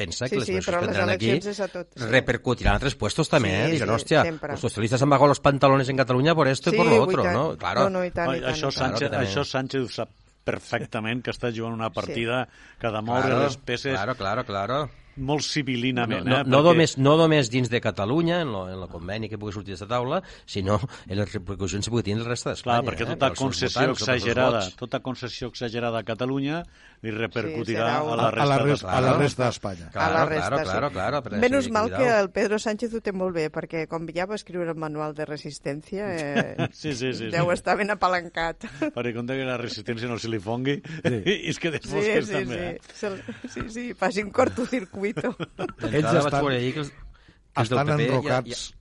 pensa 0.00 0.26
Sí, 0.26 0.32
que 0.34 0.40
les 0.40 0.48
sí, 0.48 0.54
que 0.56 0.78
tindran 0.80 1.10
aquí 1.12 1.28
eleccions 1.30 1.50
és 1.52 1.60
a 1.60 1.68
tot, 1.68 1.90
sí. 1.94 2.08
repercutiran 2.08 2.78
a 2.78 2.82
tres 2.82 2.96
puestos 2.96 3.28
també, 3.28 3.50
Sí, 3.52 3.60
eh? 3.60 3.70
Diran, 3.76 3.92
sí, 3.92 3.94
hòstia, 3.98 4.22
sempre. 4.24 4.54
los 4.56 4.64
socialistas 4.64 5.02
han 5.04 5.10
bajado 5.12 5.28
los 5.34 5.40
pantalones 5.44 5.88
en 5.92 5.96
Cataluña 6.00 6.34
por 6.34 6.48
esto 6.48 6.72
y 6.72 6.76
por 6.76 6.86
lo 6.86 6.96
i 6.96 6.98
otro. 7.04 7.24
¿no? 7.30 7.56
Claro. 7.58 7.84
No, 7.84 7.98
no, 7.98 8.04
i 8.04 8.10
tant, 8.10 8.32
i 8.36 8.40
tant. 8.40 8.54
això, 8.54 8.70
i 8.70 8.74
tant. 8.74 8.78
Sánchez, 8.80 9.08
Claro 9.10 9.24
que 9.24 9.28
això 9.28 9.44
Sánchez 9.44 9.84
ho 9.84 9.92
sap 9.92 10.10
perfectament, 10.44 11.20
que 11.22 11.30
està 11.34 11.50
jugant 11.54 11.74
una 11.76 11.90
partida 11.92 12.46
que 12.80 12.88
ha 12.88 12.92
de 12.94 13.02
moure 13.04 13.28
claro, 13.28 13.44
les 13.44 13.56
peces 13.58 13.92
Claro, 13.94 14.14
claro, 14.16 14.44
claro. 14.48 14.78
Molt 15.20 15.42
civilinament. 15.44 16.24
no, 16.26 16.40
eh? 16.40 16.44
no, 16.44 16.58
perquè- 16.60 16.64
només, 16.72 16.96
no 16.98 17.16
només 17.16 17.50
dins 17.50 17.68
de 17.70 17.80
Catalunya, 17.80 18.40
en 18.42 18.52
lo, 18.52 18.68
en 18.68 18.80
lo 18.80 18.88
conveni 18.88 19.28
que 19.28 19.38
pugui 19.38 19.52
sortir 19.52 19.74
d'aquesta 19.74 19.88
taula, 19.94 20.22
sinó 20.46 20.80
en 21.08 21.16
les 21.18 21.32
repercussions 21.32 21.84
que 21.86 21.90
pugui 21.90 22.02
tenir 22.02 22.20
el 22.22 22.26
reste 22.28 22.50
d'Espanya. 22.50 22.80
Clar, 22.82 22.88
perquè 22.94 23.06
eh? 23.06 23.10
tota 23.14 23.28
seus 23.28 23.38
concessió 23.38 23.80
votants, 23.82 24.00
exagerada, 24.02 24.62
tota 24.76 25.00
concessió 25.00 25.48
exagerada 25.48 25.98
a 26.00 26.04
Catalunya 26.04 26.62
li 27.02 27.10
repercutirà 27.12 27.98
a 27.98 28.02
un- 28.02 28.16
la 28.16 28.28
a 28.28 28.30
resta 28.30 28.46
la, 28.46 28.56
de 28.58 28.64
resta, 28.70 28.88
a 28.90 29.00
la 29.00 29.06
Claro. 29.08 29.18
resta 29.22 29.44
d'Espanya. 29.46 29.86
a 29.86 29.90
Claro, 29.90 30.14
la 30.14 30.24
resta, 30.26 30.48
claro, 30.50 30.58
sí. 30.88 30.92
claro, 30.94 31.22
claro, 31.22 31.40
Menys 31.40 31.64
sí, 31.64 31.70
mal 31.70 31.90
que 31.90 32.08
el 32.20 32.30
Pedro 32.30 32.58
Sánchez 32.58 32.94
ho 32.94 33.00
té 33.00 33.12
molt 33.12 33.34
bé, 33.34 33.50
perquè 33.50 33.86
com 33.88 34.06
ja 34.12 34.26
va 34.26 34.34
escriure 34.36 34.70
el 34.70 34.76
manual 34.76 35.14
de 35.14 35.24
resistència, 35.24 36.04
eh, 36.16 36.68
Sí, 36.72 36.92
sí, 36.94 37.12
sí. 37.14 37.30
deu 37.30 37.46
sí. 37.48 37.54
estar 37.54 37.76
ben 37.78 37.90
apalancat. 37.90 38.64
Perquè 38.94 39.14
compte 39.14 39.36
que 39.36 39.44
la 39.44 39.56
resistència 39.58 40.08
no 40.08 40.18
se 40.18 40.28
li 40.28 40.38
fongui 40.38 40.80
Sí. 40.80 41.14
i 41.30 41.48
és 41.50 41.58
que 41.58 41.70
Sí, 41.70 41.78
després 41.78 42.04
sí, 42.04 42.12
que 42.12 42.22
sí, 42.22 42.32
també. 42.32 42.60
eh? 42.70 42.78
Se'l- 42.94 43.22
sí, 43.48 43.60
sí, 43.70 43.84
facin 43.94 44.30
cortocircuito. 44.30 45.09
D'entrada 45.18 45.96
Ells 45.98 46.24
estan- 46.24 46.40
ahir 46.56 46.72
que 46.74 46.80
els, 46.80 46.90
que 46.90 47.62
Estan 47.62 47.86
PP 47.86 48.06
ja- 48.06 48.10
enrocats. 48.10 48.74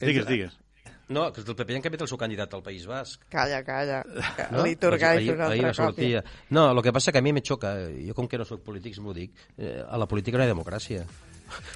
Digues, 0.00 0.26
digues. 0.26 0.58
No, 1.12 1.26
que 1.32 1.42
els 1.42 1.46
del 1.46 1.56
PP 1.58 1.74
han 1.76 1.82
canviat 1.84 2.02
el 2.06 2.08
seu 2.08 2.16
candidat 2.18 2.54
al 2.56 2.62
País 2.64 2.86
Basc. 2.88 3.26
Calla, 3.28 3.58
calla. 3.66 3.98
No? 4.50 4.62
Una 5.36 5.44
altra 5.68 5.74
sortir- 5.74 6.14
còpia. 6.16 6.24
No, 6.50 6.70
el 6.72 6.82
que 6.82 6.92
passa 6.92 7.12
que 7.12 7.18
a 7.18 7.22
mi 7.22 7.32
me 7.36 7.42
xoca, 7.44 7.74
jo 8.06 8.14
com 8.14 8.26
que 8.28 8.38
no 8.40 8.46
sóc 8.48 8.62
polític, 8.64 8.96
m'ho 9.02 9.12
dic, 9.12 9.34
eh, 9.58 9.82
a 9.86 9.98
la 9.98 10.06
política 10.08 10.38
no 10.38 10.44
hi 10.44 10.48
ha 10.48 10.54
democràcia. 10.54 11.04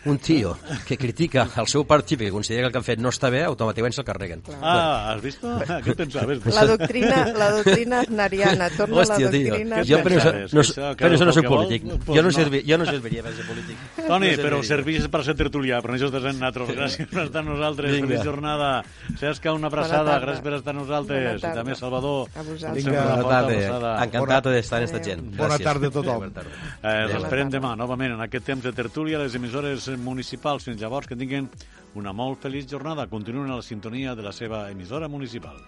Un 0.06 0.18
tio 0.18 0.56
que 0.86 0.96
critica 0.96 1.48
el 1.56 1.66
seu 1.68 1.84
partit 1.86 2.18
perquè 2.20 2.30
considera 2.32 2.62
que 2.62 2.66
el 2.68 2.72
que 2.72 2.78
han 2.78 2.84
fet 2.86 3.00
no 3.02 3.10
està 3.10 3.30
bé, 3.30 3.42
automàticament 3.44 3.92
se'l 3.96 4.04
carreguen. 4.06 4.42
Ah, 4.62 5.12
has 5.12 5.22
vist? 5.22 5.42
Què 5.42 5.94
pensaves? 5.96 6.44
La 6.54 6.64
doctrina, 6.66 7.26
la 7.36 7.50
doctrina 7.58 8.00
aznariana, 8.00 8.70
torna 8.76 9.02
Hòstia, 9.02 9.16
a 9.16 9.30
la 9.30 9.30
tio, 9.30 9.48
doctrina 9.50 9.82
jo 9.84 9.98
per 10.02 10.12
això, 10.12 10.32
pensaves? 10.32 10.54
no, 10.54 10.60
Que 10.62 10.66
això, 10.66 10.96
per 10.96 11.10
això 11.12 11.24
no 11.26 11.32
que 11.32 11.36
soc 11.36 11.42
que 11.42 11.48
polític. 11.54 11.82
vol, 11.84 11.96
Jo 11.96 12.04
pues 12.06 12.16
no, 12.16 12.22
no. 12.22 12.30
servi, 12.32 12.62
jo 12.66 12.78
no 12.78 12.84
serviria 12.86 13.22
per 13.22 13.32
ser 13.34 13.46
polític. 13.46 13.76
Toni, 14.06 14.30
No 14.36 14.42
però 14.42 14.62
servís 14.62 15.08
per 15.08 15.24
ser 15.24 15.34
tertulià, 15.36 15.80
però 15.82 15.94
això 15.96 16.06
estàs 16.10 16.24
en 16.30 16.38
nosaltres. 16.38 16.76
Gràcies 16.76 17.08
per 17.10 17.22
estar 17.26 17.40
amb 17.42 17.48
nosaltres. 17.50 17.92
Vinga. 17.92 18.06
Feliç 18.06 18.24
jornada. 18.24 18.84
Cesca, 19.18 19.52
una 19.52 19.68
Bona 19.68 19.82
abraçada. 19.84 20.20
Gràcies 20.20 20.42
per 20.42 20.52
estar 20.54 20.74
amb 20.74 20.80
nosaltres. 20.82 21.40
Bona 21.42 21.52
I 21.52 21.56
també 21.56 21.74
Salvador. 21.74 22.28
A 22.36 22.42
vosaltres. 22.42 22.84
Vinga. 22.84 23.04
Bona 23.22 23.28
tarda. 23.28 24.04
Encantat 24.06 24.44
d'estar 24.52 24.78
amb 24.80 24.84
esta 24.88 25.02
gent. 25.02 25.22
Bona 25.36 25.48
Gràcies. 25.54 25.64
tarda 25.64 25.86
a 25.86 25.90
tothom. 25.90 26.18
Bona. 26.26 26.44
Eh, 26.82 27.06
Bona 27.06 27.18
esperem 27.22 27.50
demà, 27.50 27.74
novament, 27.76 28.12
en 28.14 28.20
aquest 28.26 28.44
temps 28.46 28.62
de 28.64 28.72
tertúlia, 28.72 29.18
les 29.18 29.34
emissores 29.66 29.88
municipals 29.98 30.64
fins 30.68 30.80
llavors 30.80 31.08
que 31.10 31.18
tinguin 31.18 31.50
una 31.94 32.12
molt 32.12 32.42
feliç 32.44 32.70
jornada. 32.70 33.08
Continuen 33.10 33.50
a 33.50 33.58
la 33.60 33.66
sintonia 33.66 34.14
de 34.14 34.22
la 34.22 34.32
seva 34.32 34.66
emissora 34.70 35.08
municipal. 35.08 35.58